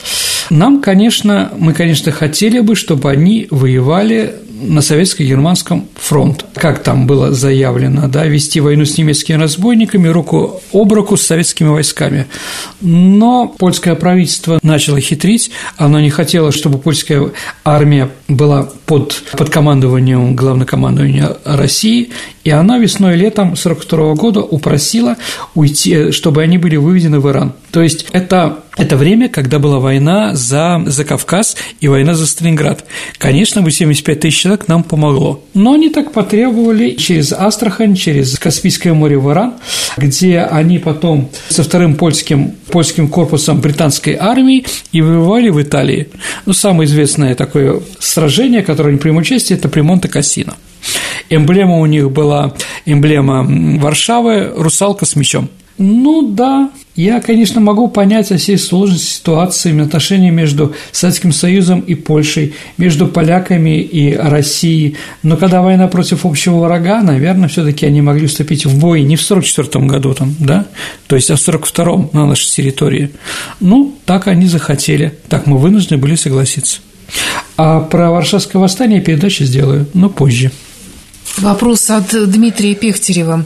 Нам, 0.50 0.80
конечно, 0.80 1.52
мы, 1.58 1.74
конечно, 1.74 2.12
хотели 2.12 2.60
бы, 2.60 2.76
чтобы 2.76 3.10
они 3.10 3.48
воевали 3.50 4.36
на 4.60 4.80
советско-германском 4.80 5.86
фронт. 5.94 6.44
Как 6.54 6.82
там 6.82 7.06
было 7.06 7.32
заявлено, 7.32 8.08
да, 8.08 8.24
вести 8.24 8.60
войну 8.60 8.84
с 8.84 8.96
немецкими 8.96 9.36
разбойниками 9.36 10.08
руку 10.08 10.62
об 10.72 10.92
руку 10.92 11.16
с 11.16 11.22
советскими 11.22 11.68
войсками. 11.68 12.26
Но 12.80 13.48
польское 13.48 13.94
правительство 13.94 14.58
начало 14.62 15.00
хитрить, 15.00 15.50
оно 15.76 16.00
не 16.00 16.10
хотело, 16.10 16.52
чтобы 16.52 16.78
польская 16.78 17.32
армия 17.64 18.10
была 18.28 18.68
под, 18.86 19.22
под 19.32 19.50
командованием 19.50 20.34
главнокомандования 20.34 21.36
России, 21.44 22.10
и 22.44 22.50
она 22.50 22.78
весной 22.78 23.16
летом 23.16 23.48
1942 23.48 24.14
года 24.14 24.40
упросила 24.40 25.16
уйти, 25.54 26.12
чтобы 26.12 26.42
они 26.42 26.58
были 26.58 26.76
выведены 26.76 27.20
в 27.20 27.28
Иран. 27.28 27.52
То 27.76 27.82
есть 27.82 28.06
это, 28.12 28.60
это 28.78 28.96
время, 28.96 29.28
когда 29.28 29.58
была 29.58 29.80
война 29.80 30.34
за, 30.34 30.82
за 30.86 31.04
Кавказ 31.04 31.58
и 31.78 31.88
война 31.88 32.14
за 32.14 32.26
Сталинград. 32.26 32.86
Конечно, 33.18 33.60
бы 33.60 33.70
75 33.70 34.18
тысяч 34.18 34.40
человек 34.40 34.66
нам 34.66 34.82
помогло. 34.82 35.44
Но 35.52 35.74
они 35.74 35.90
так 35.90 36.12
потребовали 36.12 36.92
через 36.92 37.34
Астрахань, 37.34 37.94
через 37.94 38.38
Каспийское 38.38 38.94
море 38.94 39.18
в 39.18 39.30
Иран, 39.30 39.56
где 39.98 40.38
они 40.40 40.78
потом 40.78 41.28
со 41.50 41.64
вторым 41.64 41.96
польским, 41.96 42.52
польским 42.70 43.08
корпусом 43.08 43.60
британской 43.60 44.16
армии 44.18 44.64
и 44.92 45.02
воевали 45.02 45.50
в 45.50 45.60
Италии. 45.60 46.08
Ну, 46.46 46.54
самое 46.54 46.88
известное 46.88 47.34
такое 47.34 47.82
сражение, 47.98 48.62
которое 48.62 48.88
они 48.88 48.98
принимали 48.98 49.20
участие, 49.20 49.58
это 49.58 49.68
при 49.68 49.82
Монте-Кассино. 49.82 50.54
Эмблема 51.28 51.76
у 51.76 51.84
них 51.84 52.10
была 52.10 52.54
эмблема 52.86 53.44
Варшавы– 53.78 54.50
русалка 54.56 55.04
с 55.04 55.14
мечом. 55.14 55.50
Ну 55.78 56.22
да, 56.22 56.70
я, 56.94 57.20
конечно, 57.20 57.60
могу 57.60 57.88
понять 57.88 58.32
о 58.32 58.38
всей 58.38 58.56
сложности 58.56 59.16
ситуации 59.16 59.78
отношений 59.78 60.30
между 60.30 60.74
Советским 60.90 61.32
Союзом 61.32 61.80
и 61.80 61.94
Польшей, 61.94 62.54
между 62.78 63.06
поляками 63.06 63.80
и 63.80 64.14
Россией, 64.14 64.96
но 65.22 65.36
когда 65.36 65.60
война 65.60 65.88
против 65.88 66.24
общего 66.24 66.60
врага, 66.60 67.02
наверное, 67.02 67.48
все 67.48 67.62
таки 67.62 67.84
они 67.84 68.00
могли 68.00 68.26
вступить 68.26 68.64
в 68.64 68.78
бой 68.78 69.02
не 69.02 69.16
в 69.16 69.24
1944 69.30 69.84
году, 69.86 70.14
там, 70.14 70.34
да, 70.38 70.66
то 71.06 71.16
есть, 71.16 71.30
а 71.30 71.36
в 71.36 71.46
1942 71.46 72.18
на 72.18 72.26
нашей 72.26 72.50
территории. 72.50 73.10
Ну, 73.60 73.94
так 74.06 74.26
они 74.26 74.46
захотели, 74.46 75.12
так 75.28 75.46
мы 75.46 75.58
вынуждены 75.58 75.98
были 75.98 76.14
согласиться. 76.14 76.80
А 77.58 77.80
про 77.80 78.10
Варшавское 78.10 78.60
восстание 78.60 79.00
передачу 79.02 79.44
сделаю, 79.44 79.86
но 79.92 80.08
позже. 80.08 80.50
Вопрос 81.38 81.90
от 81.90 82.30
Дмитрия 82.30 82.74
Пехтерева. 82.74 83.44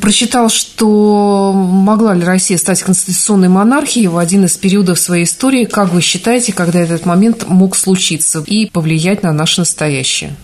Прочитал, 0.00 0.48
что 0.48 1.52
могла 1.54 2.14
ли 2.14 2.24
Россия 2.24 2.58
стать 2.58 2.82
конституционной 2.82 3.48
монархией 3.48 4.08
в 4.08 4.18
один 4.18 4.44
из 4.46 4.56
периодов 4.56 4.98
своей 4.98 5.24
истории. 5.24 5.64
Как 5.64 5.92
вы 5.92 6.00
считаете, 6.00 6.52
когда 6.52 6.80
этот 6.80 7.06
момент 7.06 7.46
мог 7.48 7.76
случиться 7.76 8.42
и 8.44 8.66
повлиять 8.66 9.22
на 9.22 9.32
наше 9.32 9.60
настоящее? 9.60 10.34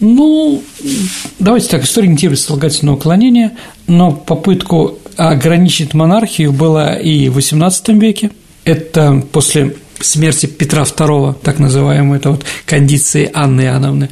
Ну, 0.00 0.62
давайте 1.38 1.68
так, 1.68 1.84
история 1.84 2.08
не 2.08 2.16
терпит 2.16 2.40
слагательного 2.40 2.96
уклонения, 2.96 3.56
но 3.86 4.10
попытку 4.10 4.98
ограничить 5.16 5.94
монархию 5.94 6.52
была 6.52 6.94
и 6.94 7.28
в 7.28 7.38
XVIII 7.38 7.98
веке. 7.98 8.30
Это 8.64 9.22
после 9.32 9.76
смерти 10.00 10.46
Петра 10.46 10.82
II, 10.82 11.36
так 11.42 11.58
называемой, 11.58 12.18
это 12.18 12.30
вот 12.30 12.44
кондиции 12.66 13.30
Анны 13.32 13.62
Иоанновны. 13.62 14.10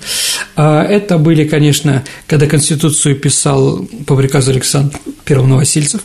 А 0.56 0.82
это 0.82 1.18
были, 1.18 1.46
конечно, 1.46 2.04
когда 2.26 2.46
Конституцию 2.46 3.16
писал 3.16 3.86
по 4.06 4.16
приказу 4.16 4.50
Александра 4.50 4.98
I 5.28 5.36
Новосильцев, 5.36 6.02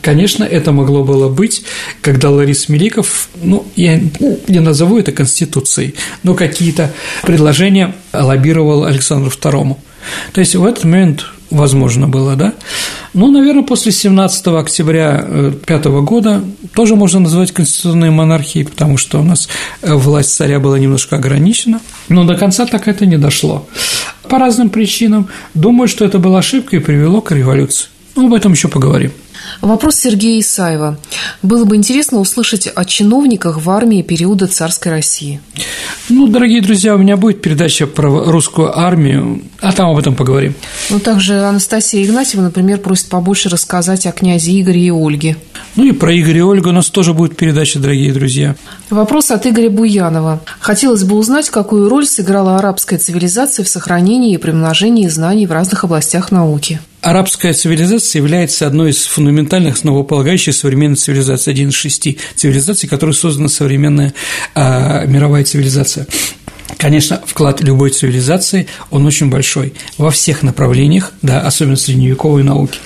Конечно, 0.00 0.44
это 0.44 0.72
могло 0.72 1.04
было 1.04 1.28
быть, 1.28 1.64
когда 2.00 2.30
Ларис 2.30 2.68
Меликов, 2.68 3.28
ну, 3.42 3.66
я 3.76 4.00
не 4.48 4.60
назову 4.60 4.98
это 4.98 5.12
Конституцией, 5.12 5.96
но 6.22 6.34
какие-то 6.34 6.92
предложения 7.24 7.94
лоббировал 8.12 8.84
Александру 8.84 9.30
II. 9.30 9.76
То 10.32 10.40
есть 10.40 10.54
в 10.54 10.64
этот 10.64 10.84
момент 10.84 11.26
возможно 11.50 12.08
было, 12.08 12.36
да? 12.36 12.54
Ну, 13.14 13.30
наверное, 13.30 13.62
после 13.62 13.92
17 13.92 14.46
октября 14.48 15.52
5 15.66 15.86
э, 15.86 16.00
года 16.00 16.42
тоже 16.74 16.96
можно 16.96 17.20
назвать 17.20 17.52
конституционной 17.52 18.10
монархией, 18.10 18.66
потому 18.66 18.96
что 18.96 19.20
у 19.20 19.22
нас 19.22 19.48
э, 19.82 19.94
власть 19.94 20.34
царя 20.34 20.60
была 20.60 20.78
немножко 20.78 21.16
ограничена, 21.16 21.80
но 22.08 22.24
до 22.24 22.36
конца 22.36 22.66
так 22.66 22.88
это 22.88 23.06
не 23.06 23.18
дошло. 23.18 23.66
По 24.28 24.38
разным 24.38 24.68
причинам. 24.68 25.28
Думаю, 25.54 25.88
что 25.88 26.04
это 26.04 26.18
была 26.18 26.40
ошибка 26.40 26.76
и 26.76 26.80
привело 26.80 27.20
к 27.20 27.32
революции. 27.32 27.88
Ну, 28.14 28.26
об 28.26 28.34
этом 28.34 28.52
еще 28.52 28.68
поговорим. 28.68 29.12
Вопрос 29.60 29.96
Сергея 29.96 30.40
Исаева. 30.40 30.98
Было 31.42 31.64
бы 31.64 31.76
интересно 31.76 32.20
услышать 32.20 32.68
о 32.68 32.84
чиновниках 32.84 33.60
в 33.60 33.68
армии 33.70 34.02
периода 34.02 34.46
царской 34.46 34.92
России. 34.92 35.40
Ну, 36.08 36.28
дорогие 36.28 36.62
друзья, 36.62 36.94
у 36.94 36.98
меня 36.98 37.16
будет 37.16 37.42
передача 37.42 37.86
про 37.86 38.24
русскую 38.30 38.78
армию, 38.78 39.42
а 39.60 39.72
там 39.72 39.90
об 39.90 39.98
этом 39.98 40.14
поговорим. 40.14 40.54
Ну, 40.90 41.00
также 41.00 41.40
Анастасия 41.40 42.04
Игнатьева, 42.04 42.42
например, 42.42 42.78
просит 42.78 43.08
побольше 43.08 43.48
рассказать 43.48 44.06
о 44.06 44.12
князе 44.12 44.60
Игоре 44.60 44.86
и 44.86 44.90
Ольге. 44.90 45.36
Ну 45.74 45.84
и 45.84 45.92
про 45.92 46.16
Игоря 46.16 46.38
и 46.38 46.42
Ольгу 46.42 46.70
у 46.70 46.72
нас 46.72 46.88
тоже 46.88 47.12
будет 47.12 47.36
передача, 47.36 47.78
дорогие 47.78 48.12
друзья. 48.12 48.54
Вопрос 48.90 49.30
от 49.30 49.46
Игоря 49.46 49.70
Буянова. 49.70 50.40
Хотелось 50.60 51.04
бы 51.04 51.16
узнать, 51.16 51.50
какую 51.50 51.88
роль 51.88 52.06
сыграла 52.06 52.58
арабская 52.58 52.98
цивилизация 52.98 53.64
в 53.64 53.68
сохранении 53.68 54.34
и 54.34 54.38
примножении 54.38 55.08
знаний 55.08 55.46
в 55.46 55.52
разных 55.52 55.84
областях 55.84 56.30
науки. 56.30 56.80
Арабская 57.00 57.52
цивилизация 57.52 58.20
является 58.20 58.66
одной 58.66 58.90
из 58.90 59.04
фундаментальных 59.04 59.74
основополагающих 59.74 60.54
современной 60.54 60.96
цивилизаций, 60.96 61.52
один 61.52 61.68
из 61.68 61.74
шести 61.74 62.18
цивилизаций, 62.34 62.88
которые 62.88 63.14
создана 63.14 63.48
современная 63.48 64.14
а, 64.54 65.04
мировая 65.06 65.44
цивилизация. 65.44 66.06
Конечно, 66.76 67.22
вклад 67.24 67.60
любой 67.62 67.90
цивилизации, 67.90 68.66
он 68.90 69.06
очень 69.06 69.30
большой 69.30 69.74
во 69.96 70.10
всех 70.10 70.42
направлениях, 70.42 71.12
да, 71.22 71.40
особенно 71.40 71.76
средневековой 71.76 72.42
науки. 72.42 72.78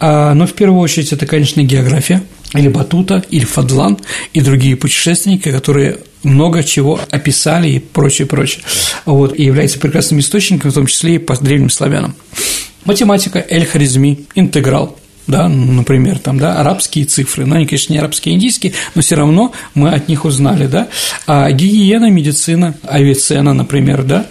А, 0.00 0.34
но 0.34 0.46
в 0.46 0.54
первую 0.54 0.80
очередь 0.80 1.12
это, 1.12 1.26
конечно, 1.26 1.62
география, 1.62 2.22
или 2.54 2.68
Батута, 2.68 3.24
или 3.30 3.44
Фадлан 3.44 3.98
и 4.32 4.40
другие 4.40 4.76
путешественники, 4.76 5.50
которые 5.52 5.98
много 6.22 6.64
чего 6.64 7.00
описали 7.10 7.68
и 7.68 7.78
прочее, 7.78 8.26
прочее. 8.26 8.64
Вот, 9.04 9.38
и 9.38 9.44
является 9.44 9.78
прекрасным 9.78 10.20
источником, 10.20 10.70
в 10.70 10.74
том 10.74 10.86
числе 10.86 11.14
и 11.16 11.18
по 11.18 11.36
древним 11.36 11.70
славянам. 11.70 12.14
Математика, 12.84 13.44
эль-харизми, 13.48 14.26
интеграл, 14.34 14.98
да, 15.26 15.48
например, 15.48 16.18
там, 16.18 16.38
да, 16.38 16.60
арабские 16.60 17.04
цифры, 17.04 17.46
но 17.46 17.56
они, 17.56 17.66
конечно, 17.66 17.92
не 17.92 17.98
арабские, 17.98 18.34
а 18.34 18.36
индийские, 18.36 18.72
но 18.94 19.02
все 19.02 19.16
равно 19.16 19.52
мы 19.74 19.90
от 19.90 20.08
них 20.08 20.24
узнали, 20.24 20.66
да, 20.66 20.88
а 21.26 21.50
гигиена, 21.50 22.10
медицина, 22.10 22.74
авицена, 22.82 23.54
например, 23.54 24.02
да, 24.02 24.26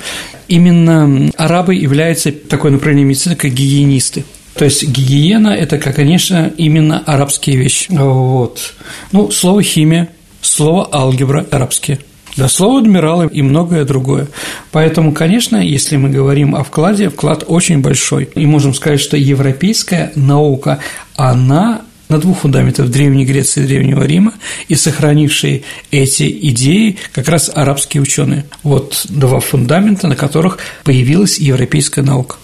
именно 0.47 1.29
арабы 1.37 1.75
являются 1.75 2.31
такой 2.31 2.71
направлением 2.71 3.09
медицины, 3.09 3.35
как 3.35 3.51
гигиенисты, 3.51 4.25
то 4.55 4.65
есть 4.65 4.85
гигиена– 4.85 5.49
это, 5.49 5.77
конечно, 5.77 6.51
именно 6.57 6.99
арабские 7.05 7.55
вещи. 7.55 7.87
Вот. 7.91 8.73
Ну, 9.13 9.31
слово 9.31 9.63
химия, 9.63 10.09
слово 10.41 10.89
алгебра 10.91 11.45
арабские. 11.49 11.99
Да, 12.39 12.47
слово 12.47 12.79
адмиралы 12.79 13.27
и 13.27 13.41
многое 13.41 13.83
другое. 13.83 14.29
Поэтому, 14.71 15.11
конечно, 15.11 15.57
если 15.57 15.97
мы 15.97 16.09
говорим 16.09 16.55
о 16.55 16.63
вкладе, 16.63 17.09
вклад 17.09 17.43
очень 17.45 17.81
большой. 17.81 18.29
И 18.33 18.45
можем 18.45 18.73
сказать, 18.73 19.01
что 19.01 19.17
европейская 19.17 20.13
наука, 20.15 20.79
она 21.17 21.81
на 22.07 22.17
двух 22.17 22.39
фундаментах 22.39 22.87
Древней 22.87 23.25
Греции 23.25 23.65
и 23.65 23.67
Древнего 23.67 24.03
Рима 24.03 24.35
и 24.69 24.75
сохранившие 24.75 25.63
эти 25.91 26.31
идеи 26.47 26.95
как 27.11 27.27
раз 27.27 27.51
арабские 27.53 28.01
ученые. 28.01 28.45
Вот 28.63 29.05
два 29.09 29.41
фундамента, 29.41 30.07
на 30.07 30.15
которых 30.15 30.59
появилась 30.85 31.39
европейская 31.39 32.03
наука. 32.03 32.37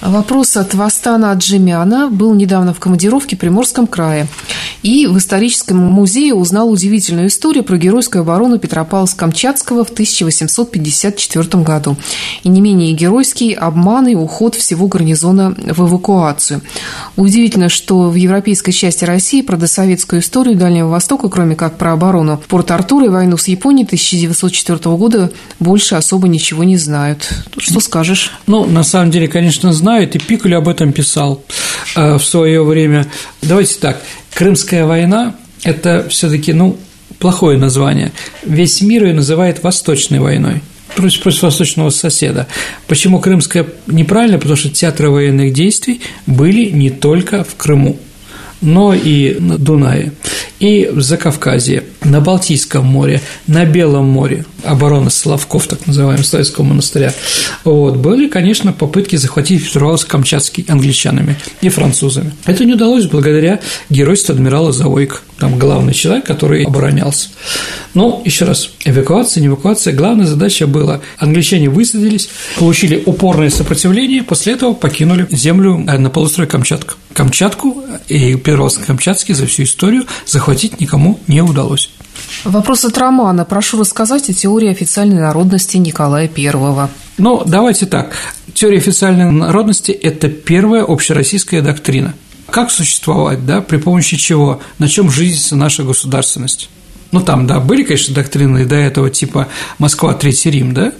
Вопрос 0.00 0.56
от 0.56 0.72
Вастана 0.74 1.30
Аджимяна 1.30 2.08
был 2.08 2.32
недавно 2.32 2.72
в 2.72 2.80
командировке 2.80 3.36
в 3.36 3.38
Приморском 3.38 3.86
крае. 3.86 4.26
И 4.82 5.06
в 5.06 5.18
историческом 5.18 5.76
музее 5.76 6.34
узнал 6.34 6.70
удивительную 6.70 7.28
историю 7.28 7.64
про 7.64 7.76
геройскую 7.76 8.22
оборону 8.22 8.56
Петропавловска-Камчатского 8.56 9.84
в 9.84 9.90
1854 9.90 11.62
году. 11.62 11.96
И 12.44 12.48
не 12.48 12.62
менее 12.62 12.94
геройский 12.94 13.52
обман 13.52 14.08
и 14.08 14.14
уход 14.14 14.54
всего 14.54 14.88
гарнизона 14.88 15.54
в 15.54 15.86
эвакуацию. 15.86 16.62
Удивительно, 17.16 17.68
что 17.68 18.08
в 18.08 18.14
европейской 18.14 18.72
части 18.72 19.04
России 19.04 19.42
про 19.42 19.58
досоветскую 19.58 20.22
историю 20.22 20.56
Дальнего 20.56 20.88
Востока, 20.88 21.28
кроме 21.28 21.56
как 21.56 21.76
про 21.76 21.92
оборону 21.92 22.40
Порт-Артура 22.48 23.06
и 23.06 23.10
войну 23.10 23.36
с 23.36 23.48
Японией 23.48 23.84
1904 23.84 24.96
года, 24.96 25.30
больше 25.58 25.96
особо 25.96 26.26
ничего 26.26 26.64
не 26.64 26.78
знают. 26.78 27.28
Что 27.58 27.80
скажешь? 27.80 28.32
Ну, 28.46 28.64
на 28.64 28.82
самом 28.82 29.10
деле, 29.10 29.28
конечно, 29.28 29.72
знаю 29.72 29.89
знают, 29.90 30.14
и 30.14 30.20
Пикуль 30.20 30.54
об 30.54 30.68
этом 30.68 30.92
писал 30.92 31.42
э, 31.96 32.16
в 32.16 32.24
свое 32.24 32.62
время. 32.62 33.06
Давайте 33.42 33.74
так, 33.80 34.00
Крымская 34.34 34.86
война– 34.86 35.34
это 35.64 36.08
все-таки, 36.08 36.52
ну, 36.52 36.76
плохое 37.18 37.58
название. 37.58 38.12
Весь 38.44 38.80
мир 38.82 39.06
ее 39.06 39.14
называет 39.14 39.64
Восточной 39.64 40.20
войной 40.20 40.62
против, 40.94 41.22
против 41.22 41.42
восточного 41.42 41.90
соседа. 41.90 42.46
Почему 42.86 43.18
Крымская 43.18 43.66
неправильно? 43.88 44.38
Потому 44.38 44.54
что 44.54 44.70
театры 44.70 45.10
военных 45.10 45.52
действий 45.52 46.02
были 46.24 46.70
не 46.70 46.90
только 46.90 47.42
в 47.42 47.56
Крыму 47.56 47.98
но 48.60 48.94
и 48.94 49.36
на 49.38 49.58
Дунае, 49.58 50.12
и 50.58 50.90
в 50.92 51.00
Закавказье, 51.00 51.84
на 52.04 52.20
Балтийском 52.20 52.86
море, 52.86 53.22
на 53.46 53.64
Белом 53.64 54.06
море, 54.06 54.44
оборона 54.62 55.08
Славков, 55.10 55.66
так 55.66 55.86
называемого 55.86 56.22
Славянского 56.22 56.64
монастыря, 56.64 57.14
вот, 57.64 57.96
были, 57.96 58.28
конечно, 58.28 58.72
попытки 58.72 59.16
захватить 59.16 59.64
Петропавловск-Камчатский 59.64 60.66
англичанами 60.68 61.36
и 61.62 61.70
французами. 61.70 62.32
Это 62.44 62.64
не 62.64 62.74
удалось 62.74 63.06
благодаря 63.06 63.60
геройству 63.88 64.34
адмирала 64.34 64.72
Завойка, 64.72 65.20
там 65.40 65.58
главный 65.58 65.94
человек, 65.94 66.26
который 66.26 66.64
оборонялся. 66.64 67.30
Но, 67.94 68.22
еще 68.24 68.44
раз, 68.44 68.70
эвакуация, 68.84 69.40
не 69.40 69.48
эвакуация, 69.48 69.94
главная 69.94 70.26
задача 70.26 70.66
была, 70.66 71.00
англичане 71.18 71.68
высадились, 71.70 72.28
получили 72.58 73.02
упорное 73.04 73.50
сопротивление, 73.50 74.22
после 74.22 74.52
этого 74.52 74.74
покинули 74.74 75.26
землю 75.30 75.82
э, 75.86 75.98
на 75.98 76.10
полуострове 76.10 76.48
Камчатка. 76.48 76.94
Камчатку 77.14 77.82
и 78.08 78.34
Петропавловск-Камчатский 78.34 79.34
за 79.34 79.46
всю 79.46 79.64
историю 79.64 80.04
захватить 80.26 80.80
никому 80.80 81.18
не 81.26 81.40
удалось. 81.40 81.90
Вопрос 82.44 82.84
от 82.84 82.96
Романа. 82.98 83.44
Прошу 83.44 83.80
рассказать 83.80 84.28
о 84.28 84.34
теории 84.34 84.70
официальной 84.70 85.20
народности 85.20 85.78
Николая 85.78 86.30
I. 86.36 86.88
Ну, 87.18 87.42
давайте 87.46 87.86
так. 87.86 88.12
Теория 88.54 88.78
официальной 88.78 89.30
народности– 89.30 89.90
это 90.02 90.28
первая 90.28 90.84
общероссийская 90.84 91.62
доктрина. 91.62 92.14
Как 92.52 92.70
существовать, 92.70 93.46
да, 93.46 93.60
при 93.60 93.78
помощи 93.78 94.16
чего, 94.16 94.60
на 94.78 94.88
чем 94.88 95.10
жизнится 95.10 95.56
наша 95.56 95.82
государственность? 95.82 96.68
Ну, 97.12 97.20
там, 97.20 97.46
да, 97.46 97.58
были, 97.58 97.82
конечно, 97.82 98.14
доктрины 98.14 98.66
до 98.66 98.76
этого, 98.76 99.10
типа 99.10 99.48
Москва, 99.78 100.14
Третий 100.14 100.50
Рим, 100.50 100.74
да? 100.74 100.92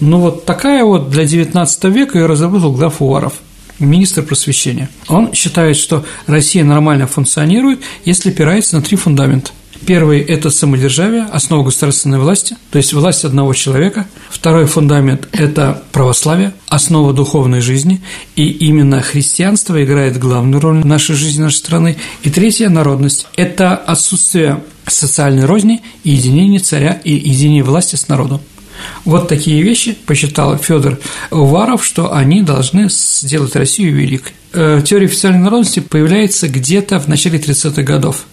Но 0.00 0.20
вот 0.20 0.44
такая 0.44 0.84
вот 0.84 1.10
для 1.10 1.24
XIX 1.24 1.90
века 1.90 2.18
ее 2.18 2.26
разработал 2.26 2.72
граф 2.72 3.00
Уваров– 3.00 3.34
министр 3.78 4.22
просвещения. 4.22 4.88
Он 5.08 5.32
считает, 5.32 5.76
что 5.76 6.04
Россия 6.26 6.64
нормально 6.64 7.06
функционирует, 7.06 7.80
если 8.04 8.30
опирается 8.30 8.76
на 8.76 8.82
три 8.82 8.96
фундамента. 8.96 9.50
Первый– 9.86 10.20
это 10.20 10.50
самодержавие, 10.50 11.24
основа 11.24 11.64
государственной 11.64 12.18
власти, 12.18 12.56
то 12.70 12.78
есть 12.78 12.92
власть 12.92 13.24
одного 13.24 13.52
человека. 13.52 14.06
Второй 14.30 14.66
фундамент– 14.66 15.28
это 15.32 15.82
православие, 15.90 16.52
основа 16.68 17.12
духовной 17.12 17.60
жизни, 17.60 18.00
и 18.36 18.48
именно 18.48 19.00
христианство 19.00 19.82
играет 19.82 20.18
главную 20.18 20.60
роль 20.60 20.82
в 20.82 20.86
нашей 20.86 21.16
жизни 21.16 21.42
нашей 21.42 21.56
страны. 21.56 21.96
И 22.22 22.30
третья– 22.30 22.68
народность– 22.70 23.26
это 23.36 23.74
отсутствие 23.74 24.62
социальной 24.86 25.46
розни 25.46 25.82
и 26.04 26.10
единения 26.10 26.60
царя 26.60 27.00
и 27.02 27.12
единения 27.12 27.64
власти 27.64 27.96
с 27.96 28.08
народом. 28.08 28.40
Вот 29.04 29.28
такие 29.28 29.62
вещи 29.62 29.96
посчитал 30.06 30.56
Федор 30.58 30.98
Уваров, 31.30 31.84
что 31.84 32.14
они 32.14 32.42
должны 32.42 32.88
сделать 32.88 33.56
Россию 33.56 33.94
великой. 33.94 34.32
Э, 34.54 34.82
теория 34.84 35.06
официальной 35.06 35.40
народности 35.40 35.80
появляется 35.80 36.48
где-то 36.48 37.00
в 37.00 37.08
начале 37.08 37.38
30-х 37.38 37.82
годов. 37.82 38.26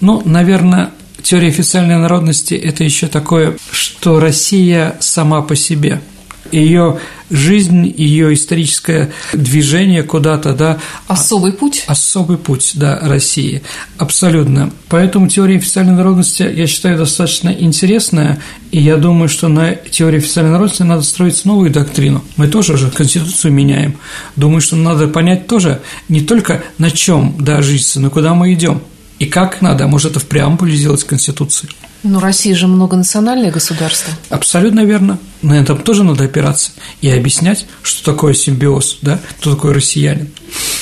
Ну, 0.00 0.22
наверное, 0.24 0.90
теория 1.22 1.48
официальной 1.48 1.96
народности– 1.96 2.54
это 2.54 2.84
еще 2.84 3.08
такое, 3.08 3.56
что 3.70 4.20
Россия 4.20 4.96
сама 5.00 5.42
по 5.42 5.54
себе– 5.54 6.00
ее 6.52 6.98
жизнь, 7.30 7.92
ее 7.96 8.34
историческое 8.34 9.12
движение 9.32 10.02
куда-то, 10.02 10.52
да. 10.52 10.78
Особый 11.08 11.52
путь? 11.52 11.84
Особый 11.86 12.38
путь, 12.38 12.72
да, 12.74 12.98
России. 13.02 13.62
Абсолютно. 13.98 14.70
Поэтому 14.88 15.28
теория 15.28 15.56
официальной 15.56 15.94
народности, 15.94 16.42
я 16.42 16.66
считаю, 16.66 16.98
достаточно 16.98 17.50
интересная, 17.50 18.38
и 18.70 18.80
я 18.80 18.96
думаю, 18.96 19.28
что 19.28 19.48
на 19.48 19.74
теории 19.74 20.18
официальной 20.18 20.52
народности 20.52 20.82
надо 20.82 21.02
строить 21.02 21.44
новую 21.44 21.70
доктрину. 21.70 22.24
Мы 22.36 22.48
тоже 22.48 22.74
уже 22.74 22.90
Конституцию 22.90 23.52
меняем. 23.52 23.96
Думаю, 24.36 24.60
что 24.60 24.76
надо 24.76 25.08
понять 25.08 25.46
тоже 25.46 25.80
не 26.08 26.20
только 26.20 26.62
на 26.78 26.90
чем, 26.90 27.34
да, 27.38 27.62
житься, 27.62 28.00
но 28.00 28.10
куда 28.10 28.34
мы 28.34 28.52
идем. 28.52 28.82
И 29.18 29.26
как 29.26 29.62
надо, 29.62 29.84
а 29.84 29.88
может, 29.88 30.12
это 30.12 30.20
в 30.20 30.26
преамбуле 30.26 30.76
сделать 30.76 31.02
Конституции. 31.04 31.68
Но 32.08 32.20
Россия 32.20 32.54
же 32.54 32.68
многонациональное 32.68 33.50
государство. 33.50 34.12
Абсолютно 34.30 34.84
верно. 34.84 35.18
На 35.42 35.58
этом 35.58 35.78
тоже 35.78 36.04
надо 36.04 36.24
опираться 36.24 36.70
и 37.00 37.10
объяснять, 37.10 37.66
что 37.82 38.12
такое 38.12 38.32
симбиоз, 38.32 38.98
да, 39.02 39.18
кто 39.40 39.54
такой 39.54 39.72
россиянин. 39.72 40.30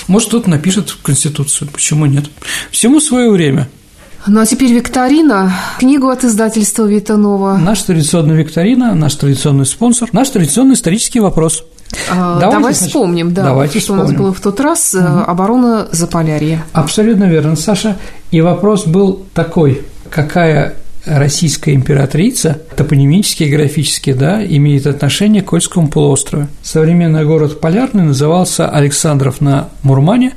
Может, 0.06 0.28
кто-то 0.28 0.50
напишет 0.50 0.90
в 0.90 1.02
Конституцию, 1.02 1.68
почему 1.70 2.06
нет. 2.06 2.26
Всему 2.70 3.00
свое 3.00 3.30
время. 3.30 3.68
Ну 4.26 4.40
а 4.40 4.46
теперь 4.46 4.72
викторина. 4.72 5.52
Книгу 5.78 6.08
от 6.08 6.24
издательства 6.24 6.86
Витанова. 6.86 7.56
Наш 7.56 7.82
традиционный 7.82 8.36
викторина, 8.36 8.94
наш 8.94 9.14
традиционный 9.14 9.66
спонсор, 9.66 10.08
наш 10.12 10.30
традиционный 10.30 10.74
исторический 10.74 11.20
вопрос. 11.20 11.64
А, 12.10 12.38
Давайте, 12.38 12.40
Давай 12.40 12.72
значит, 12.74 12.88
вспомним, 12.88 13.34
да, 13.34 13.44
давайте 13.44 13.80
что 13.80 13.92
у 13.92 13.96
нас 13.96 14.06
вспомним. 14.06 14.24
было 14.24 14.34
в 14.34 14.40
тот 14.40 14.60
раз. 14.60 14.94
Угу. 14.94 15.04
Оборона 15.26 15.88
Заполярья. 15.92 16.64
Абсолютно 16.72 17.24
верно, 17.24 17.56
Саша. 17.56 17.96
И 18.30 18.40
вопрос 18.40 18.86
был 18.86 19.24
такой, 19.34 19.82
какая 20.10 20.74
российская 21.06 21.74
императрица, 21.74 22.58
топонимически 22.76 23.44
и 23.44 23.50
графически, 23.50 24.12
да, 24.12 24.44
имеет 24.44 24.86
отношение 24.86 25.42
к 25.42 25.46
Кольскому 25.46 25.88
полуострову. 25.88 26.48
Современный 26.62 27.24
город 27.24 27.60
Полярный 27.60 28.04
назывался 28.04 28.68
Александров 28.68 29.40
на 29.40 29.68
Мурмане, 29.82 30.32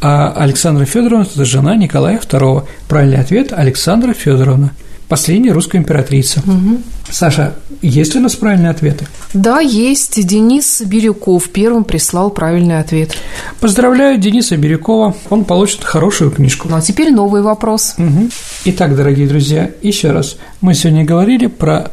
а 0.00 0.32
Александра 0.32 0.84
Федоровна– 0.84 1.26
это 1.34 1.44
жена 1.44 1.76
Николая 1.76 2.18
II. 2.18 2.64
Правильный 2.88 3.18
ответ– 3.18 3.52
Александра 3.56 4.12
Федоровна, 4.12 4.72
последняя 5.08 5.52
русская 5.52 5.78
императрица. 5.78 6.40
Угу. 6.40 6.82
Саша, 7.10 7.54
есть 7.82 8.14
ли 8.14 8.20
у 8.20 8.22
нас 8.22 8.36
правильные 8.36 8.70
ответы? 8.70 9.06
Да, 9.32 9.60
есть. 9.60 10.26
Денис 10.26 10.82
Бирюков 10.82 11.48
первым 11.48 11.84
прислал 11.84 12.30
правильный 12.30 12.78
ответ. 12.78 13.14
Поздравляю 13.60 14.18
Дениса 14.18 14.56
Бирюкова, 14.56 15.14
он 15.30 15.44
получит 15.44 15.84
хорошую 15.84 16.30
книжку. 16.30 16.68
Ну 16.68 16.76
а 16.76 16.80
теперь 16.80 17.10
новый 17.10 17.42
вопрос. 17.42 17.94
Угу. 17.96 18.28
Итак, 18.66 18.96
дорогие 18.96 19.26
друзья, 19.26 19.70
еще 19.82 20.10
раз. 20.10 20.36
Мы 20.60 20.74
сегодня 20.74 21.04
говорили 21.04 21.46
про 21.46 21.90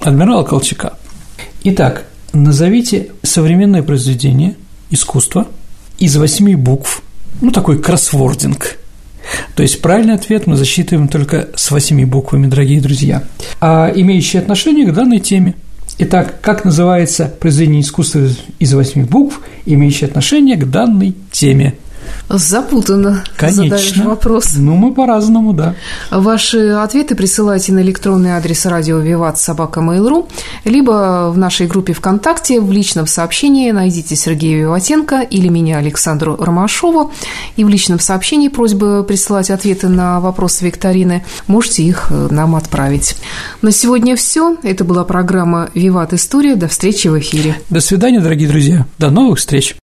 адмирала 0.00 0.44
Колчака. 0.44 0.94
Итак, 1.64 2.04
назовите 2.32 3.10
современное 3.22 3.82
произведение 3.82 4.56
искусства 4.90 5.48
из 5.98 6.16
восьми 6.16 6.54
букв, 6.54 7.02
ну, 7.40 7.50
такой 7.50 7.82
кроссвординг. 7.82 8.78
То 9.54 9.62
есть 9.62 9.80
правильный 9.80 10.14
ответ 10.14 10.46
мы 10.46 10.56
засчитываем 10.56 11.08
только 11.08 11.48
с 11.54 11.70
восьми 11.70 12.04
буквами, 12.04 12.46
дорогие 12.46 12.80
друзья, 12.80 13.22
а 13.60 13.92
имеющие 13.94 14.40
отношение 14.40 14.86
к 14.86 14.92
данной 14.92 15.20
теме. 15.20 15.54
Итак, 15.98 16.40
как 16.42 16.64
называется 16.64 17.32
произведение 17.40 17.80
искусства 17.80 18.28
из 18.58 18.74
восьми 18.74 19.04
букв, 19.04 19.40
имеющее 19.64 20.08
отношение 20.08 20.56
к 20.56 20.68
данной 20.68 21.14
теме? 21.32 21.74
Запутанно 22.28 23.24
Конечно. 23.36 23.64
задаешь 23.64 23.96
вопрос. 23.98 24.54
Ну, 24.56 24.76
мы 24.76 24.92
по-разному, 24.92 25.52
да. 25.52 25.74
Ваши 26.10 26.70
ответы 26.70 27.14
присылайте 27.14 27.72
на 27.72 27.80
электронный 27.80 28.32
адрес 28.32 28.66
радио 28.66 28.98
Виват 28.98 29.38
Собака 29.38 29.80
Mail.ru, 29.80 30.28
либо 30.64 31.30
в 31.32 31.38
нашей 31.38 31.66
группе 31.66 31.92
ВКонтакте 31.92 32.60
в 32.60 32.70
личном 32.70 33.06
сообщении 33.06 33.70
найдите 33.70 34.16
Сергея 34.16 34.58
Виватенко 34.58 35.20
или 35.20 35.48
меня, 35.48 35.78
Александру 35.78 36.36
Ромашову, 36.36 37.12
и 37.56 37.64
в 37.64 37.68
личном 37.68 38.00
сообщении 38.00 38.48
просьба 38.48 39.02
присылать 39.02 39.50
ответы 39.50 39.88
на 39.88 40.20
вопросы 40.20 40.64
викторины. 40.66 41.24
Можете 41.46 41.82
их 41.82 42.08
э, 42.10 42.28
нам 42.30 42.54
отправить. 42.54 43.16
На 43.62 43.72
сегодня 43.72 44.16
все. 44.16 44.56
Это 44.62 44.84
была 44.84 45.04
программа 45.04 45.70
«Виват 45.74 46.12
История». 46.12 46.56
До 46.56 46.68
встречи 46.68 47.08
в 47.08 47.18
эфире. 47.18 47.56
До 47.70 47.80
свидания, 47.80 48.20
дорогие 48.20 48.48
друзья. 48.48 48.86
До 48.98 49.10
новых 49.10 49.38
встреч. 49.38 49.74